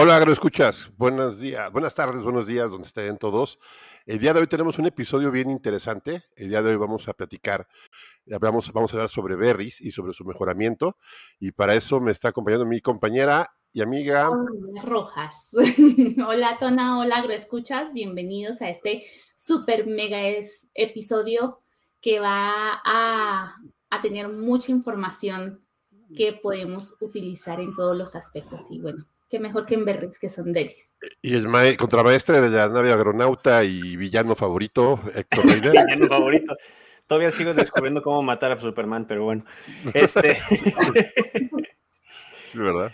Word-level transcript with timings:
Hola, 0.00 0.14
agroescuchas. 0.14 0.88
Buenos 0.96 1.40
días, 1.40 1.72
buenas 1.72 1.92
tardes, 1.92 2.22
buenos 2.22 2.46
días, 2.46 2.70
donde 2.70 2.86
estén 2.86 3.18
todos. 3.18 3.58
El 4.06 4.20
día 4.20 4.32
de 4.32 4.38
hoy 4.38 4.46
tenemos 4.46 4.78
un 4.78 4.86
episodio 4.86 5.32
bien 5.32 5.50
interesante. 5.50 6.22
El 6.36 6.50
día 6.50 6.62
de 6.62 6.70
hoy 6.70 6.76
vamos 6.76 7.08
a 7.08 7.14
platicar, 7.14 7.66
vamos, 8.24 8.68
a 8.68 8.72
hablar 8.92 9.08
sobre 9.08 9.34
berries 9.34 9.80
y 9.80 9.90
sobre 9.90 10.12
su 10.12 10.24
mejoramiento. 10.24 10.96
Y 11.40 11.50
para 11.50 11.74
eso 11.74 12.00
me 12.00 12.12
está 12.12 12.28
acompañando 12.28 12.64
mi 12.64 12.80
compañera 12.80 13.52
y 13.72 13.80
amiga. 13.80 14.30
Rojas. 14.84 15.48
hola, 16.24 16.56
Tona, 16.60 17.00
hola, 17.00 17.16
agroescuchas. 17.16 17.92
Bienvenidos 17.92 18.62
a 18.62 18.70
este 18.70 19.04
super 19.34 19.88
mega 19.88 20.20
episodio 20.74 21.58
que 22.00 22.20
va 22.20 22.80
a, 22.84 23.52
a 23.90 24.00
tener 24.00 24.28
mucha 24.28 24.70
información 24.70 25.60
que 26.16 26.34
podemos 26.34 26.94
utilizar 27.00 27.58
en 27.58 27.74
todos 27.74 27.96
los 27.96 28.14
aspectos. 28.14 28.70
Y 28.70 28.80
bueno, 28.80 29.04
qué 29.28 29.38
mejor 29.38 29.66
que 29.66 29.74
en 29.74 29.84
Berrix, 29.84 30.18
que 30.18 30.28
son 30.28 30.52
delis. 30.52 30.96
Y 31.22 31.34
el 31.34 31.76
contramaestre 31.76 32.40
de 32.40 32.50
la 32.50 32.68
nave 32.68 32.92
agronauta 32.92 33.64
y 33.64 33.96
villano 33.96 34.34
favorito, 34.34 35.00
Héctor 35.14 35.46
Reiner. 35.46 35.72
villano 35.86 36.06
favorito. 36.08 36.56
Todavía 37.06 37.30
sigo 37.30 37.54
descubriendo 37.54 38.02
cómo 38.02 38.22
matar 38.22 38.52
a 38.52 38.56
Superman, 38.56 39.06
pero 39.06 39.24
bueno. 39.24 39.44
Este. 39.94 40.38
¿Verdad? 42.54 42.92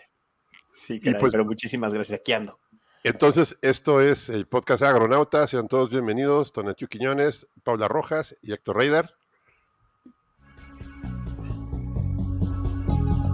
Sí, 0.73 1.01
pues 1.01 1.17
pero 1.33 1.45
muchísimas 1.45 1.95
gracias. 1.95 2.21
Aquí 2.21 2.33
ando. 2.33 2.59
Entonces, 3.03 3.59
esto 3.61 4.01
es 4.01 4.31
el 4.31 4.47
podcast 4.47 4.83
Agronauta. 4.83 5.47
Sean 5.47 5.69
todos 5.69 5.91
bienvenidos. 5.91 6.53
Tonatiu 6.53 6.89
Quiñones, 6.89 7.47
Paula 7.63 7.87
Rojas 7.89 8.37
y 8.41 8.53
Héctor 8.53 8.79
Reider. 8.79 9.15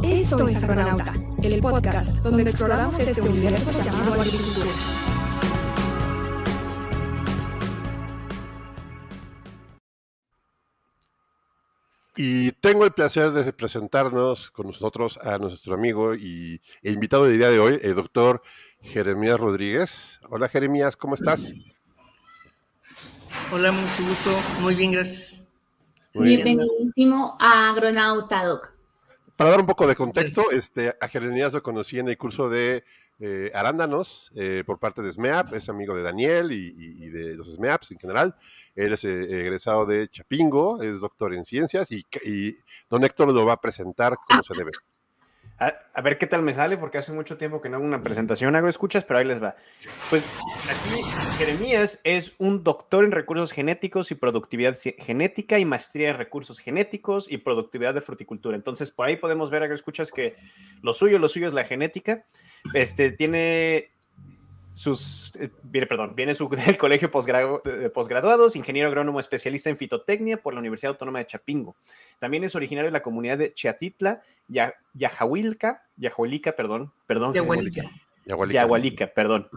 Esto 0.03 0.49
es 0.49 0.63
Agronauta, 0.63 1.15
el 1.43 1.61
podcast 1.61 2.11
donde 2.23 2.45
exploramos 2.45 2.99
este 2.99 3.21
universo 3.21 3.71
llamado 3.83 4.15
agricultura. 4.15 4.71
Y 12.17 12.53
tengo 12.53 12.85
el 12.87 12.93
placer 12.93 13.33
de 13.33 13.53
presentarnos 13.53 14.51
con 14.51 14.69
nosotros 14.69 15.19
a 15.23 15.37
nuestro 15.37 15.75
amigo 15.75 16.15
y 16.15 16.63
e 16.83 16.93
invitado 16.93 17.25
del 17.25 17.37
día 17.37 17.51
de 17.51 17.59
hoy, 17.59 17.79
el 17.83 17.95
doctor 17.95 18.43
Jeremías 18.81 19.39
Rodríguez. 19.39 20.19
Hola 20.31 20.49
Jeremías, 20.49 20.97
¿cómo 20.97 21.15
estás? 21.15 21.53
Hola, 23.53 23.71
mucho 23.71 24.03
gusto. 24.09 24.31
Muy 24.61 24.75
bien, 24.75 24.93
gracias. 24.93 25.47
Bienvenidísimo 26.15 27.37
a 27.39 27.71
Agronauta, 27.71 28.45
Doc. 28.45 28.80
Para 29.41 29.53
dar 29.53 29.61
un 29.61 29.67
poco 29.67 29.87
de 29.87 29.97
contexto, 29.97 30.51
este, 30.51 30.95
a 31.01 31.09
Jeremías 31.09 31.55
lo 31.55 31.63
conocí 31.63 31.99
en 31.99 32.09
el 32.09 32.19
curso 32.19 32.51
de 32.51 32.85
eh, 33.21 33.51
arándanos 33.55 34.31
eh, 34.35 34.65
por 34.67 34.79
parte 34.79 35.01
de 35.01 35.11
SMEAP, 35.11 35.55
es 35.55 35.71
amigo 35.71 35.95
de 35.95 36.03
Daniel 36.03 36.53
y, 36.53 37.09
de 37.09 37.37
los 37.37 37.49
SMEAPs 37.55 37.93
en 37.93 37.99
general. 37.99 38.37
Él 38.75 38.93
es 38.93 39.03
eh, 39.07 39.41
egresado 39.41 39.87
de 39.87 40.09
Chapingo, 40.09 40.83
es 40.83 41.01
doctor 41.01 41.33
en 41.33 41.47
ciencias 41.47 41.91
y, 41.91 42.05
y, 42.23 42.59
don 42.91 43.03
Héctor 43.03 43.33
lo 43.33 43.47
va 43.47 43.55
a 43.55 43.61
presentar 43.63 44.15
como 44.29 44.43
se 44.43 44.53
debe. 44.53 44.73
A, 45.61 46.01
ver 46.01 46.17
qué 46.17 46.27
tal 46.27 46.41
me 46.41 46.55
sale, 46.55 46.79
porque 46.79 46.97
hace 46.97 47.13
mucho 47.13 47.37
tiempo 47.37 47.61
que 47.61 47.69
no 47.69 47.77
hago 47.77 47.85
una 47.85 48.03
presentación, 48.03 48.57
hago 48.57 48.69
escuchas, 48.69 49.05
pero 49.05 49.19
ahí 49.19 49.27
les 49.27 49.43
va. 49.43 49.57
Pues 50.09 50.25
aquí 50.71 51.03
Jeremías 51.37 52.01
es 52.03 52.33
un 52.39 52.65
doctor 52.65 53.05
en 53.05 53.13
recursos 53.13 53.53
genéticos 53.53 54.11
y 54.11 54.15
productividad 54.15 54.75
genética 54.99 55.59
y 55.59 55.67
maestría 55.67 56.09
en 56.09 56.17
recursos 56.17 56.61
genéticos 56.61 57.31
y 57.31 57.37
productividad 57.37 57.93
de 57.93 58.01
fruticultura. 58.01 58.57
Entonces, 58.57 58.91
por 58.91 59.07
ahí 59.07 59.17
podemos 59.17 59.51
ver, 59.51 59.63
hago 59.63 59.75
escuchas, 59.75 60.11
que 60.11 60.35
lo 60.81 60.95
suyo, 60.95 61.19
lo 61.19 61.29
suyo 61.29 61.47
es 61.47 61.53
la 61.53 61.65
genética. 61.65 62.25
Este 62.73 63.13
tiene 63.13 63.91
sus, 64.75 65.33
eh, 65.37 65.51
viene, 65.63 65.87
perdón, 65.87 66.15
viene 66.17 66.35
su, 66.35 66.49
del 66.67 66.77
colegio 66.77 67.11
de 67.65 67.91
posgraduados, 67.91 68.57
ingeniero 68.57 68.89
agrónomo 68.89 69.21
especialista 69.21 69.71
en 69.71 69.77
fitotecnia 69.77 70.37
por 70.37 70.55
la 70.55 70.61
Universidad 70.61 70.93
Autónoma 70.93 71.19
de 71.19 71.27
Chapingo. 71.27 71.77
También 72.19 72.45
es 72.45 72.55
originario 72.55 72.89
de 72.89 72.93
la 72.93 73.03
comunidad 73.03 73.39
de 73.39 73.53
Chiatitla, 73.53 74.23
Yajahuilca, 74.95 75.83
Yahuilica, 75.97 76.53
perdón, 76.53 76.93
perdón. 77.07 77.35
Yahualica, 78.25 79.07
perdón. 79.09 79.49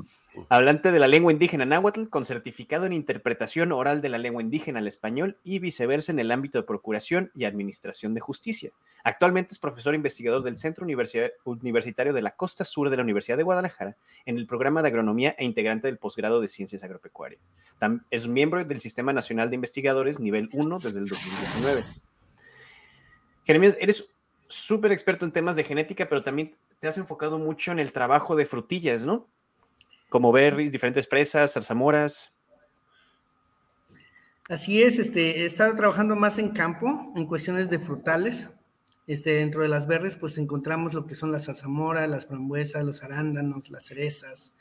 Hablante 0.49 0.91
de 0.91 0.99
la 0.99 1.07
lengua 1.07 1.31
indígena 1.31 1.65
náhuatl 1.65 2.07
con 2.09 2.25
certificado 2.25 2.85
en 2.85 2.93
interpretación 2.93 3.71
oral 3.71 4.01
de 4.01 4.09
la 4.09 4.17
lengua 4.17 4.41
indígena 4.41 4.79
al 4.79 4.87
español 4.87 5.37
y 5.43 5.59
viceversa 5.59 6.11
en 6.11 6.19
el 6.19 6.31
ámbito 6.31 6.57
de 6.57 6.63
procuración 6.63 7.31
y 7.35 7.45
administración 7.45 8.13
de 8.13 8.21
justicia. 8.21 8.71
Actualmente 9.03 9.53
es 9.53 9.59
profesor 9.59 9.93
investigador 9.93 10.41
del 10.41 10.57
Centro 10.57 10.85
Universitario 10.85 12.13
de 12.13 12.21
la 12.21 12.35
Costa 12.35 12.63
Sur 12.63 12.89
de 12.89 12.97
la 12.97 13.03
Universidad 13.03 13.37
de 13.37 13.43
Guadalajara 13.43 13.95
en 14.25 14.37
el 14.37 14.47
programa 14.47 14.81
de 14.81 14.87
agronomía 14.87 15.35
e 15.37 15.45
integrante 15.45 15.87
del 15.87 15.99
posgrado 15.99 16.41
de 16.41 16.47
ciencias 16.47 16.83
agropecuarias. 16.83 17.41
Es 18.09 18.27
miembro 18.27 18.63
del 18.65 18.81
Sistema 18.81 19.13
Nacional 19.13 19.49
de 19.49 19.55
Investigadores 19.55 20.19
nivel 20.19 20.49
1 20.51 20.79
desde 20.79 20.99
el 20.99 21.07
2019. 21.07 21.85
Jeremías, 23.45 23.77
eres 23.79 24.09
súper 24.47 24.91
experto 24.91 25.25
en 25.25 25.31
temas 25.31 25.55
de 25.55 25.63
genética, 25.63 26.07
pero 26.07 26.23
también 26.23 26.55
te 26.79 26.87
has 26.87 26.97
enfocado 26.97 27.37
mucho 27.37 27.71
en 27.71 27.79
el 27.79 27.91
trabajo 27.91 28.35
de 28.35 28.45
frutillas, 28.45 29.05
¿no? 29.05 29.27
Como 30.13 30.31
berries, 30.31 30.71
diferentes 30.71 31.07
fresas, 31.09 31.53
zarzamoras. 31.53 32.31
Así 34.47 34.83
es, 34.83 34.99
este, 34.99 35.41
he 35.41 35.45
estado 35.47 35.73
trabajando 35.73 36.15
más 36.15 36.37
en 36.37 36.51
campo, 36.51 37.11
en 37.15 37.25
cuestiones 37.25 37.71
de 37.71 37.79
frutales. 37.79 38.51
Este, 39.07 39.33
dentro 39.33 39.63
de 39.63 39.69
las 39.69 39.87
berries, 39.87 40.15
pues 40.15 40.37
encontramos 40.37 40.93
lo 40.93 41.07
que 41.07 41.15
son 41.15 41.31
las 41.31 41.45
zarzamoras, 41.47 42.07
las 42.07 42.27
frambuesas, 42.27 42.85
los 42.85 43.01
arándanos, 43.01 43.71
las 43.71 43.85
cerezas, 43.85 44.53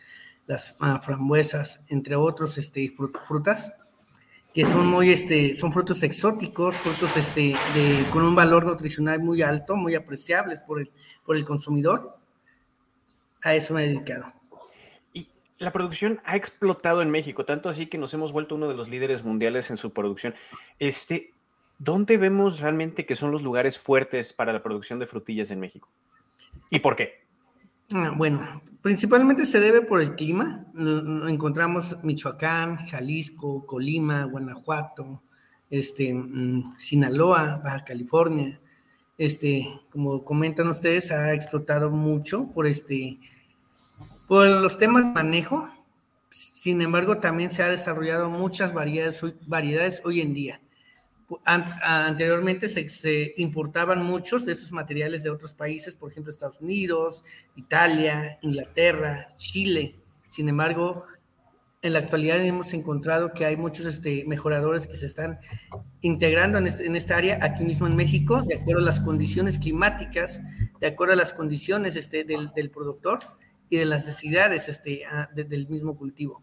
las 0.46 0.74
ah, 0.80 1.02
frambuesas, 1.04 1.82
entre 1.90 2.16
otros 2.16 2.56
este, 2.56 2.90
frutas 3.28 3.74
que 4.54 4.64
son 4.64 4.86
muy, 4.86 5.10
este, 5.10 5.52
son 5.52 5.70
frutos 5.70 6.02
exóticos, 6.02 6.76
frutos 6.76 7.14
este, 7.18 7.54
de, 7.74 8.06
con 8.10 8.22
un 8.24 8.34
valor 8.34 8.64
nutricional 8.64 9.20
muy 9.20 9.42
alto, 9.42 9.76
muy 9.76 9.94
apreciables 9.96 10.62
por 10.62 10.80
el, 10.80 10.90
por 11.26 11.36
el 11.36 11.44
consumidor. 11.44 12.16
A 13.42 13.54
eso 13.54 13.74
me 13.74 13.84
he 13.84 13.88
dedicado. 13.88 14.32
La 15.62 15.72
producción 15.72 16.20
ha 16.24 16.34
explotado 16.34 17.02
en 17.02 17.10
México, 17.12 17.44
tanto 17.44 17.68
así 17.68 17.86
que 17.86 17.96
nos 17.96 18.12
hemos 18.14 18.32
vuelto 18.32 18.56
uno 18.56 18.66
de 18.66 18.74
los 18.74 18.88
líderes 18.88 19.22
mundiales 19.22 19.70
en 19.70 19.76
su 19.76 19.92
producción. 19.92 20.34
Este, 20.80 21.34
¿Dónde 21.78 22.18
vemos 22.18 22.58
realmente 22.58 23.06
que 23.06 23.14
son 23.14 23.30
los 23.30 23.42
lugares 23.42 23.78
fuertes 23.78 24.32
para 24.32 24.52
la 24.52 24.60
producción 24.60 24.98
de 24.98 25.06
frutillas 25.06 25.52
en 25.52 25.60
México? 25.60 25.88
¿Y 26.68 26.80
por 26.80 26.96
qué? 26.96 27.20
Ah, 27.94 28.12
bueno, 28.16 28.60
principalmente 28.80 29.46
se 29.46 29.60
debe 29.60 29.82
por 29.82 30.02
el 30.02 30.16
clima. 30.16 30.66
Encontramos 31.28 31.96
Michoacán, 32.02 32.78
Jalisco, 32.88 33.64
Colima, 33.64 34.24
Guanajuato, 34.24 35.22
este, 35.70 36.12
mm, 36.12 36.76
Sinaloa, 36.76 37.60
Baja 37.62 37.84
California. 37.84 38.60
Este, 39.16 39.68
como 39.90 40.24
comentan 40.24 40.66
ustedes, 40.66 41.12
ha 41.12 41.32
explotado 41.32 41.88
mucho 41.88 42.50
por 42.50 42.66
este, 42.66 43.20
por 44.32 44.48
los 44.48 44.78
temas 44.78 45.08
de 45.08 45.12
manejo. 45.12 45.68
Sin 46.30 46.80
embargo, 46.80 47.18
también 47.18 47.50
se 47.50 47.62
ha 47.62 47.68
desarrollado 47.68 48.30
muchas 48.30 48.72
variedades, 48.72 49.22
variedades 49.46 50.00
hoy 50.06 50.22
en 50.22 50.32
día 50.32 50.58
anteriormente 51.44 52.68
se, 52.68 53.34
importaban 53.36 54.02
muchos 54.02 54.46
de 54.46 54.52
esos 54.52 54.72
materiales 54.72 55.22
de 55.22 55.28
otros 55.28 55.52
países, 55.52 55.94
por 55.94 56.10
ejemplo, 56.10 56.30
Estados 56.30 56.62
Unidos, 56.62 57.24
Italia, 57.56 58.38
Inglaterra, 58.40 59.26
Chile. 59.36 59.96
Sin 60.28 60.48
embargo, 60.48 61.04
en 61.82 61.92
la 61.92 61.98
actualidad 61.98 62.42
hemos 62.42 62.72
encontrado 62.72 63.32
que 63.34 63.44
hay 63.44 63.56
muchos 63.56 63.84
este, 63.84 64.24
mejoradores 64.26 64.86
que 64.86 64.96
se 64.96 65.06
están 65.06 65.40
integrando 66.00 66.56
en, 66.56 66.68
este, 66.68 66.86
esta 66.96 67.16
área 67.16 67.38
aquí 67.42 67.64
mismo 67.64 67.86
en 67.86 67.96
México, 67.96 68.42
de 68.42 68.54
acuerdo 68.54 68.80
a 68.80 68.86
las 68.86 69.00
condiciones 69.00 69.58
climáticas, 69.58 70.40
de 70.80 70.86
acuerdo 70.86 71.12
a 71.12 71.16
las 71.16 71.34
condiciones 71.34 71.96
este, 71.96 72.24
del, 72.24 72.70
productor 72.70 73.20
y 73.72 73.78
de 73.78 73.86
las 73.86 74.04
necesidades 74.04 74.68
este, 74.68 75.02
del 75.34 75.66
mismo 75.66 75.96
cultivo. 75.96 76.42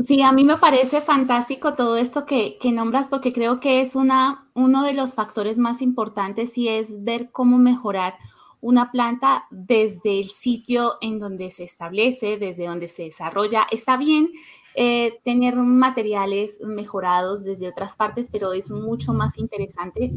Sí, 0.00 0.20
a 0.22 0.32
mí 0.32 0.42
me 0.42 0.56
parece 0.56 1.00
fantástico 1.00 1.74
todo 1.74 1.96
esto 1.96 2.26
que, 2.26 2.58
nombras 2.72 3.06
porque 3.06 3.32
creo 3.32 3.60
que 3.60 3.80
es 3.80 3.94
una, 3.94 4.50
uno 4.54 4.82
de 4.82 4.94
los 4.94 5.14
factores 5.14 5.56
más 5.56 5.80
importantes 5.80 6.58
y 6.58 6.66
es 6.68 7.04
ver 7.04 7.30
cómo 7.30 7.58
mejorar 7.58 8.14
una 8.64 8.90
planta 8.90 9.44
desde 9.50 10.20
el 10.20 10.30
sitio 10.30 10.94
en 11.02 11.18
donde 11.18 11.50
se 11.50 11.64
establece, 11.64 12.38
desde 12.38 12.66
donde 12.66 12.88
se 12.88 13.02
desarrolla. 13.02 13.66
Está 13.70 13.98
bien 13.98 14.30
eh, 14.74 15.20
tener 15.22 15.54
materiales 15.56 16.62
mejorados 16.66 17.44
desde 17.44 17.68
otras 17.68 17.94
partes, 17.94 18.30
pero 18.32 18.54
es 18.54 18.70
mucho 18.70 19.12
más 19.12 19.36
interesante, 19.36 20.10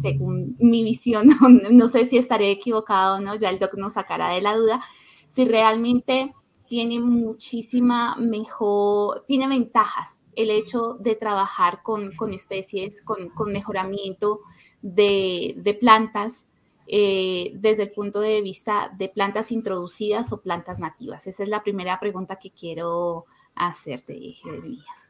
según 0.00 0.56
mi 0.58 0.82
visión, 0.82 1.28
no 1.70 1.86
sé 1.86 2.04
si 2.04 2.18
estaré 2.18 2.50
equivocado 2.50 3.18
o 3.18 3.20
no, 3.20 3.36
ya 3.36 3.50
el 3.50 3.60
doc 3.60 3.74
nos 3.74 3.92
sacará 3.92 4.30
de 4.30 4.42
la 4.42 4.56
duda, 4.56 4.82
si 5.28 5.44
realmente 5.44 6.34
tiene 6.66 6.98
muchísima 6.98 8.16
mejor, 8.16 9.24
tiene 9.28 9.46
ventajas 9.46 10.20
el 10.34 10.50
hecho 10.50 10.94
de 10.98 11.14
trabajar 11.14 11.82
con, 11.84 12.10
especies, 12.32 13.00
con, 13.00 13.30
mejoramiento 13.52 14.40
de, 14.80 15.78
plantas 15.80 16.48
eh, 16.86 17.52
desde 17.54 17.84
el 17.84 17.92
punto 17.92 18.20
de 18.20 18.42
vista 18.42 18.90
de 18.96 19.08
plantas 19.08 19.52
introducidas 19.52 20.32
o 20.32 20.40
plantas 20.40 20.78
nativas? 20.78 21.26
Esa 21.26 21.42
es 21.42 21.48
la 21.48 21.62
primera 21.62 21.98
pregunta 22.00 22.36
que 22.36 22.50
quiero 22.50 23.26
hacerte, 23.54 24.18
Jeremías. 24.42 25.08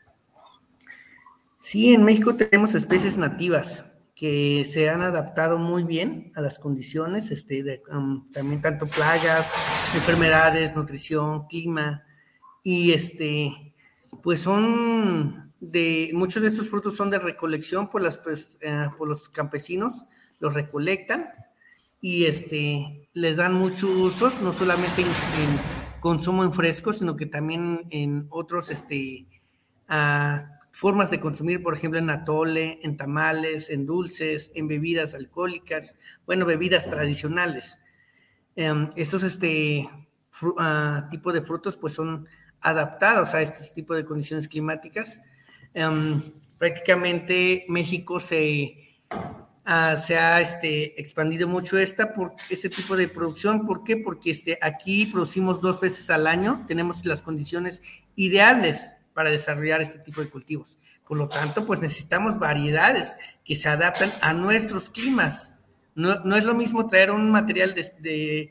Sí, 1.59 1.95
en 1.95 2.05
México 2.05 2.35
tenemos 2.35 2.75
especies 2.75 3.17
nativas 3.17 3.93
que 4.15 4.65
se 4.65 4.89
han 4.89 5.01
adaptado 5.01 5.59
muy 5.59 5.85
bien 5.85 6.33
a 6.35 6.41
las 6.41 6.59
condiciones, 6.59 7.31
este, 7.31 7.83
um, 7.91 8.31
también 8.31 8.61
tanto 8.61 8.87
plagas, 8.87 9.51
enfermedades, 9.95 10.77
nutrición, 10.77 11.47
clima, 11.47 12.05
y 12.63 12.93
este, 12.93 13.75
pues 14.23 14.41
son 14.41 15.53
de, 15.61 16.11
muchos 16.13 16.43
de 16.43 16.49
estos 16.49 16.69
frutos 16.69 16.97
son 16.97 17.11
de 17.11 17.19
recolección 17.19 17.89
por, 17.89 18.03
las, 18.03 18.19
pues, 18.19 18.59
eh, 18.61 18.89
por 18.99 19.09
los 19.09 19.29
campesinos, 19.29 20.05
los 20.41 20.55
recolectan 20.55 21.27
y 22.03 22.25
este, 22.27 23.09
les 23.15 23.37
dan 23.37 23.55
muchos 23.55 23.85
usos, 23.85 24.43
no 24.43 24.53
solamente 24.53 25.03
en, 25.03 25.09
consumo 26.01 26.43
en 26.43 26.53
fresco, 26.53 26.93
sino 26.93 27.17
que 27.17 27.27
también 27.27 27.87
en 27.91 28.27
otros 28.29 28.73
este, 28.73 29.29
uh, 29.89 30.45
formas 30.73 31.13
de 31.13 31.21
consumir, 31.21 31.63
por 31.63 31.75
ejemplo, 31.75 32.01
en 32.01 32.11
atole, 32.11 32.81
en 32.83 32.97
tamales, 32.97 33.71
en 33.71 33.87
dulces, 33.87 34.51
en 34.57 34.67
bebidas 34.67 35.15
alcohólicas, 35.15 35.95
bueno, 36.27 36.45
bebidas 36.45 36.91
tradicionales. 36.91 37.79
Um, 38.57 38.91
estos 38.97 39.23
este, 39.23 39.89
uh, 40.43 41.09
tipo 41.09 41.33
de 41.33 41.43
frutos 41.43 41.77
pues 41.77 41.95
son 41.95 42.27
adaptados 42.61 43.33
a 43.33 43.43
este 43.43 43.63
tipo 43.75 43.95
de 43.95 44.05
condiciones 44.05 44.49
climáticas. 44.49 45.21
Um, 45.73 46.33
prácticamente 46.59 47.65
México 47.69 48.19
se, 48.19 48.99
uh, 49.67 49.97
se 49.97 50.19
ha 50.19 50.41
este, 50.41 51.01
expandido 51.01 51.49
mucho 51.49 51.79
esta 51.79 52.15
por 52.15 52.35
este 52.51 52.69
tipo 52.69 52.97
de 52.97 53.09
producción. 53.09 53.67
¿Por 53.67 53.85
qué? 53.85 53.97
Porque 53.97 54.31
este, 54.31 54.59
aquí 54.63 55.07
producimos 55.07 55.61
dos 55.61 55.81
veces 55.81 56.11
al 56.11 56.27
año, 56.27 56.65
tenemos 56.67 57.05
las 57.05 57.23
condiciones 57.23 57.83
ideales 58.17 58.95
para 59.15 59.31
desarrollar 59.31 59.81
este 59.81 59.99
tipo 59.99 60.21
de 60.21 60.31
cultivos. 60.31 60.79
Por 61.07 61.19
lo 61.19 61.29
tanto, 61.29 61.67
pues 61.67 61.81
necesitamos 61.81 62.39
variedades 62.39 63.17
que 63.45 63.57
se 63.57 63.69
adaptan 63.69 64.11
a 64.23 64.33
nuestros 64.33 64.91
climas. 64.91 65.53
No, 65.95 66.21
no 66.21 66.37
es 66.37 66.45
lo 66.45 66.55
mismo 66.55 66.87
traer 66.87 67.11
un 67.11 67.31
material 67.31 67.75
de, 67.75 67.83
de, 68.01 68.51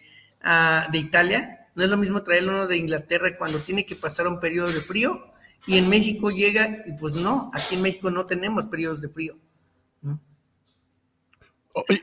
de, 0.91 0.97
Italia, 0.99 1.67
no 1.73 1.83
es 1.83 1.89
lo 1.89 1.97
mismo 1.97 2.21
traer 2.21 2.47
uno 2.47 2.67
de 2.67 2.77
Inglaterra 2.77 3.35
cuando 3.35 3.59
tiene 3.59 3.85
que 3.85 3.95
pasar 3.95 4.27
un 4.27 4.39
periodo 4.39 4.71
de 4.71 4.81
frío 4.81 5.31
y 5.65 5.79
en 5.79 5.89
México 5.89 6.29
llega 6.29 6.83
y 6.85 6.91
pues 6.93 7.15
no, 7.15 7.49
aquí 7.53 7.75
en 7.75 7.81
México 7.81 8.11
no 8.11 8.25
tenemos 8.25 8.67
periodos 8.67 9.01
de 9.01 9.09
frío. 9.09 9.37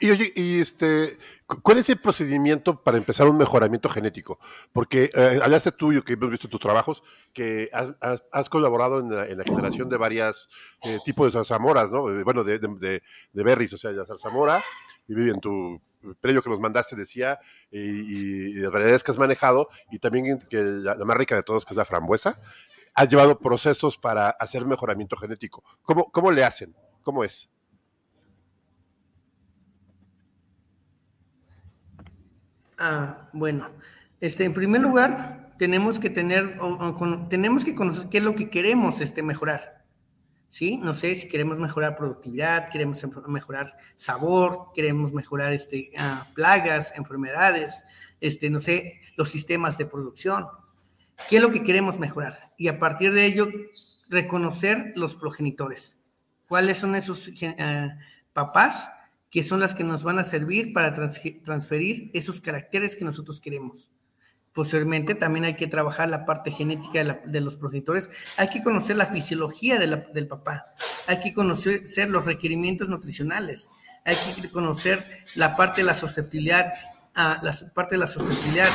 Y, 0.00 0.10
oye, 0.10 0.32
este, 0.60 1.18
¿cuál 1.46 1.78
es 1.78 1.88
el 1.88 1.98
procedimiento 1.98 2.82
para 2.82 2.96
empezar 2.96 3.28
un 3.28 3.36
mejoramiento 3.36 3.88
genético? 3.88 4.38
Porque 4.72 5.10
eh, 5.14 5.40
hablaste 5.42 5.72
tú, 5.72 6.02
que 6.04 6.14
hemos 6.14 6.30
visto 6.30 6.48
tus 6.48 6.60
trabajos, 6.60 7.02
que 7.32 7.70
has, 7.72 8.48
colaborado 8.48 9.00
en 9.00 9.10
la, 9.10 9.26
en 9.26 9.42
generación 9.44 9.88
de 9.88 9.96
varios 9.96 10.48
eh, 10.84 10.98
tipos 11.04 11.26
de 11.26 11.32
zarzamoras, 11.32 11.90
¿no? 11.90 12.10
Eh, 12.10 12.24
bueno, 12.24 12.44
de, 12.44 13.02
berries, 13.32 13.72
o 13.74 13.78
sea, 13.78 13.90
la 13.90 14.06
zarzamora, 14.06 14.64
y 15.06 15.28
en 15.28 15.40
tu 15.40 15.80
previo 16.20 16.42
que 16.42 16.50
nos 16.50 16.60
mandaste 16.60 16.96
decía, 16.96 17.38
y, 17.70 18.54
las 18.54 18.72
variedades 18.72 19.04
que 19.04 19.10
has 19.10 19.18
manejado, 19.18 19.68
y 19.90 19.98
también 19.98 20.38
que 20.48 20.62
la, 20.62 20.94
la, 20.94 21.04
más 21.04 21.16
rica 21.16 21.34
de 21.34 21.42
todos, 21.42 21.66
que 21.66 21.74
es 21.74 21.76
la 21.76 21.84
frambuesa, 21.84 22.40
has 22.94 23.08
llevado 23.08 23.38
procesos 23.38 23.98
para 23.98 24.30
hacer 24.30 24.64
mejoramiento 24.64 25.16
genético. 25.16 25.62
¿Cómo, 25.82 26.10
cómo 26.10 26.30
le 26.30 26.44
hacen? 26.44 26.74
¿Cómo 27.02 27.22
es? 27.22 27.50
Ah, 32.78 33.28
bueno, 33.32 33.70
este, 34.20 34.44
en 34.44 34.54
primer 34.54 34.80
lugar, 34.80 35.54
tenemos 35.58 35.98
que 35.98 36.10
tener, 36.10 36.58
o, 36.60 36.94
con, 36.94 37.28
tenemos 37.28 37.64
que 37.64 37.74
conocer 37.74 38.08
qué 38.08 38.18
es 38.18 38.24
lo 38.24 38.34
que 38.34 38.48
queremos 38.48 39.00
este, 39.00 39.22
mejorar. 39.22 39.78
¿Sí? 40.48 40.78
No 40.78 40.94
sé 40.94 41.14
si 41.14 41.28
queremos 41.28 41.58
mejorar 41.58 41.96
productividad, 41.96 42.70
queremos 42.70 43.04
mejorar 43.26 43.76
sabor, 43.96 44.68
queremos 44.74 45.12
mejorar 45.12 45.52
este, 45.52 45.90
ah, 45.98 46.26
plagas, 46.34 46.94
enfermedades, 46.96 47.84
este, 48.20 48.48
no 48.48 48.60
sé, 48.60 49.00
los 49.16 49.28
sistemas 49.28 49.76
de 49.76 49.84
producción. 49.84 50.46
¿Qué 51.28 51.36
es 51.36 51.42
lo 51.42 51.50
que 51.50 51.62
queremos 51.62 51.98
mejorar? 51.98 52.52
Y 52.56 52.68
a 52.68 52.78
partir 52.78 53.12
de 53.12 53.26
ello, 53.26 53.48
reconocer 54.08 54.92
los 54.96 55.14
progenitores. 55.16 55.98
¿Cuáles 56.48 56.78
son 56.78 56.94
esos 56.94 57.28
uh, 57.28 57.88
papás 58.32 58.90
que 59.30 59.42
son 59.42 59.60
las 59.60 59.74
que 59.74 59.84
nos 59.84 60.04
van 60.04 60.18
a 60.18 60.24
servir 60.24 60.72
para 60.72 60.94
trans 60.94 61.20
transferir 61.44 62.10
esos 62.14 62.40
caracteres 62.40 62.96
que 62.96 63.04
nosotros 63.04 63.40
queremos. 63.40 63.90
Posteriormente 64.52 65.14
también 65.14 65.44
hay 65.44 65.54
que 65.54 65.66
trabajar 65.66 66.08
la 66.08 66.24
parte 66.26 66.50
genética 66.50 67.20
de, 67.24 67.40
los 67.40 67.56
progenitores, 67.56 68.10
hay 68.36 68.48
que 68.48 68.62
conocer 68.62 68.96
la 68.96 69.06
fisiología 69.06 69.78
del 69.78 70.26
papá, 70.26 70.74
hay 71.06 71.20
que 71.20 71.32
conocer 71.32 71.84
los 72.08 72.24
requerimientos 72.24 72.88
nutricionales, 72.88 73.70
hay 74.04 74.16
que 74.34 74.50
conocer 74.50 75.06
la 75.34 75.54
parte 75.56 75.82
de 75.82 75.86
la 75.86 75.94
susceptibilidad, 75.94 76.72
uh, 77.14 77.44
la 77.44 77.54
parte 77.74 77.94
de 77.94 78.00
la 78.00 78.06
susceptibilidad, 78.06 78.68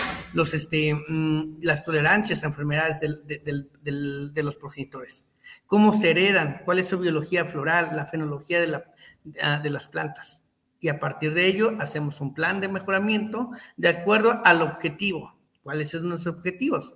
este, 0.53 0.93
mm, 0.93 1.57
las 1.63 1.83
tolerancias 1.83 2.43
a 2.43 2.47
enfermedades 2.47 2.99
de 3.01 4.43
los 4.43 4.55
progenitores, 4.55 5.27
cómo 5.65 5.99
se 5.99 6.11
heredan, 6.11 6.61
cuál 6.65 6.79
es 6.79 6.87
su 6.87 6.99
biología 6.99 7.45
floral, 7.45 7.89
la 7.95 8.05
fenología 8.05 8.61
de, 8.61 8.67
la, 8.67 8.85
de 9.23 9.69
las 9.69 9.87
plantas 9.87 10.43
y 10.83 10.89
a 10.89 10.99
partir 10.99 11.33
de 11.33 11.45
ello 11.45 11.77
hacemos 11.79 12.19
un 12.19 12.33
plan 12.33 12.59
de 12.59 12.67
mejoramiento 12.67 13.51
de 13.77 13.87
acuerdo 13.87 14.41
al 14.43 14.61
objetivo. 14.61 15.33
¿Cuáles 15.63 15.91
son 15.91 16.09
los 16.09 16.27
objetivos? 16.27 16.95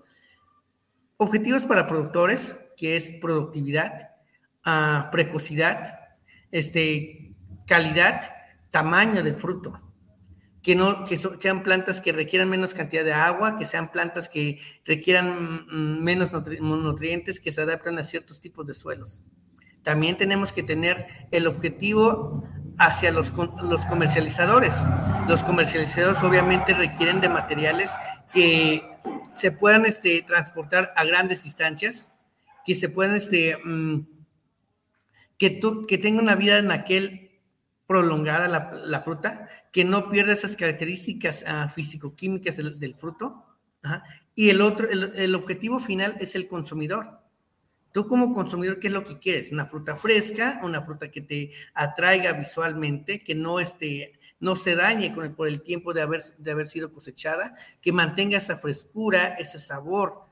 Objetivos 1.16 1.64
para 1.64 1.88
productores, 1.88 2.60
que 2.76 2.98
es 2.98 3.12
productividad, 3.22 4.10
uh, 4.66 5.10
precocidad, 5.10 6.00
este, 6.52 7.34
calidad, 7.66 8.30
tamaño 8.72 9.24
del 9.24 9.38
fruto. 9.38 9.80
Que, 10.62 10.76
no, 10.76 11.06
que, 11.06 11.16
sean 11.16 11.64
plantas 11.64 12.02
que 12.02 12.12
requieran 12.12 12.50
menos 12.50 12.74
cantidad 12.74 13.06
de 13.06 13.14
agua, 13.14 13.58
que 13.58 13.64
sean 13.64 13.90
plantas 13.94 14.28
que 14.28 14.60
requieran 14.84 15.66
mm, 15.66 16.04
menos 16.04 16.34
nutri 16.34 16.60
nutrientes, 16.60 17.40
que 17.40 17.54
se 17.54 17.62
adapten 17.62 17.98
a 18.00 18.04
ciertos 18.04 18.42
tipos 18.42 18.68
de 18.68 18.74
suelos. 18.74 19.24
También 19.88 20.18
tenemos 20.18 20.52
que 20.52 20.64
tener 20.64 21.08
el 21.32 21.48
objetivo 21.48 22.44
hacia 22.78 23.10
los, 23.10 23.32
los 23.64 23.86
comercializadores. 23.86 24.74
Los 25.30 25.44
comercializadores 25.44 26.22
obviamente 26.22 26.74
requieren 26.74 27.22
de 27.22 27.30
materiales 27.30 27.90
que 28.34 28.84
se 29.32 29.54
puedan 29.54 29.86
este, 29.86 30.24
transportar 30.24 30.92
a 30.98 31.06
grandes 31.06 31.46
distancias, 31.46 32.12
que 32.66 32.76
se 32.76 32.90
puedan, 32.90 33.16
este, 33.16 33.58
mmm, 33.64 34.02
que, 35.38 35.62
que 35.88 35.98
tenga 35.98 36.22
una 36.22 36.36
vida 36.36 36.58
en 36.58 36.72
aquel 36.72 37.40
prolongada 37.88 38.50
la, 38.50 38.74
la, 38.84 39.04
fruta, 39.04 39.48
que 39.72 39.86
no 39.86 40.10
pierda 40.10 40.34
esas 40.34 40.58
características 40.58 41.46
uh, 41.48 41.70
físico-químicas 41.70 42.58
del, 42.58 42.96
fruto. 42.96 43.46
Y 44.36 44.50
el 44.50 44.60
otro, 44.60 44.90
el, 44.90 45.14
el 45.16 45.34
objetivo 45.34 45.80
final 45.80 46.18
es 46.20 46.36
el 46.36 46.50
consumidor 46.50 47.26
Tú 47.98 48.06
como 48.06 48.32
consumidor, 48.32 48.78
¿qué 48.78 48.90
es 48.90 48.94
lo 48.94 49.04
que 49.04 49.18
quieres? 49.18 49.52
¿Una 49.52 49.66
fruta 49.66 49.96
fresca? 49.96 50.60
¿Una 50.62 50.84
fruta 50.84 51.10
que 51.10 51.20
te 51.20 51.50
atraiga 51.74 52.32
visualmente? 52.34 53.24
¿Que 53.24 53.34
no, 53.34 53.60
esté, 53.60 54.20
no 54.40 54.56
se 54.56 54.76
dañe 54.76 55.16
con 55.16 55.26
el, 55.26 55.32
por 55.32 55.48
el 55.48 55.64
tiempo 55.64 55.96
de 55.96 56.04
haber, 56.04 56.22
de 56.38 56.52
haber 56.52 56.68
sido 56.68 56.94
cosechada? 56.94 57.56
¿Que 57.82 57.92
mantenga 57.92 58.38
esa 58.38 58.60
frescura, 58.60 59.30
ese 59.40 59.58
sabor? 59.58 60.26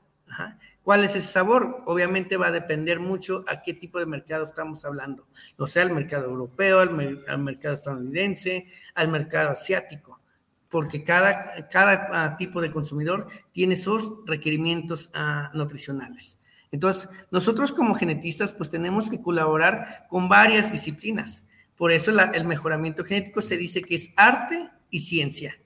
¿Cuál 0.84 1.02
es 1.02 1.16
ese 1.16 1.26
sabor? 1.26 1.82
Obviamente 1.86 2.36
va 2.36 2.46
a 2.46 2.52
depender 2.52 3.00
mucho 3.00 3.44
a 3.48 3.60
qué 3.62 3.74
tipo 3.74 3.98
de 3.98 4.06
mercado 4.06 4.44
estamos 4.44 4.84
hablando. 4.84 5.26
O 5.56 5.66
sea, 5.66 5.82
al 5.82 5.90
mercado 5.90 6.26
europeo, 6.26 6.78
al, 6.78 6.90
mer 6.90 7.24
al 7.26 7.38
mercado 7.38 7.74
estadounidense, 7.74 8.68
al 8.94 9.08
mercado 9.08 9.50
asiático 9.50 10.20
porque 10.68 11.02
cada, 11.02 11.68
cada 11.68 12.34
uh, 12.34 12.36
tipo 12.36 12.60
de 12.60 12.70
consumidor 12.70 13.26
tiene 13.50 13.74
sus 13.74 14.24
requerimientos 14.24 15.10
uh, 15.16 15.56
nutricionales. 15.56 16.40
Entonces, 16.70 17.08
nosotros 17.30 17.72
como 17.72 17.94
genetistas, 17.94 18.52
pues 18.52 18.70
tenemos 18.70 19.08
que 19.08 19.20
colaborar 19.20 20.06
con 20.08 20.28
varias 20.28 20.72
disciplinas. 20.72 21.44
Por 21.76 21.92
eso 21.92 22.10
el 22.10 22.46
mejoramiento 22.46 23.04
genético 23.04 23.42
se 23.42 23.56
dice 23.56 23.82
que 23.82 23.94
es 23.94 24.12
arte 24.16 24.70
y 24.90 25.00
ciencia. 25.00 25.58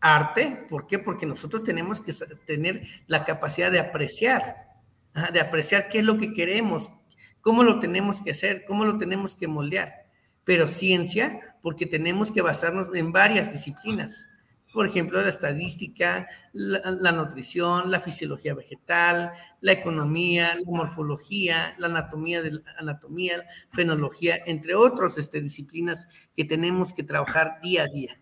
Arte, 0.00 0.66
¿por 0.68 0.86
qué? 0.86 0.98
Porque 0.98 1.26
nosotros 1.26 1.62
tenemos 1.62 2.00
que 2.00 2.14
tener 2.46 2.82
la 3.06 3.24
capacidad 3.24 3.70
de 3.70 3.80
apreciar, 3.80 4.56
de 5.32 5.40
apreciar 5.40 5.88
qué 5.88 5.98
es 5.98 6.04
lo 6.04 6.18
que 6.18 6.32
queremos, 6.32 6.90
cómo 7.40 7.62
lo 7.62 7.80
tenemos 7.80 8.20
que 8.20 8.30
hacer, 8.30 8.64
cómo 8.66 8.84
lo 8.84 8.98
tenemos 8.98 9.34
que 9.34 9.48
moldear. 9.48 10.06
Pero 10.44 10.68
ciencia, 10.68 11.56
porque 11.62 11.86
tenemos 11.86 12.30
que 12.30 12.42
basarnos 12.42 12.88
en 12.94 13.12
varias 13.12 13.52
disciplinas 13.52 14.26
por 14.72 14.86
ejemplo, 14.86 15.20
la 15.20 15.28
estadística, 15.28 16.28
la, 16.52 16.80
la, 17.00 17.12
nutrición, 17.12 17.90
la 17.90 18.00
fisiología 18.00 18.54
vegetal, 18.54 19.32
la 19.60 19.72
economía, 19.72 20.54
la 20.54 20.70
morfología, 20.70 21.74
la 21.78 21.88
anatomía, 21.88 22.42
de 22.42 22.52
la 22.52 22.60
anatomía, 22.78 23.44
fenología, 23.72 24.38
entre 24.46 24.74
otras 24.74 25.18
este, 25.18 25.40
disciplinas 25.40 26.08
que 26.34 26.44
tenemos 26.44 26.92
que 26.92 27.02
trabajar 27.02 27.60
día 27.62 27.84
a 27.84 27.88
día. 27.88 28.20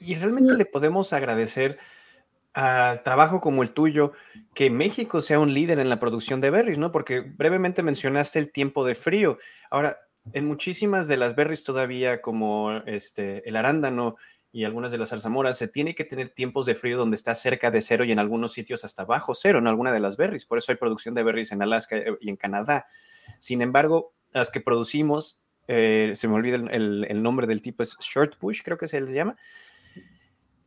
Y 0.00 0.14
realmente 0.14 0.54
le 0.54 0.66
podemos 0.66 1.12
agradecer 1.12 1.78
al 2.54 3.02
trabajo 3.02 3.40
como 3.40 3.62
el 3.62 3.70
tuyo 3.70 4.12
que 4.54 4.70
México 4.70 5.20
sea 5.20 5.38
un 5.38 5.54
líder 5.54 5.78
en 5.78 5.88
la 5.88 5.98
producción 5.98 6.40
de 6.40 6.50
berries, 6.50 6.78
¿no? 6.78 6.92
Porque 6.92 7.20
brevemente 7.20 7.82
mencionaste 7.82 8.38
el 8.38 8.52
tiempo 8.52 8.84
de 8.84 8.94
frío. 8.94 9.38
Ahora, 9.70 9.98
en 10.32 10.46
muchísimas 10.46 11.08
de 11.08 11.16
las 11.16 11.34
berries 11.34 11.64
todavía, 11.64 12.20
como 12.20 12.72
este, 12.86 13.48
el 13.48 13.56
arándano 13.56 14.16
y 14.52 14.64
algunas 14.64 14.92
de 14.92 14.98
las 14.98 15.08
zarzamoras, 15.08 15.56
se 15.56 15.66
tiene 15.66 15.94
que 15.94 16.04
tener 16.04 16.28
tiempos 16.28 16.66
de 16.66 16.74
frío 16.74 16.98
donde 16.98 17.16
está 17.16 17.34
cerca 17.34 17.70
de 17.70 17.80
cero 17.80 18.04
y 18.04 18.12
en 18.12 18.18
algunos 18.18 18.52
sitios 18.52 18.84
hasta 18.84 19.04
bajo 19.04 19.34
cero 19.34 19.58
en 19.58 19.66
alguna 19.66 19.92
de 19.92 20.00
las 20.00 20.18
berries. 20.18 20.44
Por 20.44 20.58
eso 20.58 20.70
hay 20.70 20.76
producción 20.76 21.14
de 21.14 21.22
berries 21.22 21.52
en 21.52 21.62
Alaska 21.62 21.96
eh, 21.96 22.16
y 22.20 22.28
en 22.28 22.36
Canadá. 22.36 22.86
Sin 23.38 23.62
embargo, 23.62 24.12
las 24.32 24.50
que 24.50 24.60
producimos, 24.60 25.42
eh, 25.68 26.12
se 26.14 26.28
me 26.28 26.34
olvida 26.34 26.56
el, 26.56 27.22
nombre 27.22 27.46
del 27.46 27.62
tipo, 27.62 27.82
es 27.82 27.96
short 27.98 28.38
bush, 28.38 28.60
creo 28.62 28.76
que 28.76 28.86
se 28.86 29.00
les 29.00 29.12
llama. 29.12 29.36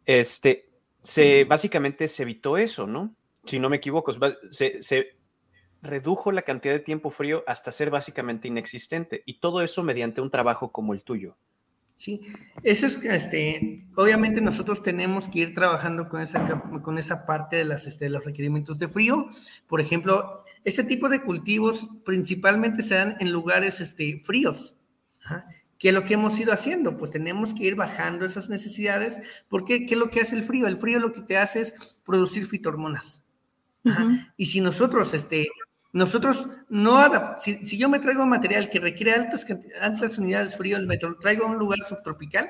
Este, 0.07 0.67
se, 1.03 1.43
básicamente 1.43 2.07
se 2.07 2.23
evitó 2.23 2.57
eso, 2.57 2.87
¿no? 2.87 3.15
Si 3.43 3.59
no 3.59 3.69
me 3.69 3.77
equivoco, 3.77 4.11
se, 4.51 4.81
se 4.81 5.15
redujo 5.83 6.31
la 6.31 6.41
cantidad 6.41 6.73
de 6.73 6.79
tiempo 6.79 7.11
frío 7.11 7.43
hasta 7.45 7.71
ser 7.71 7.91
básicamente 7.91 8.47
inexistente 8.47 9.21
y 9.27 9.39
todo 9.39 9.61
eso 9.61 9.83
mediante 9.83 10.21
un 10.21 10.31
trabajo 10.31 10.71
como 10.71 10.93
el 10.93 11.03
tuyo. 11.03 11.37
Sí, 11.97 12.21
eso 12.63 12.87
es, 12.87 12.97
este, 13.03 13.74
obviamente 13.95 14.41
nosotros 14.41 14.81
tenemos 14.81 15.29
que 15.29 15.39
ir 15.39 15.53
trabajando 15.53 16.09
con 16.09 16.21
esa, 16.21 16.45
con 16.81 16.97
esa 16.97 17.25
parte 17.25 17.57
de, 17.57 17.65
las, 17.65 17.87
este, 17.87 18.09
los 18.09 18.23
requerimientos 18.23 18.79
de 18.79 18.87
frío. 18.87 19.29
Por 19.67 19.81
ejemplo, 19.81 20.43
este 20.63 20.83
tipo 20.83 21.09
de 21.09 21.21
cultivos 21.21 21.89
principalmente 22.05 22.83
se 22.83 22.95
dan 22.95 23.17
en 23.19 23.31
lugares 23.31 23.81
este, 23.81 24.19
fríos. 24.23 24.75
¿Qué 25.77 25.89
es 25.89 25.93
lo 25.93 26.05
que 26.05 26.13
hemos 26.13 26.39
ido 26.39 26.53
haciendo? 26.53 26.97
Pues 26.97 27.11
tenemos 27.11 27.53
que 27.53 27.65
ir 27.65 27.75
bajando 27.75 28.25
esas 28.25 28.49
necesidades, 28.49 29.19
porque 29.49 29.85
¿qué 29.85 29.95
es 29.95 29.99
lo 29.99 30.09
que 30.09 30.21
hace 30.21 30.35
el 30.35 30.43
frío? 30.43 30.67
El 30.67 30.77
frío 30.77 30.99
lo 30.99 31.13
que 31.13 31.21
te 31.21 31.37
hace 31.37 31.61
es 31.61 31.75
producir 32.05 32.45
fitohormonas. 32.45 33.23
Y 34.35 34.47
si 34.47 34.61
nosotros 34.61 35.13
este, 35.13 35.47
nosotros 35.93 36.47
no 36.69 37.07
si, 37.37 37.65
si, 37.65 37.77
yo 37.77 37.87
me 37.87 37.99
traigo 37.99 38.25
material 38.25 38.69
que 38.69 38.79
requiere 38.79 39.13
altas, 39.13 39.45
altas 39.79 40.17
unidades 40.17 40.51
de 40.51 40.57
frío, 40.57 40.79
me 40.79 40.97
traigo 40.97 41.45
a 41.45 41.51
un 41.51 41.57
lugar 41.57 41.79
subtropical, 41.87 42.47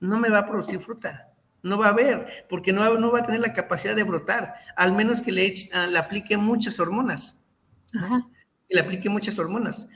no 0.00 0.18
me 0.18 0.28
va 0.28 0.40
a 0.40 0.46
producir 0.46 0.80
fruta. 0.80 1.32
No 1.62 1.76
va 1.76 1.86
a 1.86 1.90
haber, 1.90 2.46
porque 2.48 2.72
no, 2.72 2.98
no 2.98 3.10
va 3.10 3.20
a 3.20 3.24
tener 3.24 3.40
la 3.40 3.52
capacidad 3.52 3.96
de 3.96 4.04
brotar, 4.04 4.54
al 4.76 4.92
menos 4.92 5.20
que 5.20 5.32
le, 5.32 5.52
ah, 5.74 5.88
le 5.88 5.98
aplique 5.98 6.36
muchas 6.36 6.78
hormonas. 6.78 7.36
Que 7.92 8.74
le 8.74 8.80
aplique 8.80 9.08
muchas 9.08 9.38
hormonas. 9.38 9.88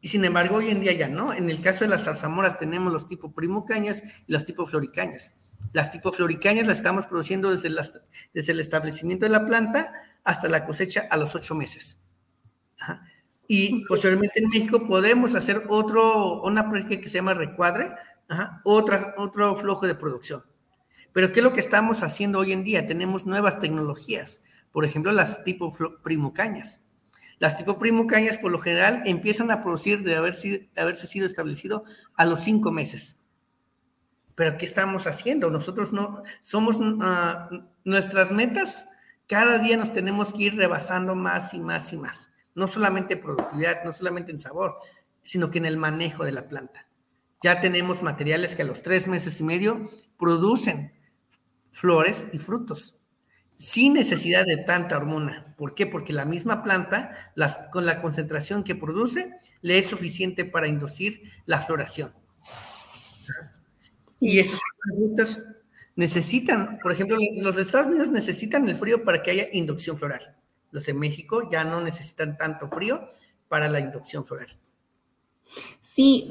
Y 0.00 0.08
sin 0.08 0.24
embargo, 0.24 0.56
hoy 0.56 0.70
en 0.70 0.80
día 0.80 0.92
ya 0.92 1.08
no. 1.08 1.32
En 1.32 1.50
el 1.50 1.60
caso 1.60 1.84
de 1.84 1.90
las 1.90 2.04
zarzamoras 2.04 2.58
tenemos 2.58 2.92
los 2.92 3.06
tipos 3.06 3.32
primocañas 3.32 4.02
y 4.26 4.32
las 4.32 4.44
tipos 4.44 4.70
floricañas. 4.70 5.32
Las 5.72 5.92
tipos 5.92 6.16
floricañas 6.16 6.66
las 6.66 6.78
estamos 6.78 7.06
produciendo 7.06 7.50
desde, 7.50 7.70
las, 7.70 8.00
desde 8.32 8.52
el 8.52 8.60
establecimiento 8.60 9.24
de 9.24 9.30
la 9.30 9.46
planta 9.46 9.92
hasta 10.22 10.48
la 10.48 10.66
cosecha 10.66 11.06
a 11.10 11.16
los 11.16 11.34
ocho 11.34 11.54
meses. 11.54 11.98
Y 13.46 13.84
posteriormente 13.86 14.40
en 14.42 14.48
México 14.48 14.86
podemos 14.86 15.34
hacer 15.34 15.64
otro, 15.68 16.42
una 16.42 16.70
práctica 16.70 17.00
que 17.00 17.08
se 17.08 17.18
llama 17.18 17.34
recuadre, 17.34 17.92
otra, 18.64 19.14
otro 19.16 19.56
flujo 19.56 19.86
de 19.86 19.94
producción. 19.94 20.44
Pero 21.12 21.32
¿qué 21.32 21.40
es 21.40 21.44
lo 21.44 21.52
que 21.52 21.60
estamos 21.60 22.02
haciendo 22.02 22.40
hoy 22.40 22.52
en 22.52 22.64
día? 22.64 22.86
Tenemos 22.86 23.26
nuevas 23.26 23.60
tecnologías, 23.60 24.42
por 24.72 24.84
ejemplo, 24.84 25.12
las 25.12 25.44
tipo 25.44 25.72
primocañas. 26.02 26.84
Las 27.38 27.56
tipo 27.56 27.78
primocañas, 27.78 28.38
por 28.38 28.52
lo 28.52 28.58
general, 28.58 29.02
empiezan 29.06 29.50
a 29.50 29.62
producir 29.62 30.02
de 30.02 30.16
haberse, 30.16 30.70
haberse 30.76 31.06
sido 31.06 31.26
establecido 31.26 31.84
a 32.14 32.24
los 32.24 32.40
cinco 32.40 32.72
meses. 32.72 33.18
Pero 34.34 34.56
¿qué 34.56 34.64
estamos 34.64 35.06
haciendo? 35.06 35.50
Nosotros 35.50 35.92
no 35.92 36.22
somos 36.40 36.78
ah, 37.00 37.48
nuestras 37.84 38.32
metas. 38.32 38.88
Cada 39.28 39.58
día 39.58 39.76
nos 39.76 39.92
tenemos 39.92 40.32
que 40.32 40.44
ir 40.44 40.56
rebasando 40.56 41.14
más 41.14 41.54
y 41.54 41.60
más 41.60 41.92
y 41.92 41.96
más 41.96 42.30
no 42.54 42.68
solamente 42.68 43.16
productividad, 43.16 43.84
no 43.84 43.92
solamente 43.92 44.32
en 44.32 44.38
sabor, 44.38 44.78
sino 45.22 45.50
que 45.50 45.58
en 45.58 45.66
el 45.66 45.76
manejo 45.76 46.24
de 46.24 46.32
la 46.32 46.48
planta. 46.48 46.86
Ya 47.42 47.60
tenemos 47.60 48.02
materiales 48.02 48.56
que 48.56 48.62
a 48.62 48.66
los 48.66 48.82
tres 48.82 49.06
meses 49.06 49.40
y 49.40 49.44
medio 49.44 49.90
producen 50.18 50.92
flores 51.72 52.26
y 52.32 52.38
frutos 52.38 52.96
sin 53.56 53.92
necesidad 53.94 54.44
de 54.46 54.56
tanta 54.58 54.96
hormona. 54.96 55.54
¿Por 55.56 55.74
qué? 55.74 55.86
Porque 55.86 56.12
la 56.12 56.24
misma 56.24 56.64
planta, 56.64 57.32
con 57.70 57.86
la 57.86 58.00
concentración 58.02 58.64
que 58.64 58.74
produce, 58.74 59.30
le 59.62 59.78
es 59.78 59.86
suficiente 59.86 60.44
para 60.44 60.66
inducir 60.66 61.20
la 61.46 61.62
floración. 61.62 62.12
Y 64.20 64.40
estos 64.40 64.58
frutos 64.96 65.38
necesitan, 65.94 66.78
por 66.82 66.92
ejemplo, 66.92 67.16
los 67.36 67.56
Estados 67.58 67.86
Unidos 67.88 68.10
necesitan 68.10 68.68
el 68.68 68.76
frío 68.76 69.04
para 69.04 69.22
que 69.22 69.30
haya 69.30 69.48
inducción 69.52 69.96
floral 69.98 70.34
los 70.74 70.88
en 70.88 70.98
México 70.98 71.48
ya 71.50 71.62
no 71.62 71.80
necesitan 71.80 72.36
tanto 72.36 72.68
frío 72.68 73.08
para 73.48 73.68
la 73.68 73.78
inducción 73.78 74.26
floral. 74.26 74.58
Sí, 75.80 76.28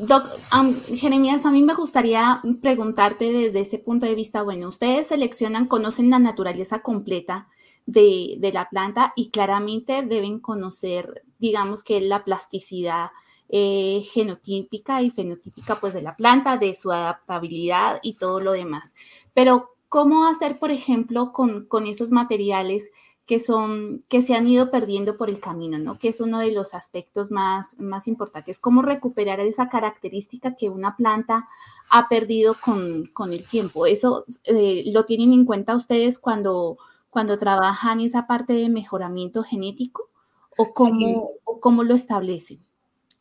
Jeremías, 0.96 1.46
a 1.46 1.52
mí 1.52 1.62
me 1.62 1.76
gustaría 1.76 2.42
preguntarte 2.62 3.32
desde 3.32 3.62
ese 3.62 3.80
punto 3.80 4.06
de 4.06 4.16
vista, 4.16 4.42
bueno, 4.44 4.68
ustedes 4.68 5.08
seleccionan, 5.08 5.68
conocen 5.68 6.10
la 6.10 6.20
naturaleza 6.20 6.82
completa 6.82 7.48
de, 7.86 8.52
la 8.54 8.70
planta 8.70 9.14
y 9.16 9.30
claramente 9.30 10.04
deben 10.04 10.40
conocer, 10.40 11.24
digamos 11.40 11.84
que 11.84 12.02
la 12.02 12.24
plasticidad 12.24 13.12
eh, 13.50 14.04
genotípica 14.12 15.02
y 15.02 15.12
fenotípica 15.12 15.76
pues 15.76 15.94
de 15.94 16.02
la 16.02 16.16
planta, 16.16 16.58
de 16.58 16.76
su 16.76 16.92
adaptabilidad 16.92 18.00
y 18.02 18.16
todo 18.16 18.40
lo 18.40 18.54
demás. 18.54 18.96
Pero, 19.34 19.76
¿cómo 19.90 20.26
hacer, 20.26 20.60
por 20.60 20.72
ejemplo, 20.72 21.32
con, 21.32 21.66
con 21.66 21.86
esos 21.88 22.12
materiales 22.12 22.92
que 23.26 23.40
son, 23.40 24.04
que 24.10 24.22
se 24.22 24.36
han 24.36 24.48
ido 24.48 24.70
perdiendo 24.70 25.18
por 25.18 25.30
el 25.30 25.40
camino, 25.40 25.80
¿no? 25.80 25.98
Que 25.98 26.10
es 26.10 26.20
uno 26.20 26.40
de 26.40 26.52
los 26.52 26.74
aspectos 26.74 27.32
más, 27.32 27.80
más 27.80 28.08
importantes, 28.08 28.60
cómo 28.60 28.82
recuperar 28.82 29.40
esa 29.40 29.70
característica 29.70 30.56
que 30.56 30.70
una 30.70 30.98
planta 30.98 31.48
ha 31.90 32.10
perdido 32.10 32.56
con, 32.60 33.10
el 33.32 33.48
tiempo. 33.48 33.86
¿Eso 33.86 34.26
eh, 34.44 34.84
lo 34.94 35.06
tienen 35.06 35.32
en 35.32 35.46
cuenta 35.46 35.76
ustedes 35.76 36.20
cuando, 36.20 36.78
cuando 37.10 37.40
trabajan 37.40 38.02
esa 38.02 38.28
parte 38.28 38.54
de 38.54 38.68
mejoramiento 38.70 39.44
genético? 39.44 40.10
¿O 40.58 40.74
cómo, 40.74 41.32
cómo 41.62 41.84
lo 41.84 41.96
establecen? 41.96 42.60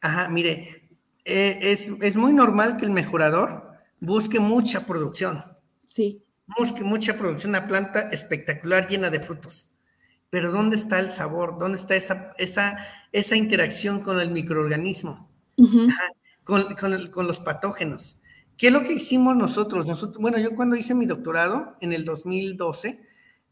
Ajá, 0.00 0.28
mire, 0.28 0.82
eh, 1.24 1.58
es, 1.62 1.88
es 2.00 2.16
muy 2.16 2.32
normal 2.32 2.76
que 2.76 2.86
el 2.86 2.90
mejorador 2.90 3.70
busque 4.00 4.40
mucha 4.40 4.84
producción. 4.84 5.44
Sí. 5.86 6.22
Busque 6.58 6.82
mucha 6.82 7.16
producción, 7.16 7.50
una 7.50 7.68
planta 7.68 8.10
espectacular 8.10 8.88
llena 8.88 9.08
de 9.08 9.20
frutos 9.20 9.71
pero 10.32 10.50
¿dónde 10.50 10.76
está 10.76 10.98
el 10.98 11.12
sabor? 11.12 11.58
¿Dónde 11.58 11.76
está 11.76 11.94
esa, 11.94 12.32
esa, 12.38 12.78
esa 13.12 13.36
interacción 13.36 14.00
con 14.00 14.18
el 14.18 14.30
microorganismo? 14.30 15.28
con, 16.42 17.26
los 17.26 17.40
patógenos. 17.40 18.18
¿Qué 18.56 18.68
es 18.68 18.72
lo 18.72 18.82
que 18.82 18.94
hicimos 18.94 19.36
nosotros? 19.36 19.86
nosotros? 19.86 20.22
Bueno, 20.22 20.38
yo 20.38 20.54
cuando 20.56 20.74
hice 20.74 20.94
mi 20.94 21.04
doctorado 21.04 21.76
en 21.82 21.92
el 21.92 22.06
2012, 22.06 23.02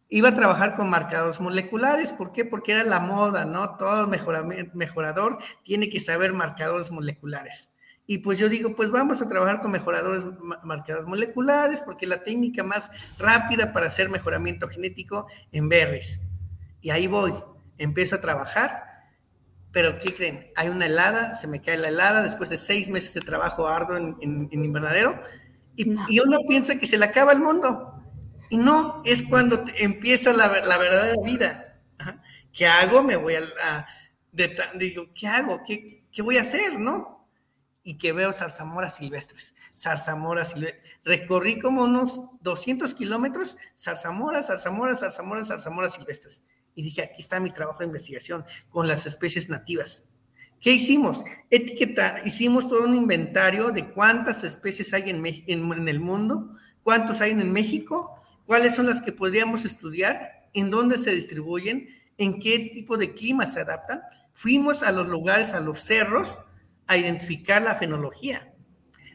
iba 0.09 0.31
a 0.31 0.35
trabajar 0.35 0.75
con 0.75 0.89
marcadores 0.89 1.39
moleculares. 1.39 2.15
¿Por 2.15 2.33
qué? 2.33 2.47
Porque 2.47 2.73
era 2.73 2.85
la 2.85 3.01
moda, 3.01 3.45
¿no? 3.45 3.77
Todo 3.77 4.09
mejorador 4.73 5.37
tiene 5.63 5.91
que 5.91 6.01
saber 6.01 6.33
marcadores 6.33 6.91
moleculares. 6.91 7.75
Y 8.07 8.19
pues 8.19 8.39
yo 8.39 8.49
digo, 8.49 8.75
pues 8.75 8.91
vamos 8.91 9.21
a 9.21 9.29
trabajar 9.29 9.61
con 9.61 9.71
mejoradores 9.71 10.25
marcadores 10.65 11.07
moleculares, 11.07 11.83
porque 11.83 12.07
la 12.07 12.25
técnica 12.25 12.65
más 12.65 12.91
rápida 13.19 13.75
para 13.75 13.89
hacer 13.89 14.09
mejoramiento 14.09 14.67
genético 14.67 15.27
en 15.53 15.69
berries. 15.69 16.21
Y 16.81 16.91
ahí 16.91 17.07
voy, 17.07 17.35
empiezo 17.79 18.17
a 18.17 18.21
trabajar, 18.21 18.91
pero 19.73 19.99
¿qué 19.99 20.15
creen? 20.15 20.51
Hay 20.57 20.69
una 20.69 20.87
helada, 20.87 21.35
se 21.35 21.47
me 21.47 21.61
cae 21.61 21.77
la 21.77 21.89
helada 21.89 22.23
después 22.23 22.51
de 22.51 22.59
seis 22.59 22.89
meses 22.89 23.15
de 23.15 23.21
trabajo 23.21 23.69
arduo 23.69 23.97
en, 23.97 24.49
invernadero 24.51 25.23
y, 25.77 26.21
uno 26.21 26.39
piensa 26.49 26.79
que 26.79 26.87
se 26.87 26.99
le 26.99 27.05
acaba 27.05 27.33
el 27.33 27.41
mundo. 27.41 27.95
Y 28.51 28.59
no, 28.59 29.03
es 29.05 29.23
cuando 29.23 29.65
empieza 29.77 30.33
la, 30.33 30.49
verdadera 30.49 31.15
vida. 31.23 31.81
¿Qué 32.53 32.67
hago? 32.67 33.03
Me 33.03 33.17
voy 33.17 33.35
a... 33.35 33.87
digo, 34.75 35.07
¿qué 35.15 35.29
hago? 35.29 35.63
¿Qué, 35.65 36.05
¿Qué 36.11 36.23
voy 36.23 36.37
a 36.37 36.43
hacer? 36.43 36.79
¿No? 36.79 37.19
y 37.83 37.97
que 37.97 38.13
veo 38.13 38.31
zarzamoras 38.33 38.97
silvestres, 38.97 39.55
zarzamoras 39.75 40.51
silvestres. 40.51 40.85
Recorrí 41.03 41.59
como 41.59 41.85
unos 41.85 42.23
200 42.43 42.93
kilómetros, 42.93 43.57
zarzamoras, 43.77 44.49
zarzamoras, 44.49 45.01
zarzamoras, 45.01 45.49
zarzamoras 45.49 45.95
silvestres 45.95 46.45
y 46.75 46.83
dije, 46.83 47.03
aquí 47.03 47.21
está 47.21 47.41
mi 47.41 47.50
trabajo 47.50 47.81
de 47.81 47.87
investigación 47.87 48.45
con 48.71 48.89
las 48.89 49.07
especies 49.07 49.49
nativas. 49.49 50.05
¿Qué 50.61 50.73
hicimos? 50.73 51.25
Etiqueta, 51.49 52.21
hicimos 52.25 52.69
todo 52.69 52.85
un 52.85 52.95
inventario 52.95 53.71
de 53.71 53.91
cuántas 53.91 54.45
especies 54.45 54.93
hay 54.93 55.09
en, 55.09 55.25
en, 55.25 55.89
el 55.89 56.00
mundo, 56.00 56.55
cuántos 56.83 57.23
hay 57.23 57.31
en 57.31 57.50
México, 57.50 58.23
cuáles 58.45 58.75
son 58.75 58.87
las 58.87 59.00
que 59.00 59.12
podríamos 59.12 59.65
estudiar, 59.65 60.49
en 60.53 60.71
dónde 60.71 60.99
se 60.99 61.15
distribuyen, 61.15 61.89
en 62.19 62.39
qué 62.39 62.71
tipo 62.75 62.99
de 62.99 63.15
clima 63.15 63.47
se 63.47 63.61
adaptan. 63.61 64.03
Fuimos 64.35 64.83
a 64.83 64.93
los 64.93 65.09
lugares, 65.09 65.55
a 65.55 65.61
los 65.61 65.81
cerros, 65.81 66.41
a 66.87 66.99
identificar 66.99 67.62
la 67.62 67.77
fenología. 67.77 68.53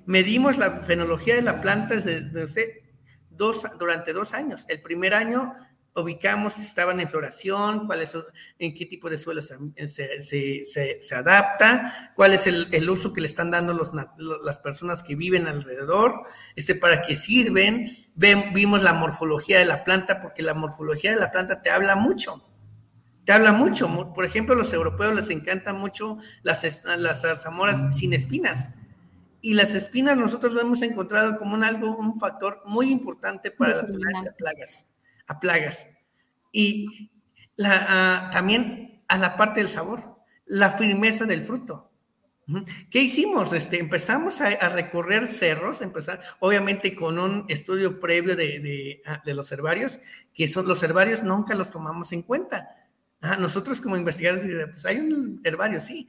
Medimos 0.06 0.58
la 0.58 0.82
fenología 0.84 1.36
de 1.36 1.42
la 1.44 1.62
planta 1.62 1.96
desde, 1.96 2.84
dos, 3.30 3.68
durante 3.78 4.14
dos 4.14 4.34
años. 4.34 4.66
El 4.68 4.82
primer 4.82 5.14
año 5.14 5.54
ubicamos 5.96 6.54
si 6.54 6.62
estaban 6.64 7.00
en 7.00 7.10
floración, 7.10 7.88
cuál 7.88 8.02
es, 8.02 8.18
en 8.60 8.74
qué 8.74 8.86
tipo 8.86 9.10
de 9.10 9.18
suelo 9.18 9.42
se, 9.42 9.58
se, 10.22 11.00
se, 11.00 11.16
adapta, 11.16 12.12
cuál 12.16 12.34
es 12.34 12.48
el, 12.48 12.68
el, 12.72 12.90
uso 12.90 13.14
que 13.14 13.22
le 13.22 13.28
están 13.28 13.50
dando 13.50 13.74
los, 13.74 13.92
las 14.44 14.60
personas 14.60 15.04
que 15.04 15.16
viven 15.16 15.48
alrededor, 15.48 16.24
este, 16.56 16.76
para 16.76 17.02
qué 17.02 17.16
sirven. 17.16 17.96
vimos 18.16 18.84
la 18.84 18.94
morfología 18.94 19.60
de 19.60 19.66
la 19.66 19.86
planta, 19.86 20.22
porque 20.22 20.44
la 20.44 20.54
morfología 20.54 21.12
de 21.12 21.20
la 21.20 21.32
planta 21.32 21.62
te 21.62 21.70
habla 21.70 21.96
mucho. 21.96 22.44
Te 23.24 23.32
habla 23.32 23.54
mucho. 23.54 24.14
Por 24.14 24.26
ejemplo, 24.26 24.54
a 24.54 24.58
los 24.58 24.74
europeos 24.74 25.16
les 25.16 25.30
encantan 25.30 25.80
mucho 25.80 26.18
las, 26.44 26.84
las 26.86 27.22
zarzamoras 27.22 27.96
sin 27.96 28.14
espinas. 28.14 28.72
Y 29.42 29.54
las 29.54 29.74
espinas 29.76 30.18
nosotros 30.18 30.52
lo 30.54 30.62
hemos 30.62 30.82
encontrado 30.82 31.36
como 31.36 31.56
un, 31.56 31.64
algo, 31.64 31.96
un 31.96 32.20
factor 32.20 32.62
muy 32.66 32.92
importante 32.92 33.50
para 33.50 33.78
la 33.78 33.88
tolerancia 33.88 34.32
a 34.32 34.36
plagas 34.36 34.86
a 35.28 35.40
plagas. 35.40 35.88
Y 36.52 37.12
la, 37.56 38.30
también 38.32 39.04
a 39.08 39.18
la 39.18 39.38
parte 39.38 39.62
del 39.62 39.70
sabor, 39.70 40.18
la 40.46 40.72
firmeza 40.72 41.26
del 41.26 41.44
fruto. 41.44 41.92
¿Qué 42.92 43.02
hicimos? 43.02 43.54
Este, 43.54 43.80
empezamos 43.80 44.40
a, 44.40 44.70
recorrer 44.70 45.28
cerros, 45.28 45.82
empezar, 45.82 46.22
obviamente 46.40 46.94
con 46.94 47.18
un 47.18 47.46
estudio 47.48 48.00
previo 48.00 48.36
de, 48.36 49.02
de, 49.26 49.34
los 49.34 49.52
herbarios, 49.52 50.00
que 50.34 50.48
son 50.48 50.68
los 50.68 50.84
herbarios 50.84 51.24
nunca 51.24 51.56
los 51.56 51.72
tomamos 51.72 52.14
en 52.14 52.22
cuenta. 52.22 52.70
Ah, 53.22 53.38
nosotros 53.38 53.82
como 53.82 53.98
investigadores, 53.98 54.46
pues 54.70 54.86
hay 54.86 55.00
un 55.00 55.42
herbario, 55.44 55.82
sí, 55.82 56.08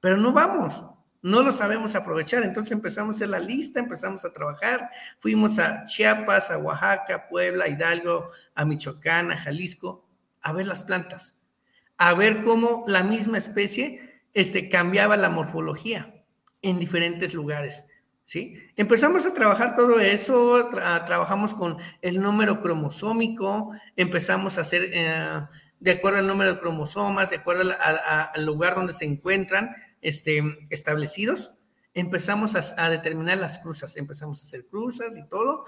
pero 0.00 0.18
no 0.18 0.32
vamos 0.32 0.84
no 1.22 1.42
lo 1.42 1.52
sabemos 1.52 1.94
aprovechar. 1.94 2.42
Entonces 2.42 2.72
empezamos 2.72 3.14
a 3.14 3.18
hacer 3.18 3.28
la 3.28 3.38
lista, 3.38 3.80
empezamos 3.80 4.24
a 4.24 4.32
trabajar, 4.32 4.90
fuimos 5.18 5.58
a 5.58 5.84
Chiapas, 5.84 6.50
a 6.50 6.58
Oaxaca, 6.58 7.28
Puebla, 7.28 7.68
Hidalgo, 7.68 8.30
a 8.54 8.64
Michoacán, 8.64 9.30
a 9.30 9.36
Jalisco, 9.36 10.04
a 10.42 10.52
ver 10.52 10.66
las 10.66 10.82
plantas, 10.82 11.38
a 11.98 12.14
ver 12.14 12.42
cómo 12.42 12.84
la 12.86 13.02
misma 13.02 13.38
especie 13.38 14.22
este, 14.32 14.68
cambiaba 14.68 15.16
la 15.16 15.28
morfología 15.28 16.14
en 16.62 16.78
diferentes 16.78 17.34
lugares. 17.34 17.86
¿Sí? 18.24 18.54
Empezamos 18.76 19.26
a 19.26 19.34
trabajar 19.34 19.74
todo 19.74 19.98
eso, 19.98 20.68
trabajamos 20.68 21.52
con 21.52 21.78
el 22.00 22.22
número 22.22 22.60
cromosómico, 22.60 23.72
empezamos 23.96 24.56
a 24.56 24.60
hacer, 24.60 24.88
eh, 24.92 25.40
de 25.80 25.90
acuerdo 25.90 26.20
al 26.20 26.28
número 26.28 26.54
de 26.54 26.60
cromosomas, 26.60 27.30
de 27.30 27.38
acuerdo 27.38 27.74
al 27.80 28.46
lugar 28.46 28.76
donde 28.76 28.92
se 28.92 29.04
encuentran, 29.04 29.74
este, 30.00 30.42
establecidos, 30.70 31.52
empezamos 31.94 32.54
a, 32.54 32.88
determinar 32.88 33.38
las 33.38 33.58
cruzas, 33.58 33.96
empezamos 33.96 34.40
a 34.40 34.46
hacer 34.46 34.64
cruzas 34.64 35.16
y 35.18 35.26
todo. 35.28 35.66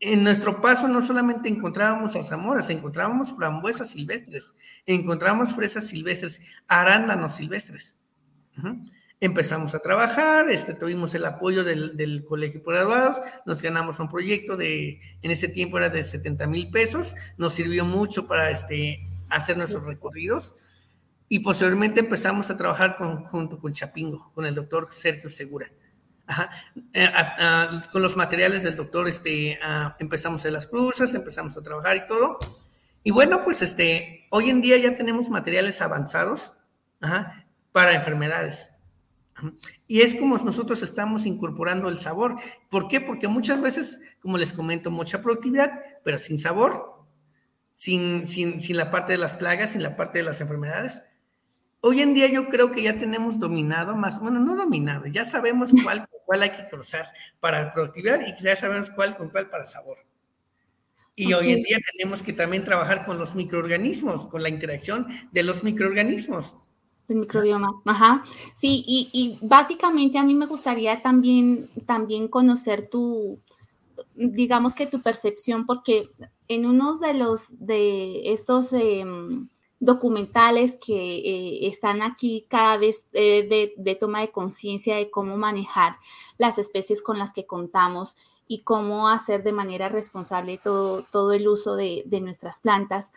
En 0.00 0.22
nuestro 0.22 0.60
paso 0.60 0.86
no 0.86 1.04
solamente 1.04 1.48
encontrábamos 1.48 2.12
zarzamoras, 2.12 2.70
encontrábamos 2.70 3.32
frambuesas 3.32 3.90
silvestres, 3.90 4.54
encontrábamos 4.86 5.54
fresas 5.54 5.88
silvestres, 5.88 6.40
arándanos 6.68 7.34
silvestres. 7.36 7.96
Empezamos 9.20 9.74
a 9.74 9.80
trabajar, 9.80 10.48
este, 10.48 10.74
tuvimos 10.74 11.14
el 11.14 11.24
apoyo 11.24 11.64
del, 11.64 11.96
del 11.96 12.24
Colegio 12.24 12.62
por 12.62 12.74
Graduados, 12.74 13.18
nos 13.46 13.60
ganamos 13.60 13.98
un 13.98 14.08
proyecto 14.08 14.56
de, 14.56 15.00
en 15.22 15.30
ese 15.32 15.48
tiempo 15.48 15.78
era 15.78 15.90
de 15.90 16.04
70 16.04 16.46
mil 16.46 16.70
pesos, 16.70 17.16
nos 17.36 17.54
sirvió 17.54 17.84
mucho 17.84 18.28
para 18.28 18.50
este, 18.50 19.00
hacer 19.28 19.56
nuestros 19.56 19.84
recorridos. 19.84 20.54
Y 21.28 21.40
posteriormente 21.40 22.00
empezamos 22.00 22.48
a 22.50 22.56
trabajar 22.56 22.96
junto 23.26 23.58
con 23.58 23.72
Chapingo, 23.72 24.32
con 24.34 24.46
el 24.46 24.54
doctor 24.54 24.88
Sergio 24.92 25.28
Segura. 25.28 25.70
Eh, 26.92 27.10
con 27.90 28.02
los 28.02 28.16
materiales 28.16 28.62
del 28.62 28.76
doctor 28.76 29.08
este, 29.08 29.58
empezamos 29.98 30.44
en 30.44 30.52
las 30.52 30.66
cruzas, 30.66 31.14
empezamos 31.14 31.56
a 31.56 31.62
trabajar 31.62 31.96
y 31.96 32.06
todo. 32.06 32.38
Y 33.02 33.10
bueno, 33.10 33.44
pues 33.44 33.62
este, 33.62 34.26
hoy 34.30 34.50
en 34.50 34.60
día 34.60 34.76
ya 34.78 34.94
tenemos 34.96 35.28
materiales 35.28 35.80
avanzados 35.80 36.54
para 37.72 37.94
enfermedades. 37.94 38.70
Y 39.86 40.00
es 40.00 40.14
como 40.14 40.36
nosotros 40.38 40.82
estamos 40.82 41.24
incorporando 41.24 41.88
el 41.88 41.98
sabor. 41.98 42.36
¿Por 42.70 42.88
qué? 42.88 43.00
Porque 43.00 43.28
muchas 43.28 43.60
veces, 43.60 44.00
como 44.20 44.36
les 44.36 44.52
comento, 44.52 44.90
mucha 44.90 45.22
productividad, 45.22 45.80
pero 46.04 46.18
sin 46.18 46.38
sabor, 46.38 47.04
sin, 47.72 48.26
sin, 48.26 48.60
sin 48.60 48.76
la 48.76 48.90
parte 48.90 49.12
de 49.12 49.18
las 49.18 49.36
plagas, 49.36 49.70
sin 49.70 49.82
la 49.82 49.96
parte 49.96 50.18
de 50.18 50.24
las 50.24 50.40
enfermedades. 50.40 51.02
Hoy 51.80 52.02
en 52.02 52.12
día 52.12 52.26
yo 52.26 52.48
creo 52.48 52.72
que 52.72 52.82
ya 52.82 52.98
tenemos 52.98 53.38
dominado 53.38 53.94
más, 53.94 54.20
bueno, 54.20 54.40
no 54.40 54.56
dominado, 54.56 55.06
ya 55.06 55.24
sabemos 55.24 55.70
cuál 55.84 56.08
con 56.08 56.20
cuál 56.26 56.42
hay 56.42 56.50
que 56.50 56.68
cruzar 56.68 57.06
para 57.40 57.72
productividad 57.72 58.20
y 58.26 58.42
ya 58.42 58.56
sabemos 58.56 58.90
cuál 58.90 59.16
con 59.16 59.30
cuál 59.30 59.48
para 59.48 59.64
sabor. 59.66 59.98
Y 61.14 61.32
hoy 61.32 61.52
en 61.52 61.62
día 61.62 61.78
tenemos 61.92 62.22
que 62.22 62.32
también 62.32 62.62
trabajar 62.62 63.04
con 63.04 63.18
los 63.18 63.34
microorganismos, 63.34 64.28
con 64.28 64.40
la 64.40 64.48
interacción 64.48 65.06
de 65.32 65.42
los 65.42 65.64
microorganismos. 65.64 66.54
El 67.08 67.16
microbioma, 67.16 67.72
ajá. 67.86 68.22
Sí, 68.54 68.84
y, 68.86 69.08
y, 69.12 69.38
básicamente 69.48 70.18
a 70.18 70.22
mí 70.22 70.34
me 70.34 70.46
gustaría 70.46 71.02
también, 71.02 71.68
también 71.86 72.28
conocer 72.28 72.88
tu, 72.88 73.40
digamos 74.14 74.74
que 74.74 74.86
tu 74.86 75.00
percepción, 75.00 75.66
porque 75.66 76.08
en 76.46 76.66
uno 76.66 76.98
de 76.98 77.14
los, 77.14 77.46
de 77.66 78.32
estos... 78.32 78.72
Eh, 78.72 79.04
documentales 79.80 80.76
que 80.84 81.18
eh, 81.18 81.68
están 81.68 82.02
aquí 82.02 82.46
cada 82.48 82.76
vez 82.76 83.06
eh, 83.12 83.74
de, 83.76 83.94
toma 83.94 84.20
de 84.20 84.30
conciencia 84.30 84.96
de 84.96 85.10
cómo 85.10 85.36
manejar 85.36 85.96
las 86.36 86.58
especies 86.58 87.02
con 87.02 87.18
las 87.18 87.32
que 87.32 87.46
contamos 87.46 88.16
y 88.48 88.62
cómo 88.62 89.08
hacer 89.08 89.42
de 89.42 89.52
manera 89.52 89.88
responsable 89.88 90.58
todo, 90.58 91.02
todo 91.12 91.32
el 91.32 91.46
uso 91.46 91.76
de, 91.76 92.02
de 92.06 92.20
nuestras 92.20 92.60
plantas. 92.60 93.12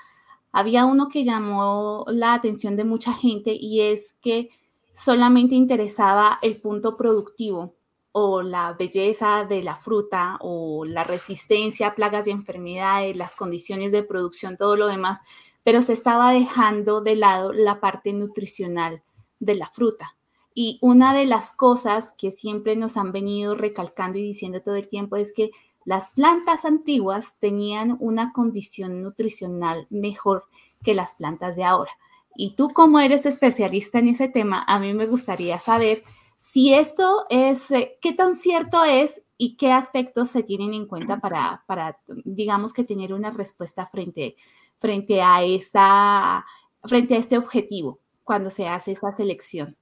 Había 0.51 0.85
uno 0.85 1.07
que 1.07 1.23
llamó 1.23 2.05
la 2.07 2.33
atención 2.33 2.75
de 2.75 2.83
mucha 2.83 3.13
gente 3.13 3.53
y 3.59 3.81
es 3.81 4.17
que 4.21 4.49
solamente 4.93 5.55
interesaba 5.55 6.37
el 6.41 6.59
punto 6.59 6.97
productivo 6.97 7.75
o 8.11 8.41
la 8.41 8.73
belleza 8.73 9.45
de 9.45 9.63
la 9.63 9.75
fruta 9.77 10.37
o 10.41 10.85
la 10.85 11.03
resistencia 11.03 11.87
a 11.87 11.95
plagas 11.95 12.27
y 12.27 12.31
enfermedades, 12.31 13.15
las 13.15 13.35
condiciones 13.35 13.91
de 13.91 14.03
producción, 14.03 14.57
todo 14.57 14.75
lo 14.75 14.87
demás, 14.87 15.21
pero 15.63 15.81
se 15.81 15.93
estaba 15.93 16.31
dejando 16.31 17.01
de 17.01 17.15
lado 17.15 17.53
la 17.53 17.79
parte 17.79 18.13
nutricional 18.13 19.03
de 19.39 19.55
la 19.55 19.67
fruta. 19.67 20.15
Y 20.53 20.79
una 20.81 21.13
de 21.13 21.25
las 21.25 21.51
cosas 21.51 22.13
que 22.17 22.31
siempre 22.31 22.75
nos 22.75 22.97
han 22.97 23.11
venido 23.11 23.55
recalcando 23.55 24.17
y 24.17 24.23
diciendo 24.23 24.61
todo 24.61 24.75
el 24.75 24.89
tiempo 24.89 25.15
es 25.15 25.33
que 25.33 25.51
las 25.85 26.11
plantas 26.11 26.65
antiguas 26.65 27.37
tenían 27.39 27.97
una 27.99 28.33
condición 28.33 29.01
nutricional 29.01 29.87
mejor 29.89 30.45
que 30.83 30.93
las 30.93 31.15
plantas 31.15 31.55
de 31.55 31.63
ahora. 31.63 31.91
Y 32.35 32.55
tú 32.55 32.69
como 32.69 32.99
eres 32.99 33.25
especialista 33.25 33.99
en 33.99 34.09
ese 34.09 34.27
tema, 34.27 34.63
a 34.67 34.79
mí 34.79 34.93
me 34.93 35.07
gustaría 35.07 35.59
saber 35.59 36.03
si 36.37 36.73
esto 36.73 37.25
es, 37.29 37.69
eh, 37.71 37.97
qué 38.01 38.13
tan 38.13 38.35
cierto 38.35 38.83
es 38.83 39.23
y 39.37 39.57
qué 39.57 39.71
aspectos 39.71 40.29
se 40.29 40.43
tienen 40.43 40.73
en 40.73 40.87
cuenta 40.87 41.17
para, 41.17 41.63
para 41.67 41.99
digamos 42.07 42.73
que 42.73 42.83
tener 42.83 43.13
una 43.13 43.31
respuesta 43.31 43.87
frente 43.87 44.35
frente 44.81 45.21
a, 45.21 45.43
esta, 45.43 46.43
frente 46.83 47.13
a 47.13 47.17
este 47.19 47.37
objetivo 47.37 48.01
cuando 48.23 48.49
se 48.49 48.67
hace 48.67 48.91
esa 48.91 49.15
selección? 49.15 49.77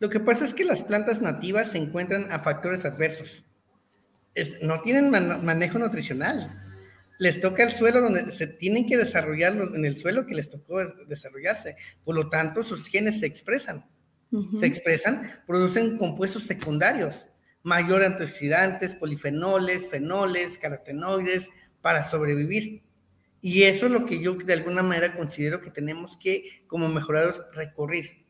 Lo 0.00 0.08
que 0.08 0.20
pasa 0.20 0.44
es 0.44 0.52
que 0.52 0.64
las 0.64 0.82
plantas 0.82 1.22
nativas 1.22 1.70
se 1.70 1.78
encuentran 1.78 2.30
a 2.32 2.40
factores 2.40 2.84
adversos. 2.84 3.44
no 4.60 4.80
tienen 4.80 5.10
manejo 5.10 5.78
nutricional. 5.78 6.50
Les 7.20 7.40
toca 7.40 7.64
el 7.64 7.72
suelo 7.72 8.00
donde 8.00 8.30
se 8.30 8.46
tienen 8.46 8.86
que 8.86 8.96
desarrollar 8.96 9.56
en 9.74 9.84
el 9.84 9.96
suelo 9.96 10.26
que 10.26 10.34
les 10.34 10.50
tocó 10.50 10.84
desarrollarse. 11.06 11.76
Por 12.04 12.16
lo 12.16 12.28
tanto, 12.28 12.62
sus 12.62 12.88
genes 12.88 13.20
se 13.20 13.26
expresan. 13.26 13.84
Se 14.52 14.66
expresan, 14.66 15.42
producen 15.46 15.96
compuestos 15.96 16.42
secundarios, 16.42 17.28
mayor 17.62 18.04
antioxidantes, 18.04 18.94
polifenoles, 18.94 19.88
fenoles, 19.88 20.58
carotenoides, 20.58 21.50
para 21.80 22.02
sobrevivir. 22.02 22.82
Y 23.40 23.62
eso 23.64 23.86
es 23.86 23.92
lo 23.92 24.04
que 24.04 24.20
yo 24.20 24.34
de 24.34 24.52
alguna 24.52 24.82
manera 24.82 25.16
considero 25.16 25.60
que 25.60 25.70
tenemos 25.70 26.16
que, 26.16 26.62
como 26.66 26.88
mejorados, 26.88 27.42
recorrer. 27.52 28.24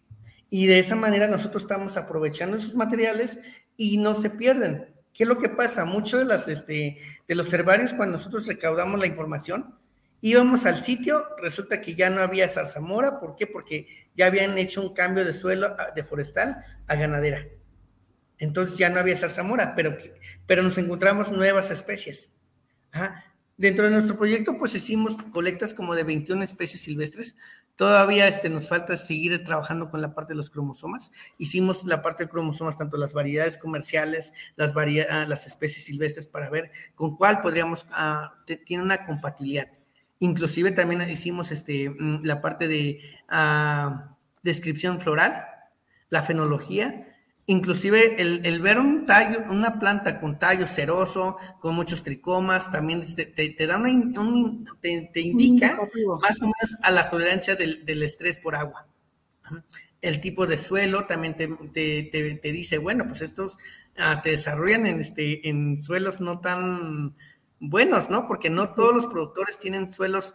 Y 0.50 0.66
de 0.66 0.78
esa 0.78 0.96
manera 0.96 1.26
nosotros 1.28 1.62
estamos 1.62 1.96
aprovechando 1.96 2.56
esos 2.56 2.74
materiales 2.74 3.38
y 3.76 3.98
no 3.98 4.14
se 4.14 4.30
pierden. 4.30 4.94
¿Qué 5.12 5.24
es 5.24 5.28
lo 5.28 5.38
que 5.38 5.48
pasa? 5.48 5.84
Muchos 5.84 6.48
este, 6.48 6.98
de 7.26 7.34
los 7.34 7.52
herbarios, 7.52 7.94
cuando 7.94 8.18
nosotros 8.18 8.46
recaudamos 8.46 9.00
la 9.00 9.06
información, 9.06 9.74
íbamos 10.20 10.66
al 10.66 10.82
sitio, 10.82 11.26
resulta 11.40 11.80
que 11.80 11.94
ya 11.94 12.10
no 12.10 12.20
había 12.20 12.48
zarzamora. 12.48 13.18
¿Por 13.18 13.34
qué? 13.34 13.46
Porque 13.46 13.88
ya 14.14 14.26
habían 14.26 14.56
hecho 14.58 14.82
un 14.82 14.94
cambio 14.94 15.24
de 15.24 15.32
suelo 15.32 15.74
de 15.94 16.04
forestal 16.04 16.64
a 16.86 16.96
ganadera. 16.96 17.46
Entonces 18.38 18.78
ya 18.78 18.90
no 18.90 19.00
había 19.00 19.16
zarzamora, 19.16 19.74
pero, 19.74 19.96
pero 20.46 20.62
nos 20.62 20.78
encontramos 20.78 21.32
nuevas 21.32 21.70
especies. 21.70 22.32
Ajá. 22.92 23.24
Dentro 23.58 23.84
de 23.84 23.90
nuestro 23.90 24.16
proyecto, 24.16 24.56
pues 24.56 24.74
hicimos 24.74 25.16
colectas 25.30 25.74
como 25.74 25.94
de 25.94 26.04
21 26.04 26.42
especies 26.42 26.80
silvestres 26.80 27.36
Todavía 27.78 28.26
este, 28.26 28.50
nos 28.50 28.66
falta 28.66 28.96
seguir 28.96 29.44
trabajando 29.44 29.88
con 29.88 30.02
la 30.02 30.12
parte 30.12 30.32
de 30.32 30.36
los 30.36 30.50
cromosomas. 30.50 31.12
Hicimos 31.38 31.84
la 31.84 32.02
parte 32.02 32.24
de 32.24 32.28
cromosomas, 32.28 32.76
tanto 32.76 32.96
las 32.96 33.14
variedades 33.14 33.56
comerciales, 33.56 34.32
las, 34.56 34.74
ah, 34.76 35.26
las 35.28 35.46
especies 35.46 35.84
silvestres, 35.84 36.26
para 36.26 36.50
ver 36.50 36.72
con 36.96 37.16
cuál 37.16 37.40
podríamos, 37.40 37.86
uh, 37.96 38.54
tiene 38.66 38.82
una 38.82 39.06
compatibilidad. 39.06 39.68
Inclusive 40.18 40.72
también 40.72 41.08
hicimos 41.08 41.52
este, 41.52 41.88
mm, 41.88 42.24
la 42.24 42.40
parte 42.42 42.66
de 42.66 43.00
uh, 43.30 44.12
descripción 44.42 45.00
floral, 45.00 45.40
la 46.10 46.24
fenología, 46.24 47.07
Inclusive 47.50 48.20
el, 48.20 48.60
ver 48.60 48.78
un 48.78 49.06
tallo, 49.06 49.40
una 49.48 49.78
planta 49.78 50.20
con 50.20 50.38
tallo 50.38 50.66
ceroso, 50.66 51.38
con 51.60 51.74
muchos 51.74 52.02
tricomas, 52.02 52.70
también 52.70 53.02
te, 53.14 53.66
da 53.66 53.78
una, 53.78 54.74
te, 54.82 55.20
indica 55.20 55.80
más 56.20 56.42
o 56.42 56.44
menos 56.44 56.76
a 56.82 56.90
la 56.90 57.08
tolerancia 57.08 57.56
del, 57.56 58.02
estrés 58.02 58.36
por 58.36 58.54
agua. 58.54 58.86
El 60.02 60.20
tipo 60.20 60.46
de 60.46 60.58
suelo 60.58 61.06
también 61.06 61.36
te, 61.38 62.38
dice, 62.42 62.76
bueno, 62.76 63.06
pues 63.06 63.22
estos 63.22 63.56
ah, 63.96 64.20
te 64.22 64.32
desarrollan 64.32 64.84
en, 64.84 65.00
este, 65.00 65.48
en 65.48 65.80
suelos 65.80 66.20
no 66.20 66.40
tan 66.40 67.16
buenos, 67.60 68.10
¿no? 68.10 68.28
Porque 68.28 68.50
no 68.50 68.74
todos 68.74 68.94
los 68.94 69.06
productores 69.06 69.58
tienen 69.58 69.90
suelos 69.90 70.34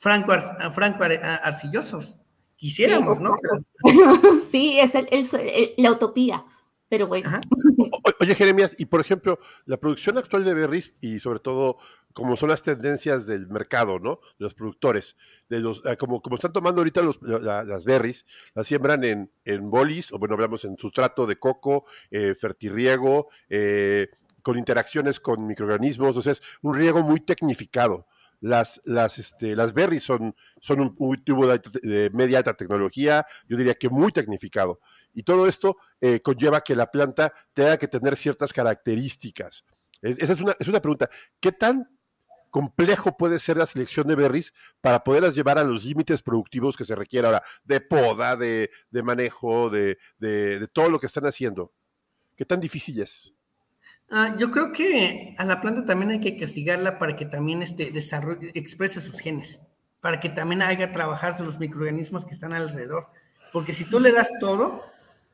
franco, 0.00 0.32
franco 0.72 1.04
arcillosos. 1.04 2.18
Quisiéramos, 2.64 3.20
¿no? 3.20 3.36
sí, 4.50 4.78
es 4.80 5.36
la 5.76 5.92
utopía, 5.92 6.46
pero 6.88 7.08
bueno. 7.08 7.28
oye, 8.20 8.34
Jeremías, 8.34 8.74
y 8.78 8.86
por 8.86 9.02
ejemplo, 9.02 9.38
la 9.66 9.76
producción 9.76 10.16
actual 10.16 10.46
de 10.46 10.54
berries 10.54 10.94
y 11.02 11.20
sobre 11.20 11.40
todo 11.40 11.76
como 12.14 12.36
son 12.36 12.48
las 12.48 12.62
tendencias 12.62 13.26
del 13.26 13.48
mercado, 13.48 13.98
¿no? 13.98 14.20
De 14.38 14.44
los 14.44 14.54
productores, 14.54 15.14
de 15.50 15.60
los, 15.60 15.82
ah, 15.84 15.96
como, 15.96 16.22
como 16.22 16.36
están 16.36 16.54
tomando 16.54 16.80
ahorita 16.80 17.02
las 17.66 17.84
berries, 17.84 18.24
las 18.54 18.66
siembran 18.66 19.04
en, 19.04 19.30
en 19.44 19.68
bolis, 19.68 20.10
o 20.14 20.18
bueno, 20.18 20.32
hablamos 20.32 20.64
en 20.64 20.78
sustrato 20.78 21.26
de 21.26 21.36
coco, 21.36 21.84
eh, 22.10 22.34
fertirriego, 22.34 23.28
eh, 23.50 24.08
con 24.40 24.56
interacciones 24.56 25.20
con 25.20 25.46
microorganismos, 25.46 26.16
o 26.16 26.22
sea, 26.22 26.32
es 26.32 26.42
un 26.62 26.72
riego 26.72 27.02
muy 27.02 27.20
tecnificado 27.20 28.06
las, 28.44 28.78
las, 28.84 29.18
este, 29.18 29.56
las 29.56 29.72
berries 29.72 30.02
son, 30.02 30.36
son 30.60 30.80
un, 30.80 31.24
tubo 31.24 31.46
de, 31.46 32.10
media 32.12 32.38
alta 32.38 32.52
tecnología, 32.52 33.24
yo 33.48 33.56
diría 33.56 33.74
que 33.74 33.88
muy 33.88 34.12
tecnificado. 34.12 34.80
Y 35.14 35.22
todo 35.22 35.46
esto 35.46 35.78
eh, 36.00 36.20
conlleva 36.20 36.60
que 36.60 36.76
la 36.76 36.90
planta 36.90 37.32
tenga 37.54 37.78
que 37.78 37.88
tener 37.88 38.16
ciertas 38.16 38.52
características. 38.52 39.64
esa 40.02 40.32
es 40.34 40.40
una, 40.40 40.54
es 40.58 40.68
una 40.68 40.80
pregunta. 40.80 41.08
¿Qué 41.40 41.52
tan 41.52 41.88
complejo 42.50 43.16
puede 43.16 43.38
ser 43.38 43.56
la 43.56 43.64
selección 43.64 44.06
de 44.06 44.14
berries 44.14 44.52
para 44.82 45.02
poderlas 45.02 45.34
llevar 45.34 45.58
a 45.58 45.64
los 45.64 45.84
límites 45.84 46.20
productivos 46.20 46.76
que 46.76 46.84
se 46.84 46.94
requiere 46.94 47.26
ahora, 47.26 47.42
de 47.64 47.80
poda, 47.80 48.36
de, 48.36 48.70
de 48.90 49.02
manejo, 49.02 49.70
de, 49.70 49.96
de, 50.18 50.68
todo 50.68 50.90
lo 50.90 51.00
que 51.00 51.06
están 51.06 51.24
haciendo? 51.24 51.72
¿Qué 52.36 52.44
tan 52.44 52.60
difícil 52.60 53.00
es? 53.00 53.33
Ah, 54.16 54.36
yo 54.38 54.52
creo 54.52 54.70
que 54.70 55.34
a 55.38 55.44
la 55.44 55.60
planta 55.60 55.84
también 55.84 56.12
hay 56.12 56.20
que 56.20 56.36
castigarla 56.36 57.00
para 57.00 57.16
que 57.16 57.26
también 57.26 57.62
este, 57.62 57.90
desarrolle, 57.90 58.52
exprese 58.54 59.00
sus 59.00 59.18
genes, 59.18 59.60
para 60.00 60.20
que 60.20 60.28
también 60.28 60.62
haga 60.62 60.92
trabajarse 60.92 61.42
los 61.42 61.58
microorganismos 61.58 62.24
que 62.24 62.30
están 62.30 62.52
alrededor. 62.52 63.08
Porque 63.52 63.72
si 63.72 63.84
tú 63.84 63.98
le 63.98 64.12
das 64.12 64.30
todo, 64.38 64.84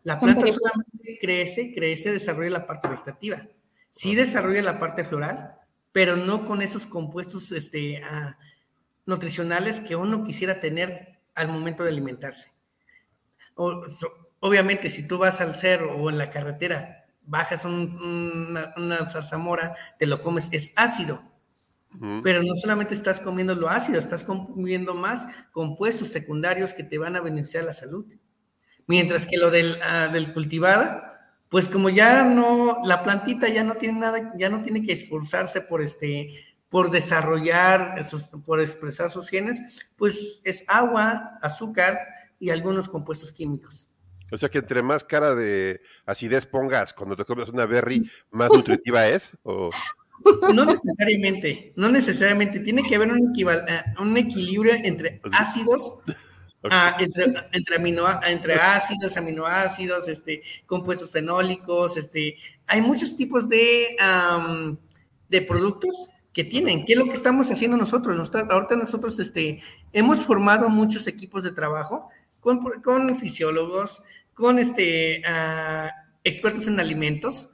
la 0.03 0.17
planta 0.17 0.47
solamente 0.47 1.19
crece, 1.21 1.75
crece, 1.75 2.11
desarrolla 2.11 2.61
la 2.61 2.67
parte 2.67 2.89
vegetativa. 2.89 3.43
Sí 3.91 4.15
desarrolla 4.15 4.63
la 4.63 4.81
parte 4.81 5.05
floral, 5.05 5.57
pero 5.93 6.17
no 6.17 6.47
con 6.47 6.63
esos 6.63 6.87
compuestos 6.87 7.53
este, 7.53 8.03
ah, 8.03 8.39
nutricionales 9.05 9.81
que 9.81 9.95
uno 9.95 10.25
quisiera 10.25 10.59
tener 10.59 11.19
al 11.35 11.49
momento 11.49 11.83
de 11.83 11.91
alimentarse. 11.91 12.51
obviamente, 13.57 14.89
si 14.89 15.07
tú 15.07 15.19
vas 15.19 15.43
al 15.43 15.55
cerro 15.55 15.97
o 15.97 16.09
en 16.09 16.17
la 16.17 16.31
carretera 16.31 17.00
bajas 17.31 17.65
una, 17.65 19.07
zarzamora, 19.09 19.75
te 19.99 20.07
lo 20.07 20.21
comes, 20.21 20.49
es 20.53 20.73
ácido. 20.77 21.23
Pero 22.23 22.45
no 22.45 22.55
solamente 22.55 22.95
estás 22.95 23.19
comiendo 23.19 23.55
lo 23.57 23.69
ácido, 23.69 23.99
estás 23.99 24.23
comiendo 24.23 24.95
más 24.95 25.27
compuestos 25.51 26.09
secundarios 26.09 26.73
que 26.73 26.85
te 26.85 26.99
van 26.99 27.17
a 27.17 27.21
beneficiar 27.21 27.65
la 27.65 27.73
salud. 27.73 28.07
Mientras 28.87 29.27
que 29.27 29.37
lo 29.37 29.51
del, 29.51 29.77
del 30.13 30.33
cultivada, 30.33 31.11
pues 31.49 31.69
como 31.69 31.89
ya 31.89 32.25
no, 32.25 32.79
la 32.85 33.03
plantita 33.03 33.49
ya 33.49 33.65
no 33.65 33.75
tiene 33.75 33.99
nada, 33.99 34.33
ya 34.39 34.49
no 34.49 34.63
tiene 34.63 34.83
que 34.83 34.93
esforzarse 34.93 35.61
por 35.63 35.83
este, 35.83 36.45
por 36.69 36.93
desarrollar, 36.93 37.99
esos, 37.99 38.29
por 38.45 38.61
expresar 38.61 39.11
sus 39.11 39.29
genes, 39.29 39.61
pues 39.97 40.41
es 40.45 40.65
agua, 40.69 41.39
azúcar 41.43 41.99
y 42.39 42.51
algunos 42.51 42.89
compuestos 42.89 43.33
químicos. 43.33 43.90
O 44.33 44.37
sea 44.37 44.49
que 44.49 44.59
entre 44.59 44.83
más 44.83 45.05
cara 45.05 45.35
de 45.35 45.81
acidez 46.07 46.47
pongas 46.47 46.93
cuando 46.93 47.17
te 47.17 47.25
comes 47.25 47.49
una 47.49 47.67
berry, 47.67 48.11
más 48.31 48.51
nutritiva 48.51 49.07
es. 49.09 49.37
¿o? 49.43 49.71
No 50.55 50.65
necesariamente, 50.65 51.73
no 51.77 51.89
necesariamente. 51.89 52.61
Tiene 52.61 52.83
que 52.83 52.95
haber 52.97 53.11
un, 53.13 53.19
eh, 53.19 53.83
un 53.99 54.17
equilibrio 54.17 54.73
entre 54.75 55.21
ácidos, 55.33 55.95
ah, 56.71 56.97
entre, 56.99 57.33
entre, 57.53 57.77
amino, 57.77 58.05
entre 58.27 58.55
ácidos, 58.55 59.17
aminoácidos, 59.17 60.09
este, 60.09 60.43
compuestos 60.67 61.11
fenólicos, 61.11 61.97
este, 61.97 62.37
hay 62.67 62.83
muchos 62.83 63.17
tipos 63.17 63.49
de, 63.49 63.97
de 65.29 65.43
productos 65.43 66.11
que 66.33 66.45
tienen. 66.45 66.85
¿Qué 66.85 66.93
es 66.93 66.99
lo 66.99 67.07
que 67.07 67.13
estamos 67.13 67.51
haciendo 67.51 67.77
nosotros? 67.77 68.31
ahorita 68.51 68.77
nosotros 68.77 69.19
este, 69.19 69.61
hemos 69.93 70.21
formado 70.21 70.69
muchos 70.69 71.07
equipos 71.07 71.45
de 71.45 71.53
trabajo 71.53 72.09
con, 72.41 72.61
con 72.83 73.17
fisiólogos, 73.17 74.03
con 74.41 74.59
este, 74.59 75.23
ah, 75.27 75.91
expertos 76.25 76.67
en 76.67 76.81
alimentos, 76.81 77.53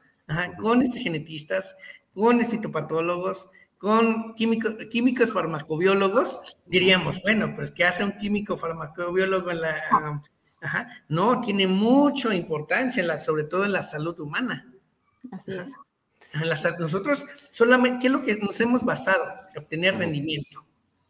con 0.60 0.82
este, 0.82 1.00
genetistas, 1.00 1.76
con 2.14 2.40
fitopatólogos, 2.40 3.48
con 3.76 4.34
químicos 4.34 5.32
farmacobiólogos, 5.32 6.56
diríamos, 6.64 7.20
bueno, 7.22 7.54
pues 7.56 7.72
¿qué 7.72 7.84
hace 7.84 8.04
un 8.04 8.12
químico 8.12 8.56
farmacobiólogo 8.56 9.50
en 9.50 9.60
la... 9.60 10.22
Ah, 10.62 10.88
no, 11.08 11.40
tiene 11.40 11.66
mucha 11.66 12.32
importancia, 12.34 13.00
en 13.00 13.08
la, 13.08 13.18
sobre 13.18 13.44
todo 13.44 13.64
en 13.64 13.72
la 13.72 13.82
salud 13.82 14.18
humana. 14.20 14.72
Así 15.32 15.52
es. 15.52 15.72
nosotros 16.78 17.26
solamente, 17.50 17.98
¿qué 18.00 18.06
es 18.06 18.12
lo 18.12 18.22
que 18.22 18.36
nos 18.36 18.60
hemos 18.60 18.84
basado? 18.84 19.24
Obtener 19.56 19.96
rendimiento. 19.96 20.64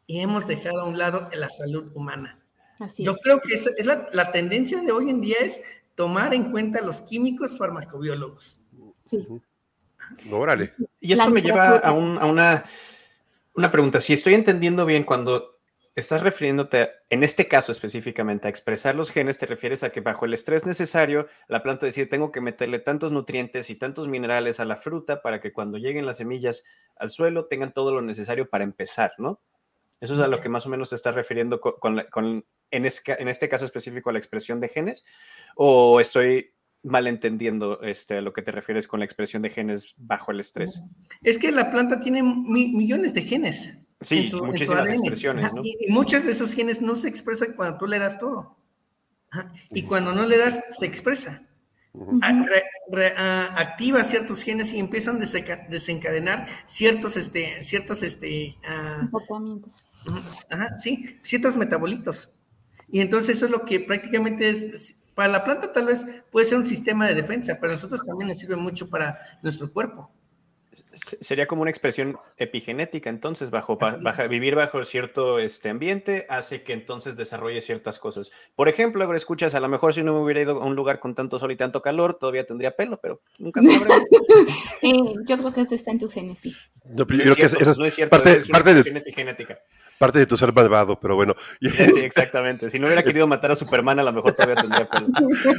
Y 0.06 0.20
hemos 0.20 0.46
dejado 0.46 0.80
a 0.80 0.84
un 0.84 0.96
lado 0.96 1.28
la 1.34 1.50
salud 1.50 1.92
humana. 1.94 2.45
Yo 2.98 3.14
creo 3.16 3.40
que 3.40 3.54
es, 3.54 3.86
la, 4.12 4.32
tendencia 4.32 4.82
de 4.82 4.92
hoy 4.92 5.10
en 5.10 5.20
día 5.20 5.36
es 5.40 5.62
tomar 5.94 6.34
en 6.34 6.50
cuenta 6.50 6.82
los 6.82 7.02
químicos 7.02 7.56
farmacobiólogos. 7.56 8.60
Sí. 9.04 9.26
Órale. 10.30 10.74
Y 11.00 11.12
esto 11.12 11.30
me 11.30 11.42
lleva 11.42 11.78
a, 11.78 11.92
una, 11.92 12.64
una 13.54 13.70
pregunta. 13.70 14.00
Si 14.00 14.12
estoy 14.12 14.34
entendiendo 14.34 14.84
bien, 14.84 15.04
cuando 15.04 15.56
estás 15.96 16.22
refiriéndote, 16.22 16.90
en 17.08 17.22
este 17.22 17.48
caso 17.48 17.72
específicamente, 17.72 18.46
a 18.46 18.50
expresar 18.50 18.94
los 18.94 19.10
genes, 19.10 19.38
te 19.38 19.46
refieres 19.46 19.82
a 19.82 19.90
que 19.90 20.02
bajo 20.02 20.26
el 20.26 20.34
estrés 20.34 20.66
necesario, 20.66 21.26
la 21.48 21.62
planta 21.62 21.86
decir, 21.86 22.10
tengo 22.10 22.30
que 22.30 22.42
meterle 22.42 22.78
tantos 22.78 23.12
nutrientes 23.12 23.70
y 23.70 23.76
tantos 23.76 24.06
minerales 24.06 24.60
a 24.60 24.66
la 24.66 24.76
fruta 24.76 25.22
para 25.22 25.40
que 25.40 25.54
cuando 25.54 25.78
lleguen 25.78 26.04
las 26.04 26.18
semillas 26.18 26.64
al 26.96 27.08
suelo 27.08 27.46
tengan 27.46 27.72
todo 27.72 27.92
lo 27.92 28.02
necesario 28.02 28.50
para 28.50 28.64
empezar, 28.64 29.12
¿no? 29.16 29.40
Eso 30.00 30.14
es 30.14 30.20
a 30.20 30.28
lo 30.28 30.40
que 30.40 30.48
más 30.48 30.66
o 30.66 30.68
menos 30.68 30.90
te 30.90 30.96
estás 30.96 31.14
refiriendo 31.14 31.60
con, 31.60 31.98
en, 32.70 32.84
este 32.84 33.48
caso 33.48 33.64
específico, 33.64 34.10
a 34.10 34.12
la 34.12 34.18
expresión 34.18 34.60
de 34.60 34.68
genes. 34.68 35.04
¿O 35.54 36.00
estoy 36.00 36.52
malentendiendo 36.82 37.80
este, 37.82 38.20
lo 38.20 38.32
que 38.32 38.42
te 38.42 38.52
refieres 38.52 38.86
con 38.86 39.00
la 39.00 39.06
expresión 39.06 39.42
de 39.42 39.50
genes 39.50 39.94
bajo 39.96 40.30
el 40.30 40.40
estrés? 40.40 40.82
Es 41.22 41.38
que 41.38 41.50
la 41.50 41.70
planta 41.70 42.00
tiene 42.00 42.22
millones 42.22 43.14
de 43.14 43.22
genes. 43.22 43.78
Sí, 44.00 44.30
muchísimas 44.42 44.90
expresiones. 44.90 45.52
¿no? 45.54 45.62
Y, 45.64 45.90
muchos 45.90 46.24
de 46.24 46.32
esos 46.32 46.52
genes 46.52 46.82
no 46.82 46.96
se 46.96 47.08
expresan 47.08 47.54
cuando 47.54 47.78
tú 47.78 47.86
le 47.86 47.98
das 47.98 48.18
todo. 48.18 48.56
Y 49.70 49.82
cuando 49.82 50.12
no 50.12 50.26
le 50.26 50.38
das, 50.38 50.62
se 50.70 50.86
expresa. 50.86 51.42
activa 53.54 54.04
ciertos 54.04 54.42
genes 54.42 54.74
y 54.74 54.78
empiezan 54.78 55.16
a 55.16 55.26
desencadenar 55.68 56.46
ciertos, 56.66 57.16
este, 57.16 57.62
ciertos, 57.62 58.02
este, 58.02 58.56
comportamientos. 59.00 59.82
Ajá, 60.50 60.76
sí, 60.76 61.18
ciertos 61.22 61.56
metabolitos. 61.56 62.32
Y 62.88 63.00
entonces 63.00 63.36
eso 63.36 63.46
es 63.46 63.50
lo 63.50 63.64
que 63.64 63.80
prácticamente 63.80 64.48
es, 64.48 64.96
para 65.14 65.28
la 65.28 65.44
planta 65.44 65.72
tal 65.72 65.86
vez 65.86 66.06
puede 66.30 66.46
ser 66.46 66.58
un 66.58 66.66
sistema 66.66 67.06
de 67.06 67.14
defensa, 67.14 67.58
pero 67.60 67.72
a 67.72 67.76
nosotros 67.76 68.02
también 68.04 68.28
nos 68.28 68.38
sirve 68.38 68.56
mucho 68.56 68.88
para 68.88 69.18
nuestro 69.42 69.72
cuerpo. 69.72 70.10
Sería 70.92 71.46
como 71.46 71.62
una 71.62 71.70
expresión 71.70 72.18
epigenética, 72.36 73.08
entonces, 73.08 73.50
bajo, 73.50 73.78
vivir 74.28 74.54
bajo 74.54 74.82
cierto 74.84 75.38
este 75.38 75.70
ambiente 75.70 76.26
hace 76.28 76.62
que 76.62 76.74
entonces 76.74 77.16
desarrolle 77.16 77.60
ciertas 77.60 77.98
cosas. 77.98 78.30
Por 78.54 78.68
ejemplo, 78.68 79.02
ahora 79.04 79.16
escuchas, 79.16 79.54
a 79.54 79.60
lo 79.60 79.68
mejor 79.68 79.94
si 79.94 80.02
no 80.02 80.12
me 80.12 80.20
hubiera 80.20 80.42
ido 80.42 80.62
a 80.62 80.64
un 80.64 80.76
lugar 80.76 81.00
con 81.00 81.14
tanto 81.14 81.38
sol 81.38 81.52
y 81.52 81.56
tanto 81.56 81.80
calor, 81.80 82.14
todavía 82.18 82.46
tendría 82.46 82.76
pelo, 82.76 83.00
pero 83.00 83.22
nunca 83.38 83.62
sabré. 83.62 83.94
eh, 84.82 85.14
yo 85.26 85.38
creo 85.38 85.52
que 85.52 85.62
eso 85.62 85.74
está 85.74 85.92
en 85.92 85.98
tu 85.98 86.08
génesis. 86.08 86.56
No, 86.84 87.04
No 87.04 87.14
es 87.14 87.22
creo 87.22 87.34
que 87.36 87.48
cierto, 87.48 87.58
esa 87.58 87.70
es 87.70 87.78
no 87.78 87.84
es 87.84 87.94
cierto, 87.94 88.16
parte, 88.16 88.32
es 88.36 88.48
una 88.48 88.58
parte, 88.58 88.74
de, 88.74 88.98
epigenética. 88.98 89.58
Parte 89.98 90.18
de 90.18 90.26
tu 90.26 90.36
ser 90.36 90.52
malvado, 90.52 90.98
pero 90.98 91.16
bueno. 91.16 91.34
Sí, 91.60 92.00
exactamente. 92.00 92.70
Si 92.70 92.78
no 92.78 92.86
hubiera 92.86 93.02
querido 93.04 93.26
matar 93.26 93.50
a 93.50 93.56
Superman, 93.56 93.98
a 93.98 94.02
lo 94.02 94.12
mejor 94.12 94.34
todavía 94.34 94.56
tendría 94.56 94.88
pelo. 94.88 95.08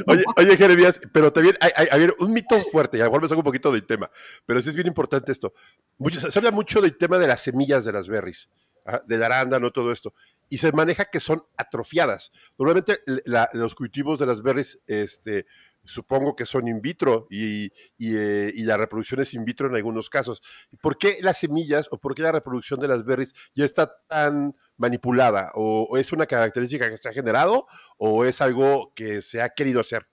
Oye, 0.06 0.24
oye 0.36 0.56
Jeremías, 0.56 1.00
pero 1.12 1.32
también 1.32 1.56
hay, 1.60 1.70
hay, 1.76 1.88
hay 1.90 2.10
un 2.18 2.32
mito 2.32 2.60
fuerte, 2.70 2.98
ya 2.98 3.06
igual 3.06 3.22
me 3.22 3.28
salgo 3.28 3.40
un 3.40 3.44
poquito 3.44 3.72
del 3.72 3.86
tema, 3.86 4.10
pero 4.46 4.60
sí 4.60 4.68
es 4.68 4.74
bien 4.74 4.86
importante 4.86 5.32
esto. 5.32 5.52
Mucho, 5.98 6.20
se 6.20 6.38
habla 6.38 6.50
mucho 6.50 6.80
del 6.80 6.96
tema 6.96 7.18
de 7.18 7.26
las 7.26 7.42
semillas 7.42 7.84
de 7.84 7.92
las 7.92 8.08
berries, 8.08 8.48
ajá, 8.84 9.02
del 9.06 9.22
arándano, 9.22 9.70
todo 9.70 9.92
esto, 9.92 10.14
y 10.48 10.58
se 10.58 10.72
maneja 10.72 11.06
que 11.06 11.20
son 11.20 11.42
atrofiadas. 11.56 12.32
Normalmente 12.58 13.00
la, 13.24 13.48
los 13.52 13.74
cultivos 13.74 14.18
de 14.18 14.26
las 14.26 14.42
berries, 14.42 14.80
este, 14.86 15.46
supongo 15.88 16.36
que 16.36 16.46
son 16.46 16.68
in 16.68 16.80
vitro 16.80 17.26
eh, 17.30 17.70
y, 17.98 18.62
la 18.64 18.76
reproducción 18.76 19.20
es 19.20 19.34
in 19.34 19.44
vitro 19.44 19.68
en 19.68 19.74
algunos 19.74 20.10
casos. 20.10 20.42
¿Por 20.80 20.98
qué 20.98 21.18
las 21.20 21.38
semillas 21.38 21.88
o 21.90 21.98
por 21.98 22.14
qué 22.14 22.22
la 22.22 22.32
reproducción 22.32 22.78
de 22.78 22.88
las 22.88 23.04
berries 23.04 23.34
ya 23.54 23.64
está 23.64 23.90
tan 24.06 24.54
manipulada? 24.76 25.50
¿O, 25.54 25.96
es 25.96 26.12
una 26.12 26.26
característica 26.26 26.90
que 26.90 26.98
se 26.98 27.08
ha 27.08 27.12
generado 27.12 27.66
o 27.96 28.24
es 28.24 28.40
algo 28.40 28.92
que 28.94 29.22
se 29.22 29.42
ha 29.42 29.48
querido 29.48 29.80
hacer? 29.80 30.06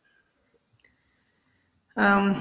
No, 1.95 2.35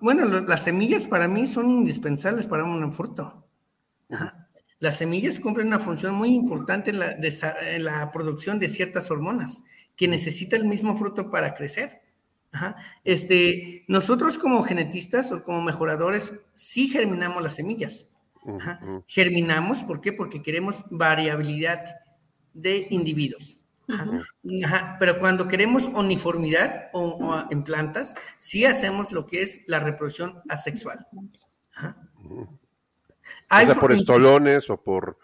bueno, 0.00 0.26
las 0.42 0.62
semillas 0.62 1.06
para 1.06 1.28
mí 1.28 1.46
son 1.46 1.68
indispensables 1.68 2.46
para 2.46 2.64
un 2.64 2.92
fruto. 2.92 3.46
Las 4.78 4.98
semillas 4.98 5.40
cumplen 5.40 5.68
una 5.68 5.78
función 5.78 6.14
muy 6.14 6.34
importante 6.34 6.90
en 6.90 7.84
la, 7.84 8.12
producción 8.12 8.58
de 8.58 8.68
ciertas 8.68 9.10
hormonas 9.10 9.64
que 9.96 10.08
necesita 10.08 10.56
el 10.56 10.64
mismo 10.64 10.98
fruto 10.98 11.30
para 11.30 11.54
crecer. 11.54 12.02
Ajá. 12.52 12.76
Este, 13.04 13.84
nosotros 13.88 14.38
como 14.38 14.62
genetistas 14.62 15.32
o 15.32 15.42
como 15.42 15.60
mejoradores 15.62 16.34
sí 16.54 16.88
germinamos 16.88 17.42
las 17.42 17.54
semillas. 17.54 18.08
Ajá. 18.46 18.80
Germinamos, 19.06 19.80
¿por 19.80 20.00
qué? 20.00 20.12
Porque 20.12 20.42
queremos 20.42 20.84
variabilidad 20.90 21.96
de 22.52 22.86
individuos. 22.90 23.60
Ajá. 23.88 24.96
Pero 24.98 25.18
cuando 25.18 25.48
queremos 25.48 25.86
uniformidad 25.86 26.90
o, 26.92 27.02
o, 27.02 27.50
en 27.50 27.64
plantas, 27.64 28.14
sí 28.38 28.64
hacemos 28.64 29.12
lo 29.12 29.26
que 29.26 29.42
es 29.42 29.62
la 29.66 29.80
reproducción 29.80 30.40
asexual. 30.48 31.06
O 33.50 33.66
sea, 33.66 33.74
por 33.74 33.92
estolones 33.92 34.70
o 34.70 34.80
por, 34.80 35.18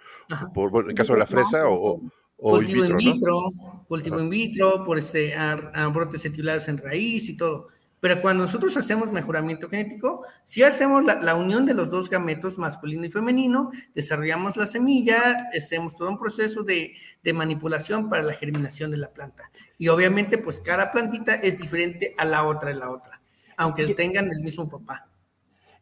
por 0.54 0.70
bueno, 0.70 0.86
en 0.86 0.90
el 0.90 0.96
caso 0.96 1.14
de 1.14 1.18
la 1.18 1.26
fresa 1.26 1.68
o, 1.68 2.00
o 2.36 2.62
in 2.62 2.66
vitro, 2.66 2.84
in 2.86 2.96
vitro 2.96 3.32
¿no? 3.32 3.69
Cultivo 3.90 4.20
in 4.20 4.30
vitro, 4.30 4.84
por 4.84 4.98
este, 4.98 5.34
a, 5.34 5.50
a 5.74 5.88
brotes 5.88 6.24
etulados 6.24 6.68
en 6.68 6.78
raíz 6.78 7.28
y 7.28 7.36
todo. 7.36 7.66
Pero 7.98 8.22
cuando 8.22 8.44
nosotros 8.44 8.76
hacemos 8.76 9.10
mejoramiento 9.10 9.68
genético, 9.68 10.24
si 10.44 10.62
hacemos 10.62 11.04
la, 11.04 11.20
la, 11.20 11.34
unión 11.34 11.66
de 11.66 11.74
los 11.74 11.90
dos 11.90 12.08
gametos, 12.08 12.56
masculino 12.56 13.04
y 13.04 13.10
femenino, 13.10 13.72
desarrollamos 13.92 14.56
la 14.56 14.68
semilla, 14.68 15.48
hacemos 15.56 15.96
todo 15.96 16.08
un 16.08 16.20
proceso 16.20 16.62
de, 16.62 16.94
de, 17.24 17.32
manipulación 17.32 18.08
para 18.08 18.22
la 18.22 18.32
germinación 18.32 18.92
de 18.92 18.98
la 18.98 19.12
planta. 19.12 19.50
Y 19.76 19.88
obviamente, 19.88 20.38
pues 20.38 20.60
cada 20.60 20.92
plantita 20.92 21.34
es 21.34 21.58
diferente 21.58 22.14
a 22.16 22.24
la 22.24 22.44
otra 22.44 22.70
y 22.70 22.74
la 22.74 22.90
otra, 22.90 23.20
aunque 23.56 23.82
y, 23.82 23.94
tengan 23.94 24.30
el 24.30 24.38
mismo 24.38 24.68
papá. 24.68 25.08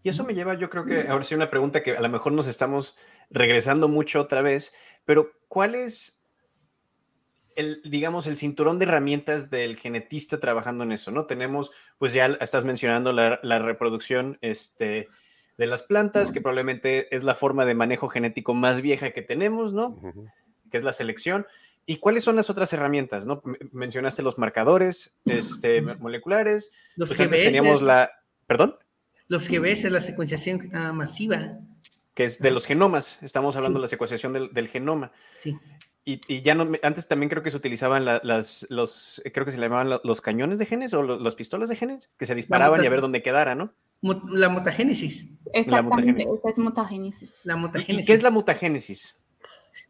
Y 0.02 0.08
eso 0.08 0.24
me 0.24 0.32
lleva, 0.32 0.54
yo 0.54 0.70
creo 0.70 0.86
que 0.86 1.08
ahora 1.08 1.24
sí 1.24 1.34
una 1.34 1.50
pregunta 1.50 1.82
que 1.82 1.94
a 1.94 2.00
lo 2.00 2.08
mejor 2.08 2.32
nos 2.32 2.46
estamos 2.46 2.96
regresando 3.28 3.86
mucho 3.86 4.22
otra 4.22 4.40
vez, 4.40 4.72
pero 5.04 5.32
¿cuál 5.46 5.74
es 5.74 6.17
el, 7.58 7.82
digamos, 7.84 8.26
el 8.26 8.36
cinturón 8.36 8.78
de 8.78 8.86
herramientas 8.86 9.50
del 9.50 9.76
genetista 9.76 10.38
trabajando 10.40 10.84
en 10.84 10.92
eso, 10.92 11.10
¿no? 11.10 11.26
Tenemos, 11.26 11.70
pues 11.98 12.12
ya 12.12 12.26
estás 12.40 12.64
mencionando 12.64 13.12
la, 13.12 13.40
la 13.42 13.58
reproducción 13.58 14.38
este, 14.40 15.08
de 15.58 15.66
las 15.66 15.82
plantas, 15.82 16.32
que 16.32 16.40
probablemente 16.40 17.14
es 17.14 17.24
la 17.24 17.34
forma 17.34 17.64
de 17.64 17.74
manejo 17.74 18.08
genético 18.08 18.54
más 18.54 18.80
vieja 18.80 19.10
que 19.10 19.22
tenemos, 19.22 19.72
¿no? 19.72 19.88
Uh 19.88 20.12
-huh. 20.12 20.32
Que 20.70 20.78
es 20.78 20.84
la 20.84 20.92
selección. 20.92 21.46
¿Y 21.84 21.96
cuáles 21.96 22.22
son 22.22 22.36
las 22.36 22.50
otras 22.50 22.72
herramientas, 22.72 23.24
no? 23.26 23.42
Mencionaste 23.72 24.22
los 24.22 24.38
marcadores 24.38 25.14
este, 25.24 25.80
moleculares. 25.80 26.70
Los 26.96 27.08
pues 27.08 27.20
antes 27.20 27.42
teníamos 27.42 27.82
la... 27.82 28.10
¿Perdón? 28.46 28.76
Los 29.26 29.48
GBS, 29.48 29.90
la 29.90 30.00
secuenciación 30.00 30.70
uh, 30.74 30.92
masiva. 30.92 31.58
Que 32.14 32.24
es 32.24 32.40
de 32.40 32.50
los 32.50 32.66
genomas. 32.66 33.18
Estamos 33.22 33.56
hablando 33.56 33.78
sí. 33.78 33.80
de 33.80 33.84
la 33.84 33.88
secuenciación 33.88 34.32
del, 34.32 34.52
del 34.52 34.68
genoma. 34.68 35.12
Sí. 35.38 35.56
Y, 36.08 36.22
y, 36.26 36.40
ya 36.40 36.54
no, 36.54 36.66
antes 36.82 37.06
también 37.06 37.28
creo 37.28 37.42
que 37.42 37.50
se 37.50 37.58
utilizaban 37.58 38.06
la, 38.06 38.18
las, 38.24 38.66
los, 38.70 39.20
creo 39.34 39.44
que 39.44 39.52
se 39.52 39.58
le 39.58 39.66
llamaban 39.66 40.00
los 40.02 40.22
cañones 40.22 40.58
de 40.58 40.64
genes 40.64 40.94
o 40.94 41.02
los, 41.02 41.20
las 41.20 41.34
pistolas 41.34 41.68
de 41.68 41.76
genes, 41.76 42.08
que 42.18 42.24
se 42.24 42.34
disparaban 42.34 42.82
y 42.82 42.86
a 42.86 42.88
ver 42.88 43.02
dónde 43.02 43.22
quedara, 43.22 43.54
¿no? 43.54 43.74
La 44.00 44.48
mutagénesis. 44.48 45.28
Exactamente, 45.52 46.24
la 46.24 46.30
mutagénesis. 46.30 46.38
esa 46.38 46.48
es 46.48 46.58
mutagénesis. 46.58 47.36
La 47.44 47.56
mutagénesis. 47.56 48.04
¿Y 48.04 48.06
qué 48.06 48.14
es 48.14 48.22
la 48.22 48.30
mutagénesis? 48.30 49.16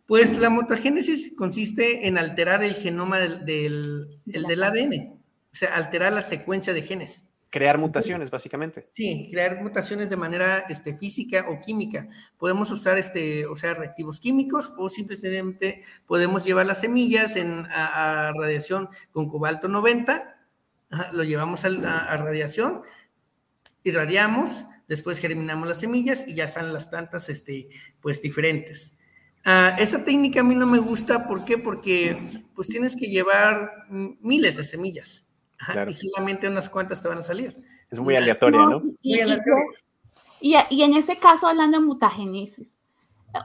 Pues 0.09 0.37
la 0.37 0.50
mutagénesis 0.50 1.37
consiste 1.37 2.09
en 2.09 2.18
alterar 2.18 2.64
el 2.64 2.74
genoma 2.74 3.20
del, 3.20 3.44
del, 3.44 4.20
el 4.26 4.42
del 4.42 4.62
ADN, 4.64 5.20
o 5.52 5.57
sea, 5.57 5.76
alterar 5.76 6.12
la 6.12 6.22
secuencia 6.22 6.72
de 6.72 6.83
genes. 6.83 7.28
Crear 7.51 7.79
mutaciones, 7.79 8.31
básicamente. 8.31 8.89
Sí, 8.93 9.29
crear 9.31 9.63
mutaciones 9.63 10.11
de 10.11 10.17
manera 10.17 10.67
este, 10.69 10.97
física 10.97 11.47
o 11.49 11.59
química. 11.61 12.07
Podemos 12.37 12.71
usar, 12.71 12.99
este, 12.99 13.47
o 13.47 13.57
sea, 13.57 13.73
reactivos 13.75 14.21
químicos 14.21 14.75
o 14.77 14.91
simplemente 14.91 15.83
podemos 16.07 16.45
llevar 16.45 16.67
las 16.67 16.81
semillas 16.81 17.37
en, 17.37 17.67
a, 17.71 18.29
a 18.29 18.33
radiación 18.33 18.91
con 19.13 19.29
cobalto 19.29 19.67
90, 19.67 20.37
ajá, 20.91 21.13
lo 21.13 21.25
llevamos 21.25 21.65
a, 21.65 21.69
a, 21.69 21.99
a, 22.13 22.17
radiación, 22.19 22.83
irradiamos, 23.83 24.67
después 24.87 25.19
germinamos 25.19 25.69
las 25.69 25.81
semillas 25.81 26.29
y 26.29 26.35
ya 26.35 26.49
salen 26.49 26.75
las 26.75 26.87
plantas, 26.87 27.31
este, 27.31 27.69
pues, 28.03 28.21
diferentes. 28.21 28.99
Uh, 29.47 29.81
esa 29.81 30.05
técnica 30.05 30.41
a 30.41 30.45
mí 30.45 30.55
no 30.55 30.67
me 30.67 30.79
gusta, 30.79 31.27
¿por 31.27 31.45
qué? 31.45 31.57
Porque 31.57 32.45
pues 32.55 32.69
tienes 32.69 32.95
que 32.97 33.07
llevar 33.07 33.87
miles 33.89 34.57
de 34.57 34.65
semillas. 34.65 35.28
Claro. 35.59 35.90
Y 35.90 35.94
solamente 35.94 36.49
unas 36.49 36.71
cuantas 36.71 37.03
te 37.03 37.09
van 37.09 37.18
a 37.18 37.23
salir. 37.23 37.53
Es 37.90 37.99
muy 37.99 38.14
aleatoria, 38.14 38.61
¿no? 38.61 38.83
Y, 39.03 39.14
muy 39.14 39.21
aleatoria. 39.21 39.55
Y, 40.40 40.55
y, 40.71 40.83
en 40.83 40.94
este 40.94 41.18
caso, 41.18 41.49
hablando 41.49 41.81
de 41.81 41.85
mutagénesis, 41.85 42.79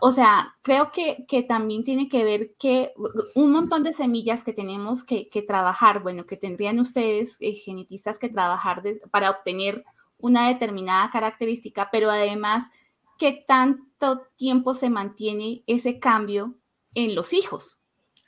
o 0.01 0.11
sea, 0.11 0.55
creo 0.61 0.91
que, 0.91 1.25
que, 1.27 1.43
también 1.43 1.83
tiene 1.83 2.07
que 2.07 2.23
ver 2.23 2.55
que 2.57 2.93
un 3.35 3.51
montón 3.51 3.83
de 3.83 3.93
semillas 3.93 4.43
que 4.43 4.53
tenemos 4.53 5.03
que, 5.03 5.27
que 5.29 5.41
trabajar, 5.41 6.01
bueno, 6.01 6.25
que 6.25 6.37
tendrían 6.37 6.79
ustedes, 6.79 7.37
eh, 7.41 7.53
genetistas, 7.53 8.19
que 8.19 8.29
trabajar 8.29 8.81
de, 8.81 9.01
para 9.11 9.29
obtener 9.29 9.83
una 10.17 10.47
determinada 10.47 11.09
característica, 11.09 11.89
pero 11.91 12.09
además, 12.09 12.69
¿qué 13.17 13.43
tanto 13.45 14.21
tiempo 14.37 14.73
se 14.73 14.89
mantiene 14.89 15.63
ese 15.67 15.99
cambio 15.99 16.55
en 16.93 17.13
los 17.13 17.33
hijos? 17.33 17.79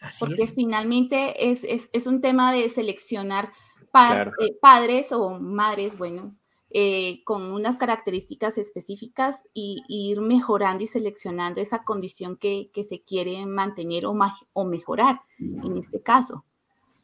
Así 0.02 0.17
Porque 0.19 0.43
es. 0.43 0.54
finalmente 0.54 1.50
es, 1.52 1.63
es, 1.63 1.89
es 1.93 2.06
un 2.06 2.19
tema 2.19 2.52
de 2.52 2.67
seleccionar 2.67 3.54
Pa 3.95 4.12
Claro. 4.12 4.31
eh, 4.39 4.58
padres 4.62 5.12
o 5.13 5.39
madres, 5.39 5.97
bueno, 5.97 6.36
eh, 6.69 7.23
con 7.23 7.43
unas 7.43 7.77
características 7.77 8.58
específicas 8.58 9.43
y, 9.53 9.84
y 9.88 10.12
ir 10.12 10.19
mejorando 10.19 10.84
y 10.84 10.88
seleccionando 10.88 11.62
esa 11.62 11.84
condición 11.86 12.36
que, 12.36 12.69
que 12.73 12.84
se 12.84 13.01
quiere 13.01 13.45
mantener 13.45 14.05
o, 14.05 14.13
ma- 14.13 14.36
o 14.51 14.65
mejorar 14.65 15.21
en 15.39 15.77
este 15.77 16.01
caso. 16.01 16.43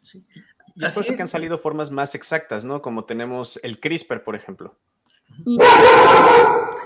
Sí. 0.02 0.26
Y 0.76 0.84
es 0.86 0.94
por 0.94 1.02
Así 1.04 1.10
eso 1.12 1.16
que 1.16 1.22
han 1.22 1.28
salido 1.30 1.58
formas 1.58 1.92
más 1.92 2.14
exactas, 2.16 2.66
¿no? 2.66 2.82
Como 2.82 3.06
tenemos 3.06 3.60
el 3.64 3.80
CRISPR, 3.80 4.24
por 4.26 4.36
ejemplo. 4.36 4.76
Y 5.46 5.58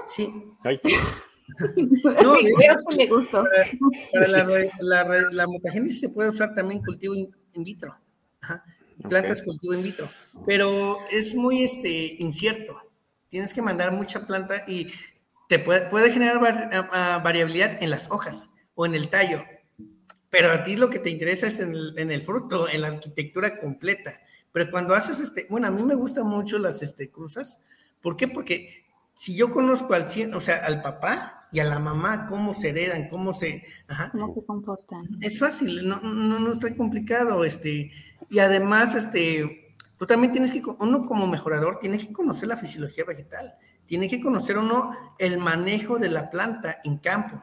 Sí. 0.08 0.32
Ay, 0.64 0.80
No, 2.24 2.36
le 2.92 3.08
gustó. 3.08 3.44
Para, 3.44 3.66
para 4.12 4.28
la, 4.28 4.44
re- 4.46 4.72
la 4.80 5.04
re- 5.04 5.32
la 5.34 5.48
mutagénesis 5.48 6.00
se 6.00 6.10
puede 6.10 6.30
usar 6.30 6.54
también 6.54 6.82
cultivo 6.84 7.14
in, 7.16 7.36
in 7.54 7.64
vitro. 7.64 7.96
Ajá. 8.42 8.64
Plantas 9.10 9.40
Ok. 9.40 9.46
cultivo 9.46 9.74
in 9.74 9.84
vitro. 9.84 10.10
Pero 10.46 10.98
es 11.12 11.36
muy 11.36 11.64
este, 11.64 12.16
incierto. 12.20 12.80
Tienes 13.30 13.54
que 13.54 13.62
mandar 13.62 13.92
mucha 13.92 14.26
planta 14.26 14.64
y 14.68 14.88
te 15.50 15.60
puede, 15.60 15.82
puede 15.90 16.12
generar 16.12 16.40
var- 16.40 16.70
a- 16.74 17.16
a 17.16 17.20
variabilidad 17.20 17.82
en 17.84 17.90
las 17.90 18.10
hojas 18.10 18.50
o 18.74 18.86
en 18.86 18.96
el 18.96 19.10
tallo. 19.10 19.44
Pero 20.30 20.52
a 20.52 20.64
ti 20.64 20.76
lo 20.76 20.90
que 20.90 21.00
te 21.00 21.10
interesa 21.10 21.48
es 21.48 21.60
en 21.60 21.72
el, 21.72 21.94
en 21.98 22.12
el 22.12 22.22
fruto, 22.22 22.68
en 22.70 22.82
la 22.82 22.88
arquitectura 22.88 23.60
completa. 23.60 24.20
Pero 24.52 24.72
cuando 24.72 24.94
haces 24.94 25.20
este, 25.20 25.48
bueno, 25.50 25.68
a 25.68 25.72
mí 25.72 25.84
me 25.84 25.96
gustan 25.96 26.26
mucho 26.28 26.58
las 26.58 26.82
este, 26.82 27.10
cruzas. 27.10 27.60
¿Por 28.02 28.16
qué? 28.18 28.28
Porque 28.28 28.86
si 29.16 29.36
yo 29.36 29.50
conozco 29.52 29.94
al, 29.94 30.06
o 30.34 30.42
sea, 30.42 30.66
al 30.66 30.82
papá 30.82 31.45
y 31.56 31.62
a 31.62 31.64
la 31.64 31.80
mamá, 31.80 32.28
cómo 32.28 32.54
se 32.54 32.70
heredan, 32.72 33.08
cómo 33.08 33.32
se, 33.32 33.64
ajá, 33.88 34.10
¿Cómo 34.12 34.36
se 34.36 34.46
comportan? 34.46 35.08
es 35.22 35.40
fácil, 35.40 35.88
no, 35.88 36.02
no, 36.02 36.38
no 36.38 36.52
está 36.52 36.76
complicado, 36.76 37.46
este, 37.46 37.94
y 38.30 38.40
además, 38.40 38.94
este, 38.94 39.74
tú 39.98 40.06
también 40.06 40.34
tienes 40.34 40.52
que, 40.52 40.62
uno 40.80 41.06
como 41.06 41.28
mejorador, 41.28 41.80
tiene 41.80 41.98
que 41.98 42.12
conocer 42.12 42.50
la 42.50 42.58
fisiología 42.58 43.06
vegetal, 43.06 43.56
tiene 43.86 44.10
que 44.10 44.20
conocer 44.20 44.58
uno 44.58 44.92
el 45.18 45.38
manejo 45.38 45.98
de 45.98 46.10
la 46.10 46.30
planta 46.30 46.82
en 46.84 46.98
campo, 46.98 47.42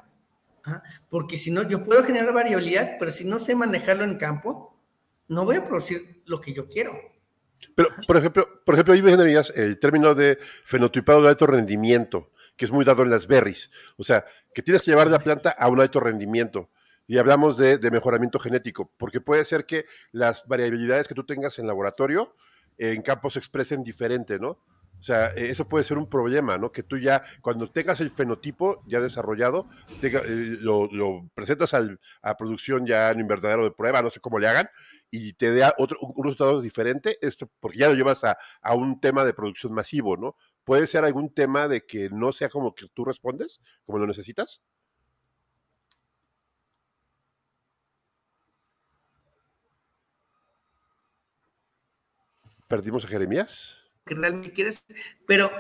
porque 1.09 1.39
si 1.39 1.51
no, 1.51 1.67
yo 1.67 1.83
puedo 1.83 2.05
generar 2.05 2.35
variabilidad, 2.35 2.97
pero 2.99 3.13
si 3.13 3.25
no 3.25 3.39
sé 3.39 3.57
manejarlo 3.57 4.05
en 4.05 4.19
campo, 4.19 4.77
no 5.27 5.47
voy 5.47 5.57
a 5.57 5.65
producir 5.65 6.23
lo 6.27 6.39
que 6.39 6.53
yo 6.53 6.69
quiero. 6.69 6.93
Pero, 7.75 7.89
por 8.07 8.19
ejemplo, 8.19 8.47
por 8.67 8.75
ejemplo, 8.75 8.93
ahí 8.93 9.01
me 9.01 9.11
generas 9.11 9.51
el 9.57 9.79
término 9.79 10.15
de 10.15 10.39
fenotipado 10.67 11.23
de 11.23 11.31
alto 11.31 11.47
rendimiento. 11.47 12.32
Que 12.57 12.65
es 12.65 12.71
muy 12.71 12.85
dado 12.85 13.03
en 13.03 13.11
las 13.11 13.27
berries. 13.27 13.71
O 13.97 14.03
sea, 14.03 14.25
que 14.55 14.63
tienes 14.63 14.83
que 14.83 14.91
llevar 14.91 15.09
la 15.09 15.19
planta 15.19 15.51
a 15.51 15.69
un 15.69 15.81
alto 15.81 16.01
rendimiento. 16.01 16.71
Y 17.07 17.19
hablamos 17.19 17.57
de, 17.57 17.79
mejoramiento 17.91 18.39
genético, 18.39 18.93
porque 18.97 19.21
puede 19.21 19.45
ser 19.45 19.67
que 19.67 19.85
las 20.13 20.47
variabilidades 20.47 21.09
que 21.09 21.15
tú 21.15 21.25
tengas 21.25 21.59
en 21.59 21.67
laboratorio 21.67 22.35
en 22.79 23.03
campo 23.03 23.29
se 23.29 23.39
expresen 23.39 23.83
diferente, 23.83 24.39
¿no? 24.39 24.59
O 24.99 25.05
sea, 25.05 25.33
e, 25.35 25.51
eso 25.51 25.69
puede 25.69 25.85
ser 25.85 25.99
un 25.99 26.09
problema, 26.09 26.57
¿no? 26.59 26.71
Que 26.71 26.85
tú 26.85 26.97
ya, 26.97 27.23
cuando 27.41 27.69
tengas 27.71 28.01
el 28.01 28.11
fenotipo 28.11 28.83
ya 28.87 29.01
desarrollado, 29.01 29.69
eh, 30.01 30.57
lo, 30.61 31.29
presentas 31.35 31.75
a 31.75 32.37
producción 32.37 32.87
ya 32.87 33.11
en 33.11 33.21
invernadero 33.21 33.65
de 33.65 33.73
prueba, 33.73 34.01
no 34.01 34.11
sé 34.11 34.21
cómo 34.21 34.39
le 34.39 34.49
hagan, 34.49 34.71
y 35.11 35.35
te 35.35 35.51
dé 35.51 35.71
otro, 35.77 35.99
un 36.01 36.25
resultado 36.25 36.61
diferente, 36.61 37.19
esto, 37.21 37.51
porque 37.61 37.79
ya 37.79 37.89
lo 37.89 37.95
llevas 37.95 38.25
a, 38.25 38.39
a, 38.63 38.75
un 38.75 39.01
tema 39.01 39.25
de 39.25 39.35
producción 39.35 39.75
masivo, 39.75 40.17
¿no? 40.17 40.37
¿Puede 40.65 40.87
ser 40.87 41.05
algún 41.05 41.33
tema 41.35 41.67
de 41.69 41.85
que 41.85 42.09
no 42.11 42.33
sea 42.33 42.49
como 42.49 42.75
que 42.75 42.87
tú 42.95 43.05
respondes, 43.05 43.61
como 43.85 43.99
lo 43.99 44.07
necesitas? 44.07 44.63
¿Perdimos 52.69 53.05
a 53.05 53.09
Jeremías? 53.09 53.77
Que 54.07 54.15
realmente 54.15 54.53
quieres, 54.53 54.83
pero 55.27 55.51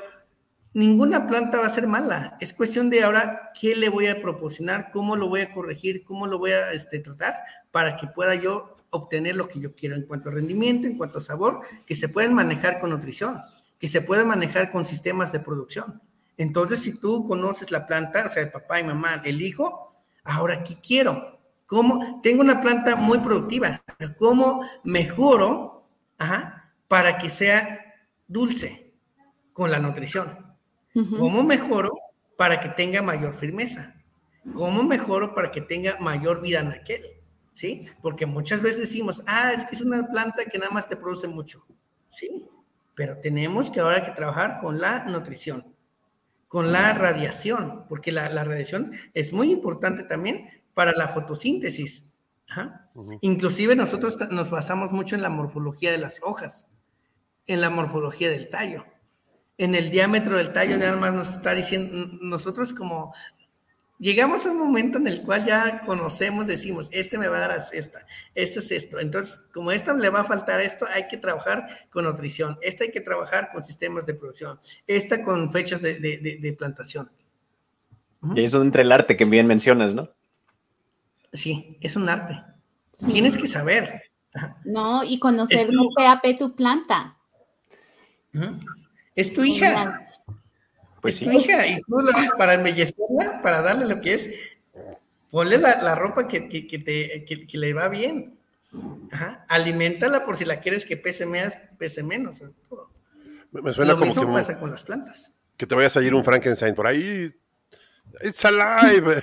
ninguna 0.73 1.29
planta 1.29 1.59
va 1.59 1.67
a 1.67 1.71
ser 1.71 1.87
mala. 1.87 2.39
Es 2.41 2.55
cuestión 2.55 2.89
de 2.89 3.03
ahora 3.03 3.51
qué 3.61 3.77
le 3.77 3.89
voy 3.89 4.07
a 4.07 4.23
proporcionar, 4.23 4.91
cómo 4.91 5.17
lo 5.17 5.29
voy 5.29 5.41
a 5.41 5.53
corregir, 5.53 6.05
cómo 6.05 6.27
lo 6.27 6.39
voy 6.39 6.53
a 6.53 6.73
este, 6.73 7.01
tratar 7.01 7.35
para 7.71 7.97
que 7.97 8.07
pueda 8.07 8.35
yo 8.35 8.77
obtener 8.91 9.37
lo 9.37 9.49
que 9.49 9.61
yo 9.61 9.75
quiero 9.75 9.97
en 9.97 10.07
cuanto 10.07 10.29
a 10.29 10.33
rendimiento, 10.33 10.87
en 10.87 10.97
cuanto 10.97 11.19
a 11.19 11.23
sabor, 11.23 11.61
que 11.87 11.97
se 11.97 12.09
pueden 12.09 12.35
manejar 12.35 12.79
con 12.79 12.91
nutrición, 12.91 13.43
que 13.83 13.89
se 13.89 14.01
pueden 14.01 14.29
manejar 14.29 14.71
con 14.71 14.87
sistemas 14.87 15.33
de 15.33 15.41
producción. 15.41 16.01
Entonces, 16.37 16.79
si 16.79 17.01
tú 17.01 17.25
conoces 17.25 17.73
la 17.73 17.85
planta, 17.85 18.27
o 18.27 18.31
sea, 18.31 18.45
el 18.45 18.53
papá 18.53 18.79
y 18.79 18.85
mamá, 18.85 19.21
el 19.25 19.43
hijo, 19.43 19.93
ahora, 20.23 20.63
¿qué 20.63 20.79
quiero? 20.81 21.41
¿Cómo? 21.67 22.21
Tengo 22.23 22.43
una 22.43 22.61
planta 22.61 22.95
muy 22.95 23.19
productiva, 23.19 23.83
pero 23.99 24.15
¿cómo 24.17 24.63
mejoro 24.85 25.89
para 26.87 27.19
que 27.19 27.29
sea 27.29 27.97
dulce 28.29 28.95
con 29.53 29.73
la 29.73 29.81
nutrición? 29.81 30.55
¿Cómo 30.95 31.43
mejoro 31.43 31.91
para 32.37 32.61
que 32.61 32.69
tenga 32.69 33.03
mayor 33.03 33.35
firmeza? 33.35 33.97
¿Cómo 34.55 34.85
mejoro 34.85 35.35
para 35.35 35.51
que 35.51 35.61
tenga 35.61 35.97
mayor 35.99 36.41
vida 36.41 36.61
en 36.61 36.69
aquel? 36.69 37.03
¿sí? 37.53 37.87
Porque 38.01 38.27
muchas 38.27 38.63
veces 38.63 38.83
decimos, 38.83 39.25
ah, 39.27 39.53
es 39.53 39.65
que 39.65 39.75
es 39.75 39.83
una 39.83 40.09
planta 40.09 40.45
que 40.45 40.57
nada 40.57 40.71
más 40.71 40.89
te 40.89 40.97
produce 40.97 41.27
mucho, 41.27 41.67
¿sí? 42.09 42.47
Pero 42.95 43.19
tenemos 43.19 43.71
que 43.71 43.81
ahora 43.81 44.05
que 44.05 44.13
trabajar 44.13 44.61
con 44.61 44.81
la 44.81 45.05
nutrición, 45.05 45.75
con 46.49 46.73
la 46.73 46.93
radiación, 46.93 47.87
porque 47.89 48.13
la, 48.13 48.29
radiación 48.29 48.93
es 49.15 49.33
muy 49.33 49.51
importante 49.51 50.03
también 50.03 50.49
para 50.75 50.93
la 50.93 51.09
fotosíntesis. 51.09 52.11
Inclusive 53.23 53.77
nosotros 53.77 54.19
nos 54.31 54.51
basamos 54.51 54.93
mucho 54.93 55.17
en 55.17 55.23
la 55.23 55.31
morfología 55.31 55.91
de 55.91 55.99
las 55.99 56.21
hojas, 56.23 56.69
en 57.47 57.61
la 57.61 57.71
morfología 57.71 58.29
del 58.29 58.51
tallo 58.51 58.85
en 59.59 59.75
el 59.75 59.91
diámetro 59.91 60.37
del 60.37 60.53
tallo 60.53 60.77
nada 60.79 60.97
más 60.97 61.13
nos 61.15 61.29
está 61.29 61.55
diciendo, 61.55 62.09
nosotros 62.21 62.73
como 62.73 63.15
llegamos 64.03 64.45
a 64.45 64.51
un 64.51 64.59
momento 64.59 64.99
en 64.99 65.07
el 65.07 65.23
cual 65.23 65.47
ya 65.47 65.83
conocemos, 65.87 66.49
decimos, 66.49 66.89
este 66.91 67.19
me 67.19 67.29
va 67.29 67.37
a 67.37 67.49
dar 67.49 67.63
esta, 67.73 68.05
este 68.35 68.59
es 68.59 68.73
esto. 68.73 68.99
Entonces, 68.99 69.45
como 69.55 69.71
esto 69.71 69.95
le 69.95 70.11
va 70.11 70.21
a 70.21 70.25
faltar 70.25 70.61
esto, 70.61 70.87
hay 70.93 71.07
que 71.07 71.17
trabajar 71.17 71.89
con 71.89 72.05
nutrición, 72.05 72.59
este 72.63 72.85
hay 72.85 72.91
que 72.91 73.01
trabajar 73.01 73.49
con 73.53 73.63
sistemas 73.63 74.05
de 74.05 74.15
producción, 74.15 74.59
esta 74.89 75.23
con 75.23 75.53
fechas 75.53 75.81
de, 75.81 76.57
plantación. 76.59 77.11
Y 78.35 78.43
eso 78.43 78.61
entre 78.61 78.83
el 78.83 78.93
arte 78.93 79.17
que 79.17 79.25
bien 79.25 79.47
mencionas, 79.47 79.95
¿no? 79.95 80.11
Sí, 81.33 81.79
es 81.81 81.97
un 81.97 82.09
arte. 82.09 82.43
Tienes 83.07 83.37
que 83.37 83.47
saber. 83.47 84.11
No, 84.65 85.05
y 85.05 85.19
conocer 85.19 85.69
un 85.69 85.95
PAP 85.95 86.39
tu 86.39 86.55
planta. 86.57 87.17
Es 89.15 89.33
tu 89.33 89.45
hija. 89.45 90.09
Pues 91.01 91.17
sí. 91.17 91.25
hija, 91.25 91.67
y 91.67 91.81
tú 91.83 91.97
para 92.39 92.59
para 93.43 93.63
darle 93.63 93.87
lo 93.87 94.01
que 94.01 94.15
es, 94.15 94.59
ponle 95.31 95.59
la, 95.59 95.95
ropa 95.95 96.29
que, 96.29 96.41
te, 96.41 97.59
le 97.59 97.75
va 97.75 97.89
bien. 97.89 98.39
Ajá. 99.11 99.45
Aliméntala 99.49 100.25
por 100.25 100.37
si 100.37 100.45
la 100.45 100.61
quieres 100.61 100.87
que 100.87 100.97
pese 100.97 101.27
más, 101.27 101.59
pese 101.79 102.03
menos. 102.03 102.43
Me, 103.51 103.73
suena 103.73 103.95
como 103.95 104.07
mismo 104.07 104.27
que 104.27 104.33
pasa 104.33 104.59
con 104.59 104.71
las 104.71 104.85
plantas. 104.85 105.33
Que 105.57 105.67
te 105.67 105.75
vaya 105.75 105.89
a 105.89 105.91
salir 105.91 106.15
un 106.15 106.25
Frankenstein 106.25 106.75
por 106.75 106.87
ahí 106.87 107.33
It's 108.21 108.45
alive. 108.45 109.23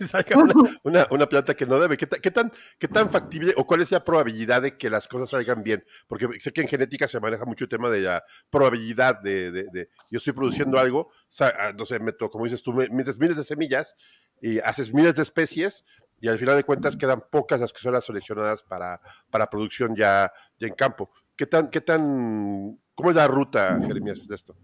una, 0.84 1.06
una, 1.10 1.28
planta 1.28 1.54
que 1.54 1.66
no 1.66 1.78
debe. 1.78 1.96
¿Qué, 1.96 2.06
tan, 2.06 2.52
¿Qué 2.78 2.88
tan 2.88 3.10
factible 3.10 3.54
o 3.56 3.66
cuál 3.66 3.82
es 3.82 3.90
la 3.90 4.04
probabilidad 4.04 4.62
de 4.62 4.76
que 4.76 4.90
las 4.90 5.08
cosas 5.08 5.30
salgan 5.30 5.62
bien? 5.62 5.84
Porque 6.06 6.28
sé 6.40 6.52
que 6.52 6.60
en 6.60 6.68
genética 6.68 7.08
se 7.08 7.20
maneja 7.20 7.44
mucho 7.44 7.64
el 7.64 7.70
tema 7.70 7.90
de 7.90 8.00
la 8.00 8.22
probabilidad 8.50 9.20
de, 9.20 9.50
de, 9.50 9.88
yo 10.10 10.18
estoy 10.18 10.32
produciendo 10.32 10.78
algo, 10.78 11.10
ah, 11.40 11.72
no 11.76 11.84
sé, 11.84 11.98
meto, 11.98 12.30
como 12.30 12.44
dices 12.44 12.62
tú, 12.62 12.72
metes 12.72 13.18
miles 13.18 13.36
de 13.36 13.44
semillas 13.44 13.96
y 14.40 14.58
haces 14.60 14.92
miles 14.92 15.16
de 15.16 15.22
especies 15.22 15.84
y 16.20 16.28
al 16.28 16.38
final 16.38 16.56
de 16.56 16.64
cuentas 16.64 16.96
quedan 16.96 17.22
pocas 17.30 17.60
las 17.60 17.72
que 17.72 17.80
son 17.80 17.94
las 17.94 18.04
seleccionadas 18.04 18.62
para, 18.62 19.00
para 19.30 19.48
producción 19.48 19.96
ya, 19.96 20.32
ya 20.58 20.68
en 20.68 20.74
campo. 20.74 21.10
¿Qué 21.36 21.46
tan, 21.46 21.70
qué 21.70 21.80
tan, 21.80 22.78
cómo 22.94 23.10
es 23.10 23.16
la 23.16 23.26
ruta, 23.26 23.78
Jeremías, 23.86 24.28
de 24.28 24.34
esto? 24.34 24.54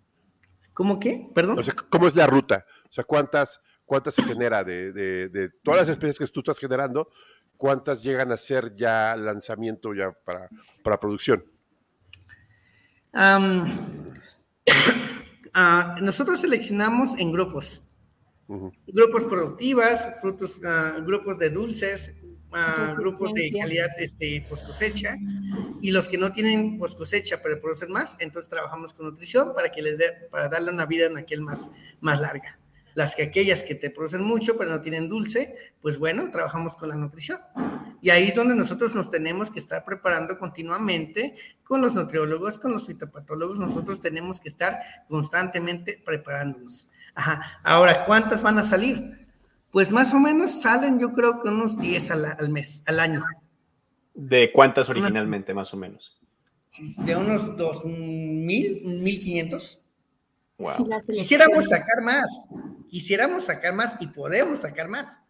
¿Cómo 0.76 1.00
qué? 1.00 1.30
Perdón. 1.34 1.58
O 1.58 1.62
sea, 1.62 1.74
¿cómo 1.88 2.06
es 2.06 2.14
la 2.14 2.26
ruta? 2.26 2.66
O 2.86 2.92
sea, 2.92 3.02
¿cuántas, 3.02 3.62
cuántas 3.86 4.12
se 4.12 4.22
genera 4.22 4.62
de, 4.62 4.92
de, 4.92 5.48
todas 5.62 5.80
las 5.80 5.88
especies 5.88 6.18
que 6.18 6.26
tú 6.26 6.40
estás 6.40 6.58
generando? 6.58 7.08
¿Cuántas 7.56 8.02
llegan 8.02 8.30
a 8.30 8.36
ser 8.36 8.76
ya 8.76 9.16
lanzamiento 9.16 9.94
ya 9.94 10.12
para, 10.12 10.50
para 10.84 11.00
producción? 11.00 11.42
Ah, 15.58 15.96
nosotros 16.02 16.42
seleccionamos 16.42 17.18
en 17.18 17.32
grupos. 17.32 17.82
Grupos 18.86 19.24
productivas, 19.24 20.06
frutos, 20.20 20.60
ah, 20.62 20.98
grupos 21.00 21.38
de 21.38 21.48
dulces, 21.48 22.14
grupos 22.96 23.34
de 23.34 23.52
calidad 23.52 23.90
este, 23.98 24.44
post 24.48 24.66
cosecha 24.66 25.16
y 25.80 25.90
los 25.90 26.08
que 26.08 26.18
no 26.18 26.32
tienen 26.32 26.78
post 26.78 26.96
cosecha 26.96 27.40
pero 27.42 27.60
producen 27.60 27.92
más, 27.92 28.16
entonces 28.18 28.48
trabajamos 28.48 28.94
con 28.94 29.06
nutrición 29.06 29.54
para 29.54 29.70
que 29.70 29.82
les 29.82 29.98
dé, 29.98 30.06
para 30.30 30.48
darle 30.48 30.70
una 30.70 30.86
vida 30.86 31.06
en 31.06 31.16
aquel 31.16 31.40
más, 31.40 31.70
más 32.00 32.20
larga. 32.20 32.58
Las 32.94 33.14
que 33.14 33.24
aquellas 33.24 33.62
que 33.62 33.74
te 33.74 33.90
producen 33.90 34.22
mucho 34.22 34.56
pero 34.56 34.70
no 34.70 34.80
tienen 34.80 35.08
dulce, 35.08 35.54
pues 35.82 35.98
bueno, 35.98 36.30
trabajamos 36.30 36.76
con 36.76 36.88
la 36.88 36.96
nutrición. 36.96 37.38
Y 38.00 38.10
ahí 38.10 38.28
es 38.28 38.34
donde 38.34 38.54
nosotros 38.54 38.94
nos 38.94 39.10
tenemos 39.10 39.50
que 39.50 39.58
estar 39.58 39.84
preparando 39.84 40.38
continuamente 40.38 41.34
con 41.62 41.82
los 41.82 41.94
nutriólogos, 41.94 42.58
con 42.58 42.72
los 42.72 42.86
fitopatólogos, 42.86 43.58
nosotros 43.58 44.00
tenemos 44.00 44.40
que 44.40 44.48
estar 44.48 44.78
constantemente 45.08 46.00
preparándonos. 46.04 46.88
Ajá. 47.14 47.60
Ahora, 47.64 48.04
¿cuántas 48.04 48.42
van 48.42 48.58
a 48.58 48.62
salir? 48.62 49.25
Pues 49.70 49.90
más 49.90 50.14
o 50.14 50.18
menos 50.18 50.60
salen, 50.60 50.98
yo 50.98 51.12
creo 51.12 51.42
que 51.42 51.48
unos 51.48 51.78
10 51.78 52.10
al, 52.10 52.48
mes, 52.48 52.82
al 52.86 53.00
año. 53.00 53.24
¿De 54.14 54.50
cuántas 54.52 54.88
originalmente, 54.88 55.52
más 55.52 55.74
o 55.74 55.76
menos? 55.76 56.18
De 56.98 57.16
unos 57.16 57.56
2.000, 57.56 58.82
1.500. 58.84 59.80
Wow. 60.58 60.88
Quisiéramos 61.08 61.66
sacar 61.66 62.02
más, 62.02 62.46
quisiéramos 62.88 63.44
sacar 63.44 63.74
más 63.74 63.96
y 64.00 64.06
podemos 64.06 64.60
sacar 64.60 64.88
más, 64.88 65.22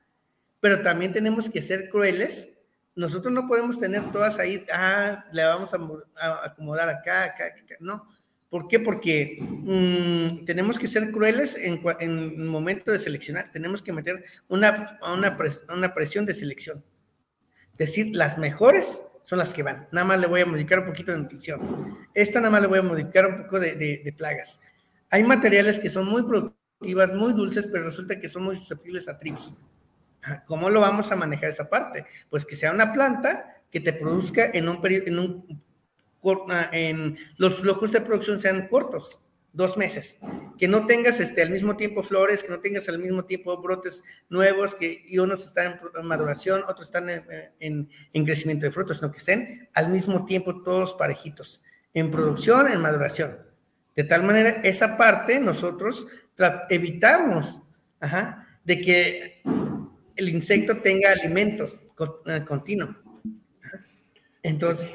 pero 0.60 0.82
también 0.82 1.12
tenemos 1.12 1.50
que 1.50 1.62
ser 1.62 1.88
crueles. 1.88 2.52
Nosotros 2.94 3.32
no 3.32 3.48
podemos 3.48 3.80
tener 3.80 4.12
todas 4.12 4.38
ahí, 4.38 4.64
ah, 4.72 5.24
le 5.32 5.44
vamos 5.44 5.74
a, 5.74 6.44
acomodar 6.44 6.88
acá, 6.88 7.24
acá, 7.24 7.46
acá, 7.46 7.74
no 7.80 8.15
¿Por 8.48 8.68
qué? 8.68 8.78
Porque 8.78 9.38
mm, 9.40 10.44
tenemos 10.44 10.78
que 10.78 10.86
ser 10.86 11.10
crueles 11.10 11.56
en, 11.56 11.80
el 12.00 12.36
momento 12.38 12.92
de 12.92 12.98
seleccionar. 12.98 13.50
Tenemos 13.52 13.82
que 13.82 13.92
meter 13.92 14.24
una, 14.48 14.98
una, 15.12 15.92
presión 15.94 16.26
de 16.26 16.34
selección. 16.34 16.84
Decir, 17.76 18.14
las 18.14 18.38
mejores 18.38 19.02
son 19.22 19.40
las 19.40 19.52
que 19.52 19.64
van. 19.64 19.88
Nada 19.90 20.06
más 20.06 20.20
le 20.20 20.28
voy 20.28 20.42
a 20.42 20.46
modificar 20.46 20.78
un 20.80 20.86
poquito 20.86 21.10
de 21.10 21.18
nutrición. 21.18 21.98
Esta 22.14 22.38
nada 22.40 22.50
más 22.50 22.62
le 22.62 22.68
voy 22.68 22.78
a 22.78 22.82
modificar 22.82 23.26
un 23.26 23.42
poco 23.42 23.58
de, 23.58 24.14
plagas. 24.16 24.60
Hay 25.10 25.24
materiales 25.24 25.80
que 25.80 25.90
son 25.90 26.06
muy 26.06 26.22
productivas, 26.22 27.12
muy 27.12 27.32
dulces, 27.32 27.66
pero 27.66 27.84
resulta 27.84 28.20
que 28.20 28.28
son 28.28 28.44
muy 28.44 28.54
susceptibles 28.54 29.08
a 29.08 29.18
trips. 29.18 29.54
¿Cómo 30.46 30.70
lo 30.70 30.80
vamos 30.80 31.10
a 31.10 31.16
manejar 31.16 31.50
esa 31.50 31.68
parte? 31.68 32.04
Pues 32.30 32.46
que 32.46 32.56
sea 32.56 32.72
una 32.72 32.92
planta 32.92 33.62
que 33.70 33.80
te 33.80 33.92
produzca 33.92 34.50
en 34.52 34.68
un, 34.68 34.80
en 34.84 35.18
un 35.18 35.62
en 36.72 37.18
los 37.36 37.56
flujos 37.60 37.92
de 37.92 38.00
producción 38.00 38.38
sean 38.38 38.68
cortos, 38.68 39.18
dos 39.52 39.76
meses, 39.76 40.18
que 40.58 40.68
no 40.68 40.86
tengas 40.86 41.20
este, 41.20 41.42
al 41.42 41.50
mismo 41.50 41.76
tiempo 41.76 42.02
flores, 42.02 42.42
que 42.42 42.50
no 42.50 42.60
tengas 42.60 42.88
al 42.88 42.98
mismo 42.98 43.24
tiempo 43.24 43.60
brotes 43.62 44.04
nuevos, 44.28 44.74
que 44.74 45.02
y 45.06 45.18
unos 45.18 45.46
están 45.46 45.80
en 45.98 46.06
maduración, 46.06 46.62
otros 46.68 46.88
están 46.88 47.08
en, 47.08 47.88
en, 48.12 48.24
crecimiento 48.24 48.66
de 48.66 48.72
frutos, 48.72 48.98
sino 48.98 49.10
que 49.10 49.18
estén 49.18 49.68
al 49.74 49.88
mismo 49.88 50.24
tiempo 50.26 50.62
todos 50.62 50.94
parejitos, 50.94 51.62
en 51.94 52.10
producción, 52.10 52.68
en 52.68 52.80
maduración. 52.80 53.38
De 53.94 54.04
tal 54.04 54.24
manera, 54.24 54.50
esa 54.62 54.98
parte 54.98 55.40
nosotros 55.40 56.06
evitamos 56.68 57.62
de 58.64 58.80
que 58.80 59.42
el 60.16 60.28
insecto 60.28 60.78
tenga 60.78 61.12
alimentos 61.12 61.78
eh, 62.26 62.44
continuos. 62.46 62.96
Entonces, 64.42 64.90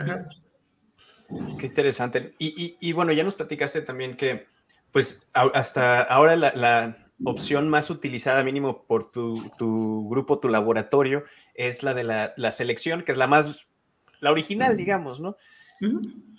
Qué 1.60 1.68
interesante. 1.68 2.34
Y, 2.40 2.92
bueno, 2.94 3.12
ya 3.12 3.24
nos 3.24 3.36
platicaste 3.36 3.82
también 3.82 4.16
que, 4.16 4.48
pues, 4.92 5.28
hasta 5.34 6.02
ahora 6.02 6.36
la, 6.36 6.98
opción 7.24 7.70
más 7.70 7.92
utilizada, 7.92 8.44
mínimo 8.44 8.84
por 8.86 9.12
tu, 9.12 10.10
grupo, 10.10 10.40
tu 10.40 10.50
laboratorio, 10.50 11.24
es 11.54 11.84
la 11.84 11.94
de 11.94 12.04
la, 12.04 12.52
selección, 12.52 13.04
que 13.04 13.12
es 13.12 13.18
la 13.18 13.28
más, 13.28 13.68
la 14.20 14.32
original, 14.32 14.76
digamos, 14.76 15.20
¿no? 15.20 15.38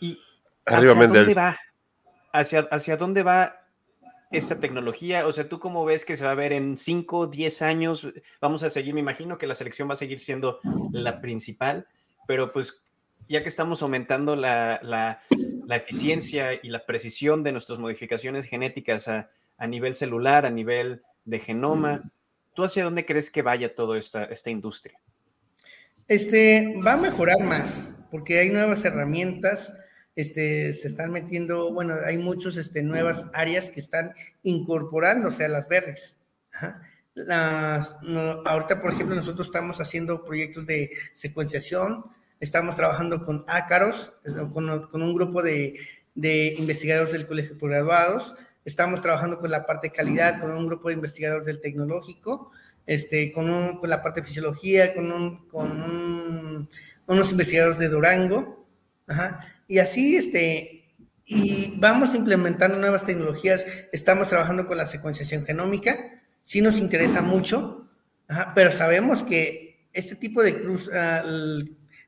Y 0.01 0.19
¿hacia 0.67 0.95
dónde 0.95 1.35
va? 1.35 1.59
¿Hacia, 2.33 2.61
¿Hacia 2.71 2.97
dónde 2.97 3.23
va 3.23 3.63
esta 4.33 4.59
tecnología? 4.59 5.27
O 5.27 5.33
sea, 5.33 5.49
¿tú 5.49 5.61
cómo 5.61 5.85
ves 5.85 6.05
que 6.05 6.17
se 6.17 6.25
va 6.25 6.33
a 6.33 6.37
ver 6.37 6.53
en 6.53 6.77
5, 6.77 7.29
10 7.29 7.63
años? 7.63 8.13
Vamos 8.41 8.63
a 8.63 8.71
seguir, 8.71 8.95
me 8.95 9.01
imagino 9.01 9.39
que 9.39 9.47
la 9.47 9.55
selección 9.55 9.89
va 9.89 9.93
a 9.93 9.97
seguir 9.97 10.19
siendo 10.19 10.59
la 10.91 11.21
principal, 11.21 11.87
pero 12.27 12.51
pues 12.51 12.83
ya 13.33 13.41
que 13.41 13.49
estamos 13.49 13.81
aumentando 13.81 14.37
la, 14.37 15.23
eficiencia 15.71 16.53
y 16.53 16.69
la 16.69 16.85
precisión 16.85 17.43
de 17.43 17.53
nuestras 17.53 17.79
modificaciones 17.79 18.45
genéticas 18.45 19.09
a, 19.09 19.31
nivel 19.67 19.95
celular, 19.95 20.45
a 20.45 20.51
nivel 20.51 21.03
de 21.25 21.39
genoma, 21.39 22.03
¿tú 22.55 22.65
hacia 22.65 22.85
dónde 22.85 23.07
crees 23.07 23.31
que 23.31 23.41
vaya 23.41 23.75
toda 23.75 23.97
esta, 23.97 24.25
esta 24.25 24.51
industria? 24.51 25.01
Este, 26.09 26.75
va 26.85 26.93
a 26.93 26.97
mejorar 26.99 27.41
más, 27.41 27.95
porque 28.11 28.39
hay 28.39 28.51
nuevas 28.51 28.85
herramientas, 28.85 29.73
este, 30.15 30.75
se 30.75 30.89
están 30.89 31.11
metiendo, 31.11 31.73
bueno, 31.73 31.95
hay 32.05 32.19
muchas 32.19 32.59
este, 32.59 32.83
nuevas 32.83 33.25
áreas 33.33 33.71
que 33.71 33.81
están 33.81 34.13
incorporándose 34.43 35.47
a 35.47 35.49
las 35.49 35.69
berries. 35.69 36.19
ahorita, 38.45 38.83
por 38.83 38.93
ejemplo, 38.93 39.15
nosotros 39.15 39.47
estamos 39.47 39.81
haciendo 39.81 40.23
proyectos 40.23 40.67
de 40.67 40.91
secuenciación, 41.15 42.05
Estamos 42.43 42.75
trabajando 42.75 43.23
con 43.23 43.45
ácaros, 43.47 44.15
con, 44.53 44.69
un 44.69 45.15
grupo 45.15 45.43
de, 45.45 45.79
investigadores 46.59 47.13
del 47.13 47.29
Colegio 47.29 47.55
de 47.55 47.69
Graduados. 47.69 48.35
Estamos 48.65 49.01
trabajando 49.01 49.39
con 49.39 49.49
la 49.49 49.65
parte 49.65 49.87
de 49.87 49.93
calidad, 49.93 50.41
con 50.41 50.51
un 50.51 50.67
grupo 50.67 50.89
de 50.89 50.97
investigadores 50.97 51.47
del 51.47 51.61
tecnológico, 51.61 52.51
este, 52.85 53.31
con, 53.31 53.79
con 53.79 53.89
la 53.89 54.03
parte 54.03 54.23
de 54.23 54.27
fisiología, 54.27 54.93
con, 54.93 55.13
un, 55.13 55.47
con 55.47 56.69
unos 57.07 57.31
investigadores 57.31 57.79
de 57.79 57.89
Durango. 57.89 58.67
Y 59.69 59.79
así, 59.79 60.17
este, 60.17 60.91
y 61.25 61.77
vamos 61.79 62.13
implementando 62.13 62.77
nuevas 62.77 63.07
tecnologías. 63.07 63.65
Estamos 63.93 64.27
trabajando 64.27 64.67
con 64.67 64.79
la 64.79 64.87
secuenciación 64.87 65.45
genómica. 65.45 65.97
Sí 66.43 66.61
nos 66.61 66.81
interesa 66.81 67.23
mucho, 67.23 67.89
pero 68.57 68.73
sabemos 68.73 69.23
que 69.23 69.87
este 69.93 70.17
tipo 70.17 70.43
de 70.43 70.61
cruz, 70.61 70.91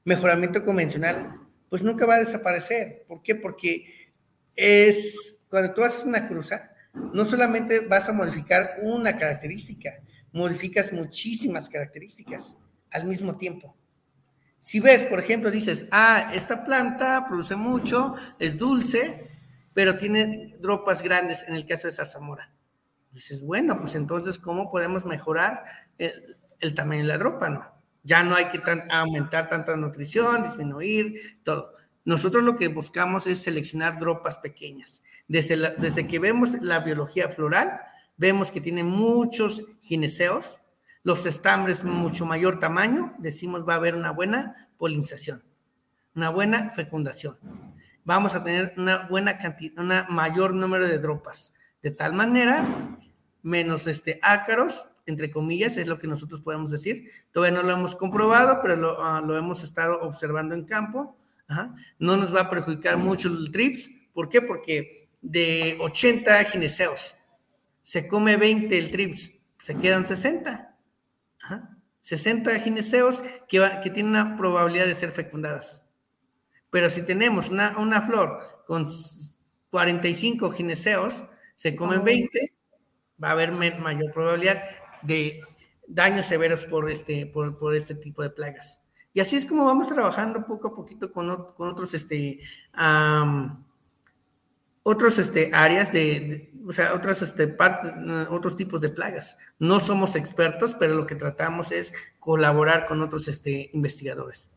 mejoramiento 0.04 0.64
convencional, 0.64 1.40
pues 1.68 1.82
nunca 1.82 2.06
va 2.06 2.16
a 2.16 2.18
desaparecer. 2.18 3.04
¿Por 3.08 3.22
qué? 3.22 3.34
Porque 3.34 4.12
es, 4.54 5.44
cuando 5.48 5.74
tú 5.74 5.82
haces 5.82 6.04
una 6.04 6.28
cruza, 6.28 6.70
no 7.12 7.24
solamente 7.24 7.86
vas 7.88 8.08
a 8.08 8.12
modificar 8.12 8.76
una 8.82 9.18
característica, 9.18 9.94
modificas 10.32 10.92
muchísimas 10.92 11.68
características 11.68 12.56
al 12.92 13.04
mismo 13.06 13.36
tiempo. 13.36 13.76
Si 14.60 14.80
ves, 14.80 15.02
por 15.04 15.18
ejemplo, 15.18 15.50
dices, 15.50 15.86
ah, 15.90 16.30
esta 16.34 16.64
planta 16.64 17.26
produce 17.28 17.56
mucho, 17.56 18.14
es 18.38 18.56
dulce, 18.56 19.28
pero 19.74 19.98
tiene 19.98 20.56
dropas 20.60 21.02
grandes 21.02 21.44
en 21.48 21.54
el 21.54 21.66
caso 21.66 21.88
de 21.88 21.92
zarzamora. 21.92 22.50
Dices, 23.12 23.42
bueno, 23.42 23.78
pues 23.80 23.94
entonces, 23.94 24.38
¿cómo 24.38 24.70
podemos 24.70 25.04
mejorar 25.04 25.64
el, 25.98 26.12
el 26.60 26.74
tamaño 26.74 27.02
de 27.02 27.08
la 27.08 27.18
dropa, 27.18 27.48
no? 27.50 27.73
Ya 28.04 28.22
no 28.22 28.36
hay 28.36 28.50
que 28.50 28.62
aumentar 28.90 29.48
tanta 29.48 29.76
nutrición, 29.76 30.44
disminuir, 30.44 31.40
todo. 31.42 31.74
Nosotros 32.04 32.44
lo 32.44 32.56
que 32.56 32.68
buscamos 32.68 33.26
es 33.26 33.42
seleccionar 33.42 33.98
dropas 33.98 34.38
pequeñas. 34.38 35.02
Desde, 35.26 35.74
desde 35.78 36.06
que 36.06 36.18
vemos 36.18 36.52
la 36.60 36.80
biología 36.80 37.30
floral, 37.30 37.80
vemos 38.16 38.50
que 38.50 38.60
tiene 38.60 38.84
muchos 38.84 39.64
gineceos, 39.80 40.60
los 41.02 41.26
estambres 41.26 41.84
mucho 41.84 42.24
mayor 42.26 42.60
tamaño, 42.60 43.14
decimos 43.18 43.66
va 43.68 43.74
a 43.74 43.76
haber 43.76 43.94
una 43.94 44.10
buena 44.10 44.68
polinización, 44.78 45.42
una 46.14 46.30
buena 46.30 46.70
fecundación. 46.70 47.38
Vamos 48.04 48.34
a 48.34 48.44
tener 48.44 48.74
una 48.76 49.06
buena 49.08 49.38
cantidad, 49.38 49.82
un 49.82 50.14
mayor 50.14 50.54
número 50.54 50.86
de 50.86 50.98
dropas. 50.98 51.54
De 51.82 51.90
tal 51.90 52.12
manera, 52.12 52.66
menos 53.42 53.86
este 53.86 54.18
ácaros, 54.22 54.86
entre 55.06 55.30
comillas, 55.30 55.76
es 55.76 55.86
lo 55.86 55.98
que 55.98 56.06
nosotros 56.06 56.40
podemos 56.40 56.70
decir. 56.70 57.10
Todavía 57.32 57.58
no 57.58 57.66
lo 57.66 57.72
hemos 57.74 57.94
comprobado, 57.94 58.60
pero 58.62 58.76
lo, 58.76 59.02
ah, 59.02 59.22
hemos 59.36 59.62
estado 59.62 60.00
observando 60.00 60.54
en 60.54 60.64
campo. 60.64 61.16
No 61.98 62.16
nos 62.16 62.34
va 62.34 62.42
a 62.42 62.50
perjudicar 62.50 62.96
mucho 62.96 63.28
el 63.28 63.50
TRIPS. 63.50 63.90
¿Por 64.12 64.28
qué? 64.28 64.40
Porque 64.40 65.08
de 65.20 65.76
80 65.80 66.44
gineceos 66.44 67.14
se 67.82 68.08
come 68.08 68.36
20 68.36 68.76
el 68.76 68.90
TRIPS, 68.90 69.32
se 69.58 69.76
quedan 69.76 70.06
60. 70.06 70.74
60 72.00 72.58
gineceos 72.60 73.22
que, 73.48 73.62
que 73.82 73.90
tienen 73.90 74.12
una 74.12 74.36
probabilidad 74.36 74.86
de 74.86 74.94
ser 74.94 75.10
fecundadas. 75.10 75.82
Pero 76.70 76.90
si 76.90 77.02
tenemos 77.02 77.50
una, 77.50 77.78
una 77.78 78.02
flor 78.02 78.64
con 78.66 78.86
45 79.70 80.50
gineceos, 80.50 81.24
se 81.54 81.76
comen 81.76 82.04
20, 82.04 82.54
va 83.22 83.28
a 83.28 83.32
haber 83.32 83.52
mayor 83.52 84.12
probabilidad 84.12 84.64
de 85.04 85.40
daños 85.86 86.26
severos 86.26 86.64
por 86.64 86.90
este, 86.90 87.26
por, 87.26 87.74
este 87.74 87.94
tipo 87.94 88.22
de 88.22 88.30
plagas. 88.30 88.80
Y 89.12 89.20
así 89.20 89.36
es 89.36 89.46
como 89.46 89.64
vamos 89.64 89.88
trabajando 89.88 90.44
poco 90.44 90.68
a 90.68 90.74
poquito 90.74 91.12
con, 91.12 91.30
otros, 91.30 91.94
este, 91.94 92.40
otros 94.82 95.18
este, 95.18 95.50
áreas 95.52 95.92
de, 95.92 96.52
o 96.66 96.72
sea, 96.72 96.94
otras, 96.94 97.22
este, 97.22 97.56
otros 98.28 98.56
tipos 98.56 98.80
de 98.80 98.88
plagas. 98.88 99.36
No 99.58 99.78
somos 99.78 100.16
expertos, 100.16 100.74
pero 100.74 100.96
lo 100.96 101.06
que 101.06 101.14
tratamos 101.14 101.70
es 101.70 101.92
colaborar 102.18 102.86
con 102.86 103.02
otros 103.02 103.28
este, 103.28 103.70
investigadores. 103.72 104.50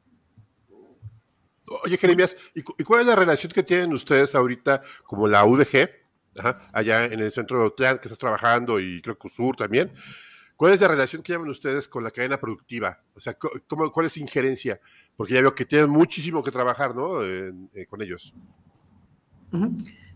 Oye, 1.84 1.98
Jeremías, 1.98 2.36
¿y, 2.56 2.62
cuál 2.62 3.02
es 3.02 3.08
la 3.08 3.16
relación 3.16 3.52
que 3.52 3.62
tienen 3.62 3.92
ustedes 3.94 4.34
ahorita 4.34 4.82
como 5.04 5.28
la 5.28 5.46
UDG, 5.46 5.90
allá 6.72 7.06
en 7.06 7.20
el 7.20 7.32
centro 7.32 7.60
de 7.60 7.66
Otlán, 7.66 7.98
que 8.00 8.08
estás 8.08 8.20
trabajando, 8.20 8.80
y 8.80 9.02
creo 9.02 9.18
que 9.18 9.28
USUR 9.28 9.58
también? 9.58 9.92
¿Cuál 10.58 10.74
es 10.74 10.82
la 10.82 10.88
relación 10.88 11.22
que 11.22 11.34
llevan 11.34 11.50
ustedes 11.50 11.88
con 11.88 12.04
la 12.04 12.10
cadena 12.10 12.40
productiva? 12.40 13.00
O 13.16 13.20
sea, 13.20 13.38
¿cómo, 13.68 13.92
¿cuál 13.92 14.08
es 14.08 14.14
su 14.14 14.20
injerencia? 14.20 14.82
Porque 15.16 15.36
ya 15.36 15.42
veo 15.42 15.54
que 15.54 15.66
tienen 15.66 15.90
muchísimo 15.90 16.44
que 16.44 16.50
trabajar, 16.50 16.96
¿no? 16.96 17.24
Eh, 17.24 17.86
con 17.88 18.02
ellos. 18.02 18.34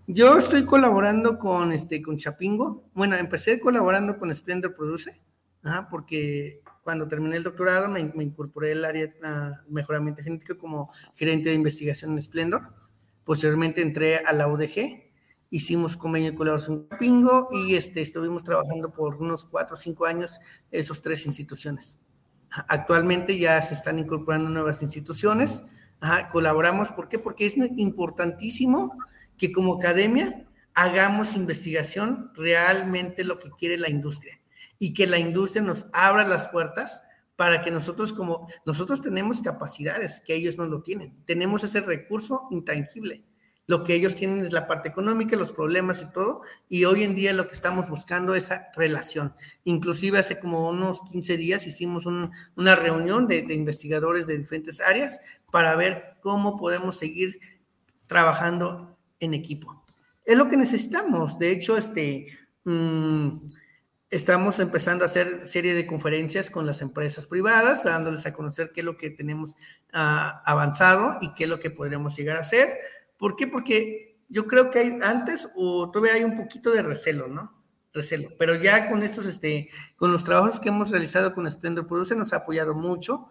Yo 0.08 0.38
estoy 0.38 0.66
colaborando 0.66 1.38
con, 1.38 1.72
este, 1.72 2.02
con 2.02 2.18
Chapingo. 2.18 2.90
Bueno, 2.96 3.16
empecé 3.16 3.60
colaborando 3.60 4.18
con 4.18 4.34
Splendor 4.34 4.76
Produce, 4.76 5.22
porque 5.92 6.62
cuando 6.84 7.08
terminé 7.08 7.38
el 7.38 7.44
doctorado 7.44 7.88
me, 7.88 8.00
incorporé 8.00 8.72
al 8.72 8.84
área 8.84 9.06
de 9.06 9.14
mejoramiento 9.70 10.24
genético 10.24 10.58
como 10.58 10.92
gerente 11.14 11.50
de 11.50 11.56
investigación 11.56 12.14
en 12.14 12.22
Splendor. 12.22 12.74
Posteriormente 13.24 13.84
entré 13.84 14.18
a 14.18 14.34
la 14.34 14.48
UDG 14.48 15.11
hicimos 15.52 15.98
convenio 15.98 16.32
de 16.32 16.38
colaboración 16.38 16.88
con 16.88 16.98
Pingo 16.98 17.50
y 17.52 17.76
este, 17.76 18.02
estuvimos 18.02 18.44
trabajando 18.44 18.92
por 18.92 19.16
unos 19.18 19.46
cuatro 19.46 19.76
o 19.76 19.80
cinco 19.80 20.06
años 20.06 20.40
esos 20.72 21.02
tres 21.02 21.26
instituciones. 21.26 22.00
Actualmente 22.50 23.38
ya 23.38 23.62
se 23.62 23.76
están 23.76 24.00
incorporando 24.00 24.50
nuevas 24.50 24.82
instituciones, 24.82 25.64
colaboramos, 26.32 26.90
¿por 26.92 27.08
qué? 27.08 27.20
Porque 27.20 27.46
es 27.46 27.58
importantísimo 27.58 28.98
que 29.38 29.52
como 29.52 29.76
academia 29.76 30.46
hagamos 30.74 31.36
investigación 31.36 32.32
realmente 32.34 33.24
lo 33.24 33.38
que 33.38 33.52
quiere 33.52 33.78
la 33.78 33.90
industria 33.90 34.40
y 34.80 34.94
que 34.94 35.06
la 35.06 35.20
industria 35.20 35.62
nos 35.62 35.86
abra 35.92 36.26
las 36.26 36.48
puertas 36.48 37.04
para 37.36 37.62
que 37.62 37.72
nosotros 37.72 38.14
como 38.14 38.48
nosotros 38.66 39.02
tenemos 39.02 39.42
capacidades 39.42 40.22
que 40.26 40.36
ellos 40.36 40.58
no 40.58 40.66
lo 40.66 40.82
tienen, 40.82 41.14
tenemos 41.26 41.64
ese 41.64 41.82
recurso 41.82 42.48
intangible 42.52 43.26
lo 43.72 43.86
que 43.86 43.96
ellos 43.96 44.18
tienen 44.18 44.44
es 44.44 44.52
la 44.52 44.68
parte 44.68 44.90
económica, 44.90 45.38
los 45.38 45.54
problemas 45.54 46.02
y 46.02 46.12
todo, 46.12 46.42
y 46.68 46.84
hoy 46.84 47.06
en 47.06 47.16
día 47.16 47.32
lo 47.32 47.48
que 47.48 47.54
estamos 47.54 47.88
buscando 47.88 48.36
es 48.36 48.44
esa 48.44 48.68
relación. 48.76 49.34
Inclusive 49.64 50.20
hace 50.20 50.40
como 50.42 50.68
unos 50.68 51.00
15 51.10 51.38
días 51.38 51.66
hicimos 51.66 52.06
una 52.06 52.76
reunión 52.76 53.28
de, 53.30 53.38
investigadores 53.38 54.28
de 54.28 54.38
diferentes 54.38 54.82
áreas 54.82 55.22
para 55.54 55.74
ver 55.78 56.18
cómo 56.20 56.58
podemos 56.58 56.98
seguir 56.98 57.40
trabajando 58.08 58.98
en 59.22 59.34
equipo. 59.34 59.86
Es 60.26 60.38
lo 60.38 60.50
que 60.50 60.58
necesitamos. 60.58 61.40
De 61.40 61.52
hecho, 61.52 61.78
este, 61.78 62.28
mm, 62.66 63.54
estamos 64.10 64.60
empezando 64.60 65.06
a 65.06 65.08
hacer 65.08 65.46
serie 65.46 65.74
de 65.74 65.88
conferencias 65.88 66.50
con 66.50 66.66
las 66.66 66.82
empresas 66.82 67.26
privadas, 67.26 67.86
dándoles 67.86 68.26
a 68.26 68.34
conocer 68.34 68.74
qué 68.74 68.82
es 68.82 68.86
lo 68.86 68.98
que 68.98 69.12
tenemos 69.12 69.56
ah, 69.94 70.44
avanzado 70.46 71.20
y 71.22 71.34
qué 71.36 71.46
es 71.46 71.50
lo 71.50 71.62
que 71.62 71.72
podríamos 71.72 72.18
llegar 72.18 72.36
a 72.36 72.42
hacer 72.42 72.68
¿Por 73.22 73.36
qué? 73.36 73.46
Porque 73.46 74.18
yo 74.30 74.48
creo 74.48 74.72
que 74.72 74.80
hay, 74.80 74.98
antes 75.02 75.50
o 75.56 75.92
todavía 75.92 76.16
hay 76.16 76.24
un 76.24 76.36
poquito 76.36 76.72
de 76.72 76.82
recelo, 76.82 77.28
¿no? 77.28 77.62
recelo. 77.94 78.30
Pero 78.38 78.56
ya 78.56 78.90
con 78.90 79.04
estos, 79.04 79.26
este, 79.26 79.70
con 79.96 80.12
los 80.12 80.24
trabajos 80.24 80.60
que 80.60 80.70
hemos 80.70 80.90
realizado 80.90 81.34
con 81.34 81.50
Splendor 81.50 81.88
Produce 81.88 82.16
nos 82.16 82.34
ha 82.34 82.38
apoyado 82.38 82.74
mucho 82.74 83.28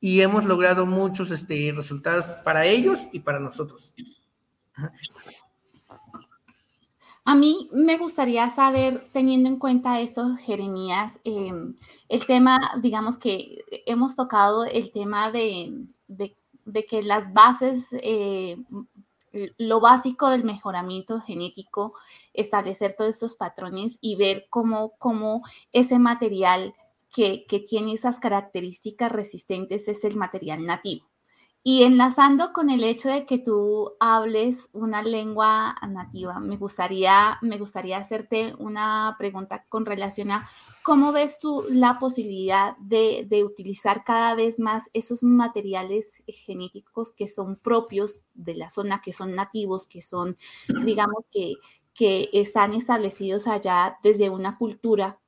y 0.00 0.20
hemos 0.20 0.44
logrado 0.44 0.86
muchos 0.86 1.30
este, 1.30 1.72
resultados 1.74 2.26
para 2.44 2.64
ellos 2.66 3.08
y 3.12 3.20
para 3.20 3.40
nosotros. 3.40 3.94
A 7.24 7.34
mí 7.34 7.70
me 7.72 7.96
gustaría 7.96 8.50
saber, 8.50 9.00
teniendo 9.12 9.48
en 9.48 9.58
cuenta 9.58 10.00
eso, 10.00 10.36
Jeremías, 10.36 11.20
em, 11.24 11.74
el 12.08 12.26
tema, 12.26 12.58
digamos 12.82 13.16
que 13.16 13.64
hemos 13.86 14.14
tocado 14.14 14.64
el 14.64 14.90
tema 14.90 15.30
de, 15.30 15.86
que 16.88 17.02
las 17.02 17.32
bases, 17.32 17.96
eh, 18.02 18.58
lo 19.58 19.80
básico 19.80 20.30
del 20.30 20.44
mejoramiento 20.44 21.20
genético, 21.20 21.94
establecer 22.32 22.94
todos 22.96 23.10
estos 23.10 23.36
patrones 23.36 23.98
y 24.00 24.16
ver 24.16 24.46
cómo, 24.50 24.94
cómo 24.98 25.42
ese 25.72 25.98
material 25.98 26.74
que, 27.12 27.44
que 27.46 27.60
tiene 27.60 27.92
esas 27.92 28.20
características 28.20 29.12
resistentes 29.12 29.88
es 29.88 30.04
el 30.04 30.16
material 30.16 30.64
nativo. 30.66 31.06
Y 31.66 31.82
enlazando 31.84 32.52
con 32.52 32.68
el 32.68 32.84
hecho 32.84 33.08
de 33.08 33.24
que 33.24 33.38
tú 33.38 33.92
hables 33.98 34.68
una 34.74 35.02
lengua 35.02 35.74
nativa, 35.88 36.38
me 36.38 36.58
gustaría, 36.58 37.38
me 37.40 37.56
gustaría 37.56 37.96
hacerte 37.96 38.54
una 38.58 39.16
pregunta 39.18 39.64
con 39.70 39.86
relación 39.86 40.30
a 40.30 40.46
cómo 40.82 41.10
ves 41.10 41.38
tú 41.38 41.64
la 41.70 41.98
posibilidad 41.98 42.76
de, 42.76 43.26
de 43.30 43.44
utilizar 43.44 44.04
cada 44.04 44.34
vez 44.34 44.60
más 44.60 44.90
esos 44.92 45.22
materiales 45.22 46.22
genéticos 46.26 47.12
que 47.12 47.28
son 47.28 47.56
propios 47.56 48.24
de 48.34 48.54
la 48.56 48.68
zona, 48.68 49.00
que 49.00 49.14
son 49.14 49.34
nativos, 49.34 49.86
que 49.86 50.02
son, 50.02 50.36
digamos, 50.84 51.24
que, 51.32 51.54
que 51.94 52.28
están 52.34 52.74
establecidos 52.74 53.46
allá 53.46 53.98
desde 54.02 54.28
una 54.28 54.58
cultura 54.58 55.18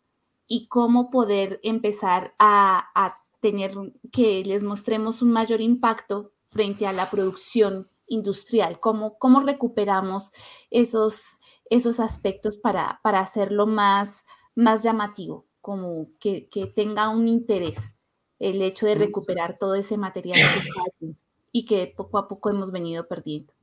y 0.46 0.68
cómo 0.68 1.10
poder 1.10 1.60
empezar 1.62 2.34
a, 2.38 2.90
a 2.94 3.22
tener 3.40 3.72
que 4.12 4.44
les 4.44 4.62
mostremos 4.62 5.22
un 5.22 5.32
mayor 5.32 5.60
impacto 5.60 6.32
frente 6.44 6.86
a 6.86 6.92
la 6.92 7.10
producción 7.10 7.88
industrial, 8.06 8.78
cómo, 8.80 9.18
cómo 9.18 9.40
recuperamos 9.40 10.32
esos, 10.70 11.40
esos 11.70 12.00
aspectos 12.00 12.58
para, 12.58 13.00
para 13.02 13.20
hacerlo 13.20 13.66
más, 13.66 14.24
más 14.54 14.82
llamativo, 14.82 15.46
como 15.60 16.08
que, 16.20 16.48
que, 16.48 16.66
tenga 16.66 17.08
un 17.08 17.28
interés 17.28 17.98
el 18.38 18.62
hecho 18.62 18.86
de 18.86 18.94
recuperar 18.94 19.58
todo 19.58 19.74
ese 19.74 19.96
material 19.96 20.36
que 20.36 20.68
está 20.68 20.80
aquí 20.86 21.16
y 21.52 21.64
que 21.64 21.92
poco 21.96 22.18
a 22.18 22.28
poco 22.28 22.50
hemos 22.50 22.70
venido 22.70 23.08
perdiendo. 23.08 23.54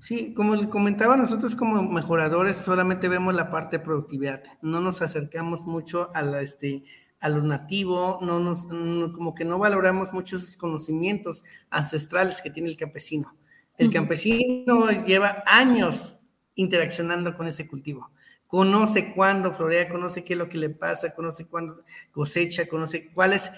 Sí, 0.00 0.34
como 0.34 0.54
le 0.54 0.68
comentaba, 0.68 1.16
nosotros 1.16 1.54
como 1.54 1.82
mejoradores 1.82 2.56
solamente 2.56 3.08
vemos 3.08 3.34
la 3.34 3.50
parte 3.50 3.78
de 3.78 3.84
productividad, 3.84 4.42
no 4.60 4.80
nos 4.80 5.00
acercamos 5.02 5.62
mucho 5.62 6.10
a 6.14 6.22
la, 6.22 6.42
este, 6.42 6.84
a 7.24 7.30
lo 7.30 7.40
nativo, 7.40 8.18
no 8.20 8.38
nos, 8.38 8.66
como 9.14 9.34
que 9.34 9.46
no 9.46 9.58
valoramos 9.58 10.12
muchos 10.12 10.58
conocimientos 10.58 11.42
ancestrales 11.70 12.42
que 12.42 12.50
tiene 12.50 12.68
el 12.68 12.76
campesino. 12.76 13.34
El 13.78 13.90
campesino 13.90 14.90
lleva 15.06 15.42
años 15.46 16.18
interaccionando 16.54 17.34
con 17.34 17.46
ese 17.46 17.66
cultivo. 17.66 18.10
Conoce 18.46 19.14
cuándo 19.14 19.54
florea, 19.54 19.88
conoce 19.88 20.22
qué 20.22 20.34
es 20.34 20.38
lo 20.38 20.50
que 20.50 20.58
le 20.58 20.68
pasa, 20.68 21.14
conoce 21.14 21.46
cuándo 21.46 21.82
cosecha, 22.12 22.68
conoce 22.68 23.10
cuál 23.14 23.32
es 23.32 23.50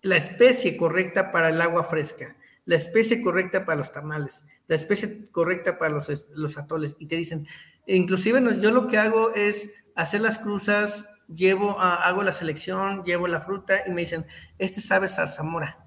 la 0.00 0.16
especie 0.16 0.78
correcta 0.78 1.30
para 1.32 1.50
el 1.50 1.60
agua 1.60 1.84
fresca, 1.84 2.34
la 2.64 2.76
especie 2.76 3.20
correcta 3.20 3.66
para 3.66 3.76
los 3.76 3.92
tamales, 3.92 4.46
la 4.68 4.76
especie 4.76 5.30
correcta 5.30 5.78
para 5.78 5.90
los, 5.92 6.30
los 6.30 6.56
atoles. 6.56 6.96
Y 6.98 7.08
te 7.08 7.16
dicen, 7.16 7.46
inclusive 7.86 8.40
yo 8.58 8.70
lo 8.70 8.86
que 8.86 8.96
hago 8.96 9.34
es 9.34 9.70
hacer 9.96 10.22
las 10.22 10.38
cruzas 10.38 11.04
llevo, 11.28 11.78
hago 11.80 12.22
la 12.22 12.32
selección, 12.32 13.04
llevo 13.04 13.26
la 13.28 13.40
fruta 13.40 13.80
y 13.86 13.90
me 13.90 14.02
dicen, 14.02 14.26
este 14.58 14.80
sabe 14.80 15.08
zarzamora. 15.08 15.78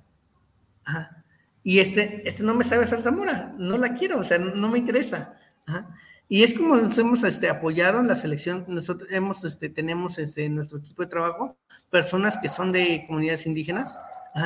Y 1.63 1.79
este, 1.79 2.27
este 2.27 2.43
no 2.43 2.53
me 2.53 2.63
sabe 2.63 2.85
zarzamora, 2.85 3.53
no 3.57 3.77
la 3.77 3.93
quiero, 3.93 4.19
o 4.19 4.23
sea, 4.23 4.37
no, 4.37 4.69
me 4.69 4.77
interesa. 4.77 5.39
Y 6.27 6.43
es 6.43 6.53
como 6.53 6.75
nos 6.75 6.97
hemos 6.97 7.23
este, 7.23 7.49
apoyado 7.49 7.99
en 7.99 8.07
la 8.07 8.15
selección, 8.15 8.65
nosotros 8.67 9.09
hemos, 9.11 9.43
este, 9.43 9.69
tenemos 9.69 10.17
este, 10.19 10.45
en 10.45 10.55
nuestro 10.55 10.79
equipo 10.79 11.03
de 11.03 11.09
trabajo 11.09 11.57
personas 11.89 12.37
que 12.37 12.49
son 12.49 12.71
de 12.71 13.03
comunidades 13.07 13.45
indígenas, 13.45 13.97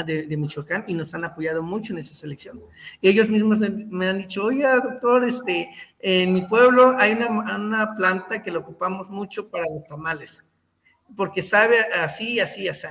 de, 0.06 0.28
de, 0.28 0.38
Michoacán 0.38 0.86
y 0.88 0.94
nos 0.94 1.16
han 1.16 1.26
apoyado 1.26 1.64
mucho 1.64 1.94
en 1.94 2.00
esa 2.00 2.14
selección. 2.14 2.62
Ellos 3.02 3.28
mismos 3.30 3.60
me 3.60 4.08
han 4.08 4.20
dicho, 4.20 4.46
oye, 4.46 4.64
doctor, 4.64 5.24
este, 5.24 5.68
en 5.98 6.32
mi 6.32 6.44
pueblo 6.44 6.96
hay 6.98 7.14
una, 7.14 7.56
una 7.58 7.96
planta 7.98 8.44
que 8.44 8.52
la 8.52 8.60
ocupamos 8.60 9.10
mucho 9.10 9.50
para 9.50 9.66
los 9.74 9.88
tamales 9.88 10.49
porque 11.16 11.42
sabe 11.42 11.78
así, 11.94 12.40
así, 12.40 12.68
así. 12.68 12.88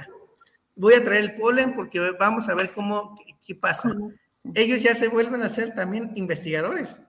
Voy 0.77 0.95
a 0.95 1.05
traer 1.05 1.25
el 1.25 1.35
polen 1.35 1.75
porque 1.75 1.99
vamos 2.19 2.49
a 2.49 2.55
ver 2.55 2.73
cómo, 2.73 3.19
qué 3.45 3.55
pasa. 3.55 3.95
Ellos 4.55 4.83
ya 4.83 4.95
se 4.95 5.09
vuelven 5.09 5.43
a 5.43 5.49
ser 5.49 5.75
también 5.75 6.13
investigadores. 6.15 7.01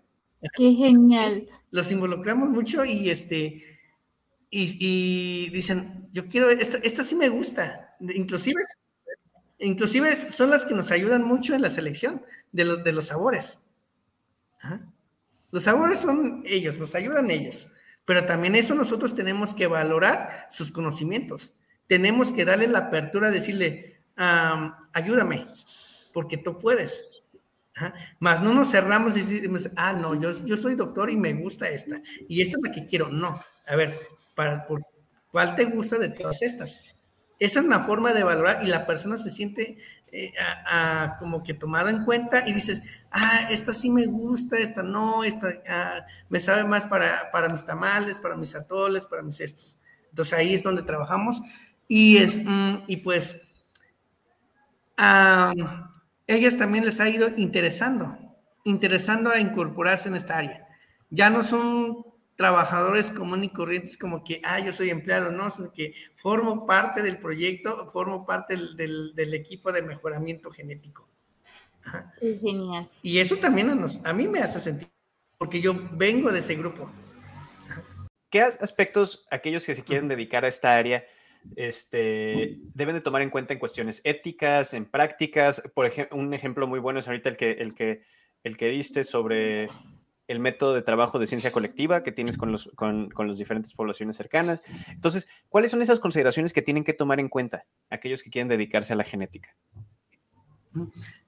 Qué 0.56 0.74
genial. 0.74 1.44
los 1.70 1.92
involucramos 1.92 2.50
mucho 2.50 2.86
y 2.86 3.10
este, 3.10 3.64
y, 4.50 5.50
dicen, 5.50 6.08
yo 6.12 6.28
quiero, 6.28 6.50
esta, 6.50 6.78
esta, 6.78 7.04
sí 7.04 7.16
me 7.16 7.30
gusta. 7.30 7.96
Inclusive, 8.00 8.60
inclusive 9.60 10.16
son 10.16 10.50
las 10.50 10.66
que 10.66 10.74
nos 10.74 10.92
ayudan 10.92 11.24
mucho 11.24 11.54
en 11.54 11.62
la 11.62 11.70
selección 11.70 12.24
de, 12.52 12.78
de 12.78 12.92
los 12.92 13.08
sabores. 13.08 13.60
Los 15.52 15.64
sabores 15.64 16.00
son 16.00 16.44
ellos, 16.46 16.78
nos 16.78 16.96
ayudan 16.96 17.30
ellos. 17.30 17.68
Pero 18.10 18.26
también 18.26 18.56
eso 18.56 18.74
nosotros 18.74 19.14
tenemos 19.14 19.54
que 19.54 19.68
valorar 19.68 20.48
sus 20.50 20.72
conocimientos. 20.72 21.54
Tenemos 21.86 22.32
que 22.32 22.44
darle 22.44 22.68
la 22.68 22.80
apertura, 22.80 23.30
decirle, 23.30 24.02
ayúdame, 24.94 25.46
porque 26.12 26.38
tú 26.38 26.58
puedes. 26.58 27.08
Más 28.18 28.42
no 28.42 28.56
nos 28.56 28.72
cerramos 28.72 29.16
y 29.16 29.20
decimos, 29.20 29.70
ah, 29.76 29.94
no, 29.94 30.20
yo, 30.20 30.32
yo 30.44 30.58
soy 30.58 30.74
doctor 30.74 31.12
y 31.12 31.18
me 31.18 31.34
gusta 31.34 31.70
esta. 31.70 32.02
Y 32.28 32.42
esta 32.42 32.58
es 32.58 32.64
la 32.64 32.72
que 32.72 32.88
quiero. 32.88 33.10
No, 33.10 33.44
a 33.68 33.76
ver, 33.76 33.96
para, 34.34 34.66
por, 34.66 34.82
¿cuál 35.32 35.56
te 35.56 35.66
gusta 35.66 36.00
de 36.00 36.10
todas 36.10 36.42
estas? 36.42 36.99
Esa 37.40 37.60
es 37.62 37.66
una 37.66 37.86
forma 37.86 38.12
de 38.12 38.24
valorar 38.24 38.60
y 38.64 38.68
la 38.68 38.86
persona 38.86 39.16
se 39.16 39.32
siente 39.32 39.78
eh, 40.12 40.34
como 41.20 41.42
que 41.42 41.54
tomada 41.54 41.90
en 41.90 42.04
cuenta 42.04 42.48
y 42.48 42.54
dices, 42.54 42.82
ah, 43.12 43.48
esta 43.50 43.72
sí 43.72 43.90
me 43.90 44.06
gusta, 44.08 44.58
esta 44.58 44.84
no, 44.84 45.24
esta 45.24 45.54
ah, 45.70 46.06
me 46.28 46.40
sabe 46.42 46.66
más 46.66 46.86
para, 46.86 47.32
para, 47.32 47.48
mis 47.48 47.66
tamales, 47.66 48.20
para 48.20 48.36
mis 48.36 48.54
atoles, 48.56 49.06
para 49.06 49.22
mis 49.22 49.40
estos. 49.40 49.78
Entonces 50.10 50.34
ahí 50.38 50.54
es 50.54 50.64
donde 50.64 50.84
trabajamos 50.84 51.42
y, 51.88 52.18
es, 52.18 52.42
mm, 52.44 52.84
y 52.88 52.98
pues 52.98 53.40
a 54.98 55.54
ellas 56.28 56.58
también 56.58 56.86
les 56.86 57.00
ha 57.00 57.08
ido 57.08 57.30
interesando, 57.38 58.18
interesando 58.66 59.30
a 59.30 59.40
incorporarse 59.40 60.10
en 60.10 60.16
esta 60.16 60.38
área. 60.38 60.68
Ya 61.10 61.30
no 61.30 61.42
son 61.42 62.09
trabajadores 62.40 63.12
comunes 63.12 63.48
y 63.48 63.50
corrientes 63.50 63.98
como 63.98 64.24
que, 64.24 64.40
ah, 64.46 64.62
yo 64.62 64.72
soy 64.72 64.90
empleado, 64.92 65.30
no, 65.30 65.46
es 65.48 65.56
que 65.76 65.94
formo 66.16 66.66
parte 66.66 67.02
del 67.04 67.18
proyecto, 67.18 67.90
formo 67.92 68.26
parte 68.26 68.56
del, 68.56 69.14
del, 69.14 69.34
equipo 69.34 69.74
de 69.74 69.82
mejoramiento 69.82 70.50
genético. 70.50 71.06
Es 72.22 72.40
genial. 72.40 72.90
Y 73.02 73.20
eso 73.20 73.36
también 73.36 73.70
a, 73.70 73.76
nos, 73.76 74.06
a 74.06 74.14
mí 74.14 74.30
me 74.30 74.40
hace 74.40 74.62
sentir, 74.62 74.88
porque 75.38 75.60
yo 75.60 75.76
vengo 75.92 76.32
de 76.32 76.40
ese 76.40 76.56
grupo. 76.56 76.90
¿Qué 78.30 78.40
aspectos 78.42 79.28
aquellos 79.30 79.66
que 79.66 79.76
se 79.76 79.84
quieren 79.84 80.08
dedicar 80.08 80.46
a 80.46 80.48
esta 80.48 80.76
área 80.76 81.04
este, 81.58 82.54
deben 82.74 82.96
de 82.96 83.02
tomar 83.02 83.22
en 83.22 83.32
cuenta 83.32 83.52
en 83.52 83.60
cuestiones 83.60 84.00
éticas, 84.06 84.74
en 84.74 84.86
prácticas? 84.86 85.62
Por 85.74 85.86
ejemplo, 85.86 86.16
un 86.18 86.34
ejemplo 86.34 86.68
muy 86.68 86.80
bueno 86.80 87.00
es 87.00 87.08
ahorita 87.10 87.28
el 87.28 87.36
que, 87.36 87.52
el 87.52 87.76
que, 87.76 88.04
el 88.46 88.56
que 88.56 88.70
diste 88.70 89.04
sobre 89.04 89.68
el 90.30 90.40
método 90.40 90.76
de 90.76 90.84
trabajo 90.84 91.20
de 91.20 91.26
ciencia 91.26 91.52
colectiva 91.52 92.04
que 92.04 92.12
tienes 92.12 92.38
con, 92.38 92.52
los, 92.52 92.70
con, 92.76 93.10
las 93.18 93.38
diferentes 93.38 93.74
poblaciones 93.74 94.16
cercanas. 94.16 94.62
Entonces, 94.88 95.28
¿cuáles 95.50 95.72
son 95.72 95.82
esas 95.82 96.00
consideraciones 96.00 96.54
que 96.54 96.62
tienen 96.62 96.84
que 96.84 96.94
tomar 96.94 97.20
en 97.20 97.30
cuenta 97.30 97.66
aquellos 97.90 98.22
que 98.22 98.30
quieren 98.30 98.48
dedicarse 98.48 98.94
a 98.94 98.96
la 98.96 99.04
genética? 99.04 99.56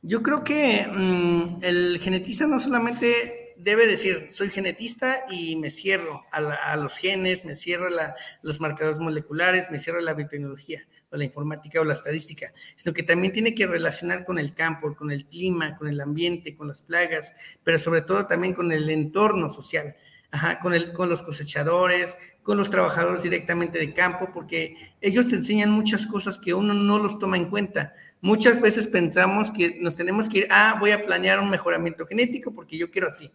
Yo 0.03 0.21
creo 0.21 0.43
que 0.43 0.87
mmm, 0.87 1.63
el 1.63 1.99
genetista 1.99 2.45
no 2.45 2.59
solamente 2.59 3.55
debe 3.57 3.87
decir, 3.87 4.27
soy 4.29 4.49
genetista 4.49 5.25
y 5.31 5.55
me 5.55 5.71
cierro 5.71 6.23
a 6.31 6.75
los 6.77 6.97
genes, 6.97 7.43
me 7.43 7.55
cierro 7.55 7.87
a 7.87 8.15
los 8.43 8.59
marcadores 8.59 8.99
moleculares, 8.99 9.69
me 9.71 9.79
cierro 9.79 9.99
a 9.99 10.03
la 10.03 10.13
biotecnología 10.13 10.87
o 11.11 11.17
la 11.17 11.25
informática 11.25 11.81
o 11.81 11.83
la 11.83 11.93
estadística, 11.93 12.53
sino 12.75 12.93
que 12.93 13.03
también 13.03 13.33
tiene 13.33 13.53
que 13.53 13.67
relacionar 13.67 14.23
con 14.23 14.39
el 14.39 14.53
campo, 14.53 14.95
con 14.95 15.11
el 15.11 15.25
clima, 15.25 15.77
con 15.77 15.87
el 15.87 15.99
ambiente, 15.99 16.55
con 16.55 16.67
las 16.69 16.81
plagas, 16.81 17.35
pero 17.63 17.77
sobre 17.77 18.01
todo 18.01 18.25
también 18.25 18.53
con 18.53 18.71
el 18.71 18.89
entorno 18.89 19.49
social, 19.49 19.95
Ajá, 20.33 20.59
con, 20.59 20.73
el, 20.73 20.93
con 20.93 21.09
los 21.09 21.21
cosechadores, 21.23 22.17
con 22.41 22.57
los 22.57 22.69
trabajadores 22.69 23.21
directamente 23.21 23.77
de 23.77 23.93
campo, 23.93 24.29
porque 24.33 24.77
ellos 25.01 25.27
te 25.27 25.35
enseñan 25.35 25.71
muchas 25.71 26.07
cosas 26.07 26.37
que 26.37 26.53
uno 26.53 26.73
no 26.73 26.99
los 26.99 27.19
toma 27.19 27.35
en 27.35 27.49
cuenta. 27.49 27.93
Muchas 28.21 28.61
veces 28.61 28.87
pensamos 28.87 29.51
que 29.51 29.77
nos 29.81 29.97
tenemos 29.97 30.29
que 30.29 30.39
ir, 30.39 30.47
ah, 30.49 30.77
voy 30.79 30.91
a 30.91 31.05
planear 31.05 31.41
un 31.41 31.49
mejoramiento 31.49 32.05
genético 32.05 32.53
porque 32.53 32.77
yo 32.77 32.89
quiero 32.89 33.09
así. 33.09 33.29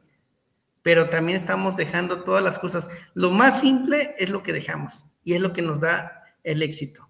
Pero 0.80 1.10
también 1.10 1.36
estamos 1.36 1.76
dejando 1.76 2.24
todas 2.24 2.42
las 2.42 2.58
cosas. 2.58 2.88
Lo 3.12 3.30
más 3.30 3.60
simple 3.60 4.14
es 4.18 4.30
lo 4.30 4.42
que 4.42 4.54
dejamos 4.54 5.04
y 5.22 5.34
es 5.34 5.42
lo 5.42 5.52
que 5.52 5.60
nos 5.60 5.80
da 5.80 6.22
el 6.44 6.62
éxito. 6.62 7.05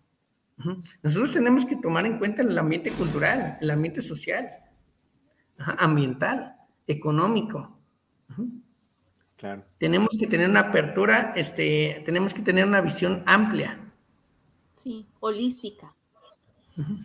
Nosotros 1.03 1.33
tenemos 1.33 1.67
que 1.67 1.77
tomar 1.77 2.07
en 2.07 2.19
cuenta 2.19 2.43
el 2.43 2.57
ambiente 2.59 2.91
cultural, 2.91 3.59
el 3.61 3.71
ambiente 3.71 4.01
social, 4.01 4.49
ambiental, 5.59 6.57
económico. 6.87 7.79
Claro. 9.37 9.65
Tenemos 9.79 10.17
que 10.19 10.27
tener 10.27 10.49
una 10.49 10.61
apertura, 10.61 11.33
este, 11.37 12.03
tenemos 12.05 12.33
que 12.33 12.43
tener 12.43 12.67
una 12.67 12.81
visión 12.81 13.23
amplia. 13.27 13.93
Sí, 14.73 15.07
holística. 15.21 15.95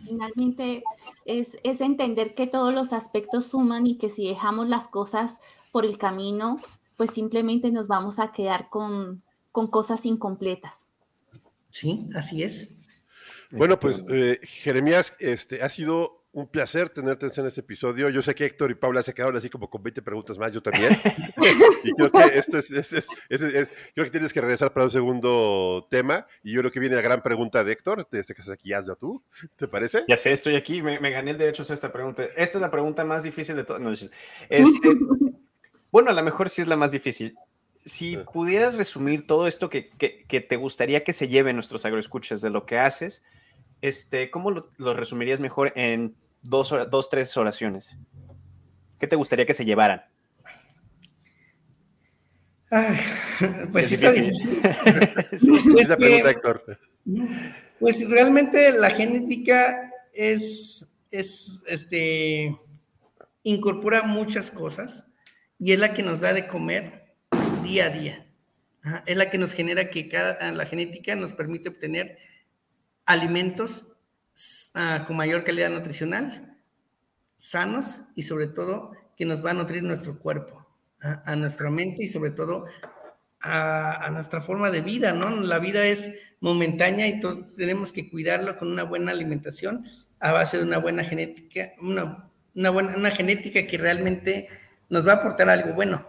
Finalmente 0.04 0.82
es, 1.24 1.56
es, 1.64 1.80
entender 1.80 2.34
que 2.34 2.46
todos 2.46 2.74
los 2.74 2.92
aspectos 2.92 3.46
suman 3.46 3.86
y 3.86 3.96
que 3.96 4.10
si 4.10 4.28
dejamos 4.28 4.68
las 4.68 4.86
cosas 4.86 5.38
por 5.70 5.86
el 5.86 5.96
camino, 5.96 6.58
pues 6.98 7.10
simplemente 7.10 7.70
nos 7.70 7.88
vamos 7.88 8.18
a 8.18 8.32
quedar 8.32 8.68
con, 8.68 9.22
con 9.50 9.68
cosas 9.68 10.04
incompletas. 10.04 10.88
Sí, 11.70 12.06
así 12.14 12.42
es. 12.42 12.81
Bueno, 13.52 13.78
pues 13.78 14.04
eh, 14.10 14.40
Jeremías, 14.42 15.14
este, 15.18 15.62
ha 15.62 15.68
sido 15.68 16.22
un 16.32 16.48
placer 16.48 16.88
tenerte 16.88 17.26
en 17.26 17.46
este 17.46 17.60
episodio. 17.60 18.08
Yo 18.08 18.22
sé 18.22 18.34
que 18.34 18.46
Héctor 18.46 18.70
y 18.70 18.74
Paula 18.74 19.02
se 19.02 19.12
quedaron 19.12 19.36
así 19.36 19.50
como 19.50 19.68
con 19.68 19.82
20 19.82 20.00
preguntas 20.00 20.38
más, 20.38 20.50
yo 20.50 20.62
también. 20.62 20.98
y 21.84 21.92
creo 21.92 22.10
que 22.10 22.38
esto 22.38 22.56
es, 22.56 22.70
es, 22.70 22.92
es, 23.28 23.72
creo 23.94 24.04
que 24.06 24.10
tienes 24.10 24.32
que 24.32 24.40
regresar 24.40 24.72
para 24.72 24.86
un 24.86 24.90
segundo 24.90 25.86
tema. 25.90 26.26
Y 26.42 26.52
yo 26.52 26.60
creo 26.60 26.72
que 26.72 26.80
viene 26.80 26.96
la 26.96 27.02
gran 27.02 27.22
pregunta 27.22 27.62
de 27.62 27.72
Héctor, 27.72 28.08
desde 28.10 28.34
que 28.34 28.40
estás 28.40 28.54
aquí, 28.54 28.72
hazla 28.72 28.94
tú, 28.94 29.22
¿te 29.56 29.68
parece? 29.68 30.04
Ya 30.08 30.16
sé, 30.16 30.32
estoy 30.32 30.54
aquí, 30.54 30.82
me, 30.82 30.98
gané 30.98 31.32
el 31.32 31.38
derecho 31.38 31.62
a 31.62 31.64
hacer 31.64 31.74
esta 31.74 31.92
pregunta. 31.92 32.24
Esta 32.36 32.58
es 32.58 32.62
la 32.62 32.70
pregunta 32.70 33.04
más 33.04 33.22
difícil 33.22 33.56
de 33.56 33.64
todo. 33.64 33.78
No, 33.78 33.92
este, 33.92 34.08
bueno, 35.92 36.10
a 36.10 36.14
lo 36.14 36.22
mejor 36.22 36.48
sí 36.48 36.62
es 36.62 36.68
la 36.68 36.76
más 36.76 36.92
difícil. 36.92 37.36
Si 37.84 38.16
pudieras 38.16 38.74
resumir 38.74 39.26
todo 39.26 39.46
esto 39.46 39.68
que, 39.68 39.90
que, 39.90 40.24
que 40.26 40.40
te 40.40 40.56
gustaría 40.56 41.04
que 41.04 41.12
se 41.12 41.28
lleven 41.28 41.56
nuestros 41.56 41.84
agroescuchas 41.84 42.40
de 42.40 42.48
lo 42.48 42.64
que 42.64 42.78
haces, 42.78 43.22
este, 43.82 44.30
¿cómo 44.30 44.50
lo, 44.50 44.94
resumirías 44.94 45.40
mejor 45.40 45.72
en 45.76 46.14
dos, 46.42 46.72
dos, 46.90 47.10
tres 47.10 47.36
oraciones? 47.36 47.98
¿Qué 48.98 49.06
te 49.06 49.16
gustaría 49.16 49.44
que 49.44 49.52
se 49.54 49.64
llevaran? 49.64 50.04
pues 53.72 53.88
sí, 53.88 53.98
pues, 55.72 55.88
pues 57.78 58.08
realmente 58.08 58.72
la 58.72 58.88
genética 58.88 59.92
es, 60.14 60.88
es, 61.10 61.62
este, 61.66 62.56
incorpora 63.42 64.04
muchas 64.04 64.50
cosas 64.50 65.06
y 65.58 65.72
es 65.72 65.78
la 65.78 65.92
que 65.92 66.02
nos 66.02 66.20
da 66.20 66.32
de 66.32 66.46
comer 66.46 67.12
día 67.62 67.86
a 67.86 67.90
día. 67.90 68.26
Es 69.06 69.16
la 69.16 69.28
que 69.30 69.38
nos 69.38 69.52
genera 69.52 69.90
que 69.90 70.08
cada, 70.08 70.50
la 70.52 70.66
genética 70.66 71.14
nos 71.14 71.32
permite 71.32 71.68
obtener 71.68 72.18
alimentos 73.06 73.84
ah, 74.74 75.04
con 75.06 75.16
mayor 75.16 75.44
calidad 75.44 75.70
nutricional, 75.70 76.56
sanos 77.36 78.00
y 78.14 78.22
sobre 78.22 78.46
todo 78.46 78.92
que 79.16 79.24
nos 79.24 79.44
va 79.44 79.50
a 79.50 79.54
nutrir 79.54 79.82
nuestro 79.82 80.18
cuerpo, 80.18 80.66
a, 81.00 81.34
nuestra 81.36 81.70
mente 81.70 82.04
y 82.04 82.08
sobre 82.08 82.30
todo 82.30 82.66
a, 83.40 84.08
nuestra 84.12 84.40
forma 84.40 84.70
de 84.70 84.80
vida, 84.80 85.12
¿no? 85.12 85.30
La 85.30 85.58
vida 85.58 85.84
es 85.84 86.12
momentánea 86.40 87.08
y 87.08 87.20
tenemos 87.56 87.92
que 87.92 88.08
cuidarlo 88.08 88.56
con 88.56 88.70
una 88.70 88.84
buena 88.84 89.10
alimentación 89.10 89.84
a 90.20 90.32
base 90.32 90.58
de 90.58 90.64
una 90.64 90.78
buena 90.78 91.02
genética, 91.02 91.72
una, 91.80 92.30
una 92.54 92.70
buena 92.70 92.96
una 92.96 93.10
genética 93.10 93.66
que 93.66 93.78
realmente 93.78 94.48
nos 94.88 95.06
va 95.06 95.12
a 95.12 95.16
aportar 95.16 95.48
algo 95.48 95.74
bueno. 95.74 96.06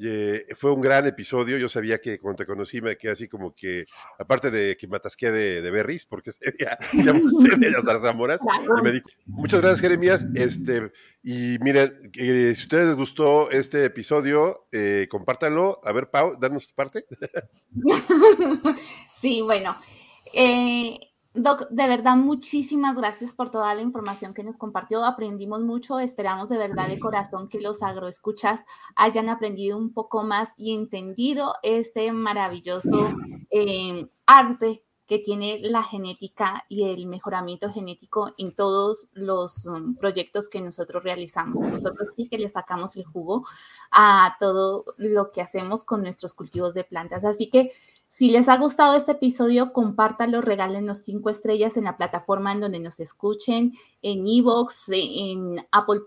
Eh, 0.00 0.46
fue 0.54 0.72
un 0.72 0.80
gran 0.80 1.06
episodio. 1.06 1.58
Yo 1.58 1.68
sabía 1.68 2.00
que 2.00 2.18
cuando 2.18 2.38
te 2.38 2.46
conocí 2.46 2.80
me 2.80 2.96
quedé 2.96 3.12
así 3.12 3.28
como 3.28 3.54
que, 3.54 3.84
aparte 4.18 4.50
de 4.50 4.76
que 4.76 4.86
me 4.86 4.96
atasqué 4.96 5.30
de, 5.30 5.62
de 5.62 5.70
berries, 5.70 6.04
porque 6.06 6.32
sería, 6.32 6.78
de 6.92 7.70
las 7.70 7.84
zarzamoras, 7.84 8.40
me 8.82 9.02
muchas 9.26 9.60
gracias, 9.60 9.80
Jeremías. 9.80 10.26
Este, 10.34 10.92
y 11.22 11.58
miren, 11.60 12.10
si 12.14 12.48
a 12.48 12.52
ustedes 12.52 12.86
les 12.88 12.96
gustó 12.96 13.50
este 13.50 13.84
episodio, 13.84 14.68
eh, 14.72 15.08
compártanlo. 15.10 15.80
A 15.84 15.92
ver, 15.92 16.10
Pau, 16.10 16.38
danos 16.38 16.68
tu 16.68 16.74
parte. 16.74 17.04
sí, 19.12 19.42
bueno. 19.42 19.76
Eh, 20.32 21.07
Doc, 21.38 21.68
de 21.70 21.86
verdad, 21.86 22.16
muchísimas 22.16 22.96
gracias 22.96 23.32
por 23.32 23.50
toda 23.50 23.74
la 23.74 23.82
información 23.82 24.34
que 24.34 24.42
nos 24.42 24.56
compartió. 24.56 25.04
Aprendimos 25.04 25.60
mucho. 25.60 26.00
Esperamos 26.00 26.48
de 26.48 26.58
verdad 26.58 26.88
de 26.88 26.98
corazón 26.98 27.48
que 27.48 27.60
los 27.60 27.82
agroescuchas 27.82 28.64
hayan 28.96 29.28
aprendido 29.28 29.78
un 29.78 29.92
poco 29.92 30.24
más 30.24 30.54
y 30.56 30.74
entendido 30.74 31.54
este 31.62 32.12
maravilloso 32.12 33.12
eh, 33.50 34.08
arte 34.26 34.84
que 35.06 35.18
tiene 35.18 35.58
la 35.62 35.82
genética 35.82 36.66
y 36.68 36.90
el 36.90 37.06
mejoramiento 37.06 37.72
genético 37.72 38.34
en 38.36 38.54
todos 38.54 39.08
los 39.12 39.64
um, 39.66 39.96
proyectos 39.96 40.50
que 40.50 40.60
nosotros 40.60 41.02
realizamos. 41.02 41.62
Nosotros 41.62 42.10
sí 42.14 42.28
que 42.28 42.36
le 42.36 42.48
sacamos 42.48 42.94
el 42.96 43.04
jugo 43.04 43.46
a 43.90 44.36
todo 44.38 44.84
lo 44.98 45.30
que 45.32 45.40
hacemos 45.40 45.84
con 45.84 46.02
nuestros 46.02 46.34
cultivos 46.34 46.74
de 46.74 46.84
plantas. 46.84 47.24
Así 47.24 47.48
que 47.48 47.72
si 48.10 48.30
les 48.30 48.48
ha 48.48 48.56
gustado 48.56 48.94
este 48.94 49.12
episodio, 49.12 49.72
compártanlo, 49.72 50.40
regálenos 50.40 50.98
cinco 50.98 51.30
estrellas 51.30 51.76
en 51.76 51.84
la 51.84 51.96
plataforma 51.96 52.52
en 52.52 52.60
donde 52.60 52.80
nos 52.80 53.00
escuchen, 53.00 53.74
en 54.02 54.26
Evox, 54.26 54.88
en 54.92 55.66
Apple 55.70 56.00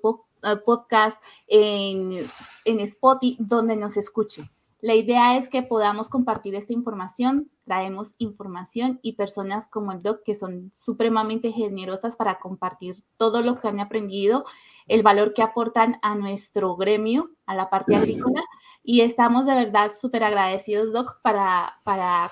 eh, 0.43 0.56
Podcast, 0.66 1.24
en, 1.47 2.18
en 2.66 2.80
Spotify, 2.82 3.38
donde 3.39 3.76
nos 3.76 3.97
escuchen. 3.97 4.49
La 4.82 4.95
idea 4.95 5.38
es 5.38 5.47
que 5.47 5.62
podamos 5.62 6.10
compartir 6.10 6.56
esta 6.56 6.74
información, 6.74 7.52
traemos 7.66 8.16
información 8.18 8.99
y 9.04 9.14
personas 9.14 9.68
como 9.68 9.91
el 9.91 10.02
Doc 10.02 10.24
que 10.26 10.34
son 10.34 10.72
supremamente 10.74 11.52
generosas 11.52 12.16
para 12.16 12.39
compartir 12.39 13.04
todo 13.18 13.43
lo 13.43 13.60
que 13.60 13.68
han 13.68 13.80
aprendido, 13.80 14.43
el 14.92 15.04
valor 15.04 15.34
que 15.34 15.42
aportan 15.42 15.98
a 16.02 16.16
nuestro 16.16 16.76
gremio, 16.76 17.32
a 17.46 17.56
la 17.56 17.70
parte 17.70 17.96
agrícola 17.96 18.44
y 18.84 19.02
estamos 19.02 19.46
de 19.46 19.56
verdad 19.56 19.89
súper 19.98 20.26
agradecidos, 20.26 20.92
Doc, 20.92 21.22
para, 21.22 21.78
para 21.86 22.30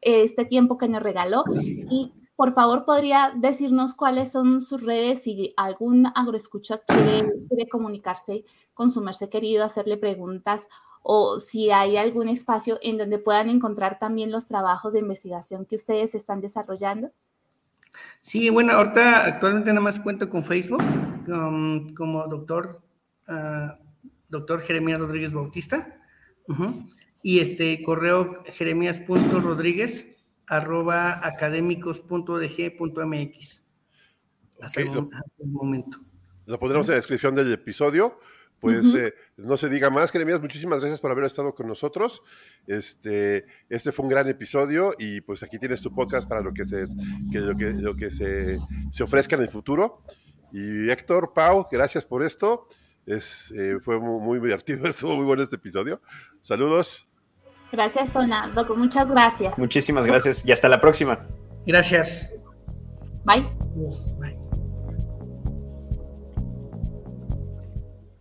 este 0.00 0.44
tiempo 0.44 0.78
que 0.78 0.88
nos 0.88 1.02
regaló. 1.02 1.42
Y 1.60 2.12
por 2.36 2.54
favor, 2.54 2.84
podría 2.84 3.32
decirnos 3.34 3.96
cuáles 3.96 4.30
son 4.30 4.60
sus 4.60 4.84
redes, 4.84 5.24
si 5.24 5.54
algún 5.56 6.06
agroescucha 6.14 6.78
quiere, 6.78 7.28
quiere 7.48 7.68
comunicarse 7.68 8.44
con 8.74 8.92
su 8.92 9.00
merced 9.00 9.28
querido, 9.28 9.64
hacerle 9.64 9.96
preguntas 9.96 10.68
o 11.02 11.40
si 11.40 11.72
hay 11.72 11.96
algún 11.96 12.28
espacio 12.28 12.78
en 12.80 12.96
donde 12.96 13.18
puedan 13.18 13.50
encontrar 13.50 13.98
también 13.98 14.30
los 14.30 14.46
trabajos 14.46 14.92
de 14.92 15.00
investigación 15.00 15.66
que 15.66 15.74
ustedes 15.74 16.14
están 16.14 16.40
desarrollando. 16.40 17.10
Sí, 18.20 18.50
bueno, 18.50 18.72
ahorita 18.74 19.24
actualmente 19.26 19.70
nada 19.70 19.80
más 19.80 19.98
cuento 19.98 20.30
con 20.30 20.44
Facebook 20.44 20.80
como 21.24 22.26
doctor 22.28 22.82
uh, 23.28 23.82
doctor 24.32 24.60
Jeremías 24.62 24.98
Rodríguez 24.98 25.32
Bautista. 25.32 26.00
Y 27.22 27.38
este 27.38 27.80
correo 27.84 28.42
jeremías.rodríguez 28.46 30.08
arroba 30.48 31.24
académicos.dg.mx. 31.24 33.62
Hasta, 34.60 34.80
el, 34.80 34.90
momento. 35.46 35.98
Lo 36.46 36.58
pondremos 36.58 36.86
en 36.86 36.92
la 36.92 36.96
descripción 36.96 37.36
del 37.36 37.52
episodio. 37.52 38.18
Pues 38.58 38.86
eh, 38.94 39.14
no 39.36 39.56
se 39.56 39.68
diga 39.68 39.90
más, 39.90 40.10
Jeremías, 40.12 40.40
muchísimas 40.40 40.78
gracias 40.78 41.00
por 41.00 41.10
haber 41.10 41.24
estado 41.24 41.52
con 41.52 41.66
nosotros. 41.66 42.22
Este, 42.68 43.44
este 43.68 43.90
fue 43.90 44.04
un 44.04 44.10
gran 44.10 44.28
episodio 44.28 44.94
y 45.00 45.20
pues 45.20 45.42
aquí 45.42 45.58
tienes 45.58 45.80
tu 45.80 45.92
podcast 45.92 46.28
para 46.28 46.42
lo 46.42 46.54
que 46.54 46.64
se, 46.64 46.86
lo 47.32 47.56
que, 47.56 47.72
lo 47.72 47.96
que 47.96 48.12
se, 48.12 48.60
se 48.92 49.02
ofrezca 49.02 49.34
en 49.34 49.42
el 49.42 49.48
futuro. 49.48 50.04
Y 50.52 50.90
Héctor, 50.90 51.32
Pau, 51.34 51.66
gracias 51.70 52.04
por 52.04 52.22
esto. 52.22 52.68
Es, 53.06 53.52
eh, 53.56 53.78
fue 53.84 53.98
muy, 53.98 54.38
divertido, 54.38 54.86
estuvo 54.88 55.16
muy 55.16 55.24
bueno 55.24 55.42
este 55.42 55.56
episodio. 55.56 56.00
Saludos. 56.42 57.08
Gracias, 57.72 58.12
Tona. 58.12 58.52
muchas 58.76 59.10
gracias. 59.10 59.58
Muchísimas 59.58 60.04
gracias 60.04 60.44
y 60.46 60.52
hasta 60.52 60.68
la 60.68 60.80
próxima. 60.80 61.26
Gracias. 61.66 62.30
Bye. 63.24 63.48
Bye. 64.20 64.41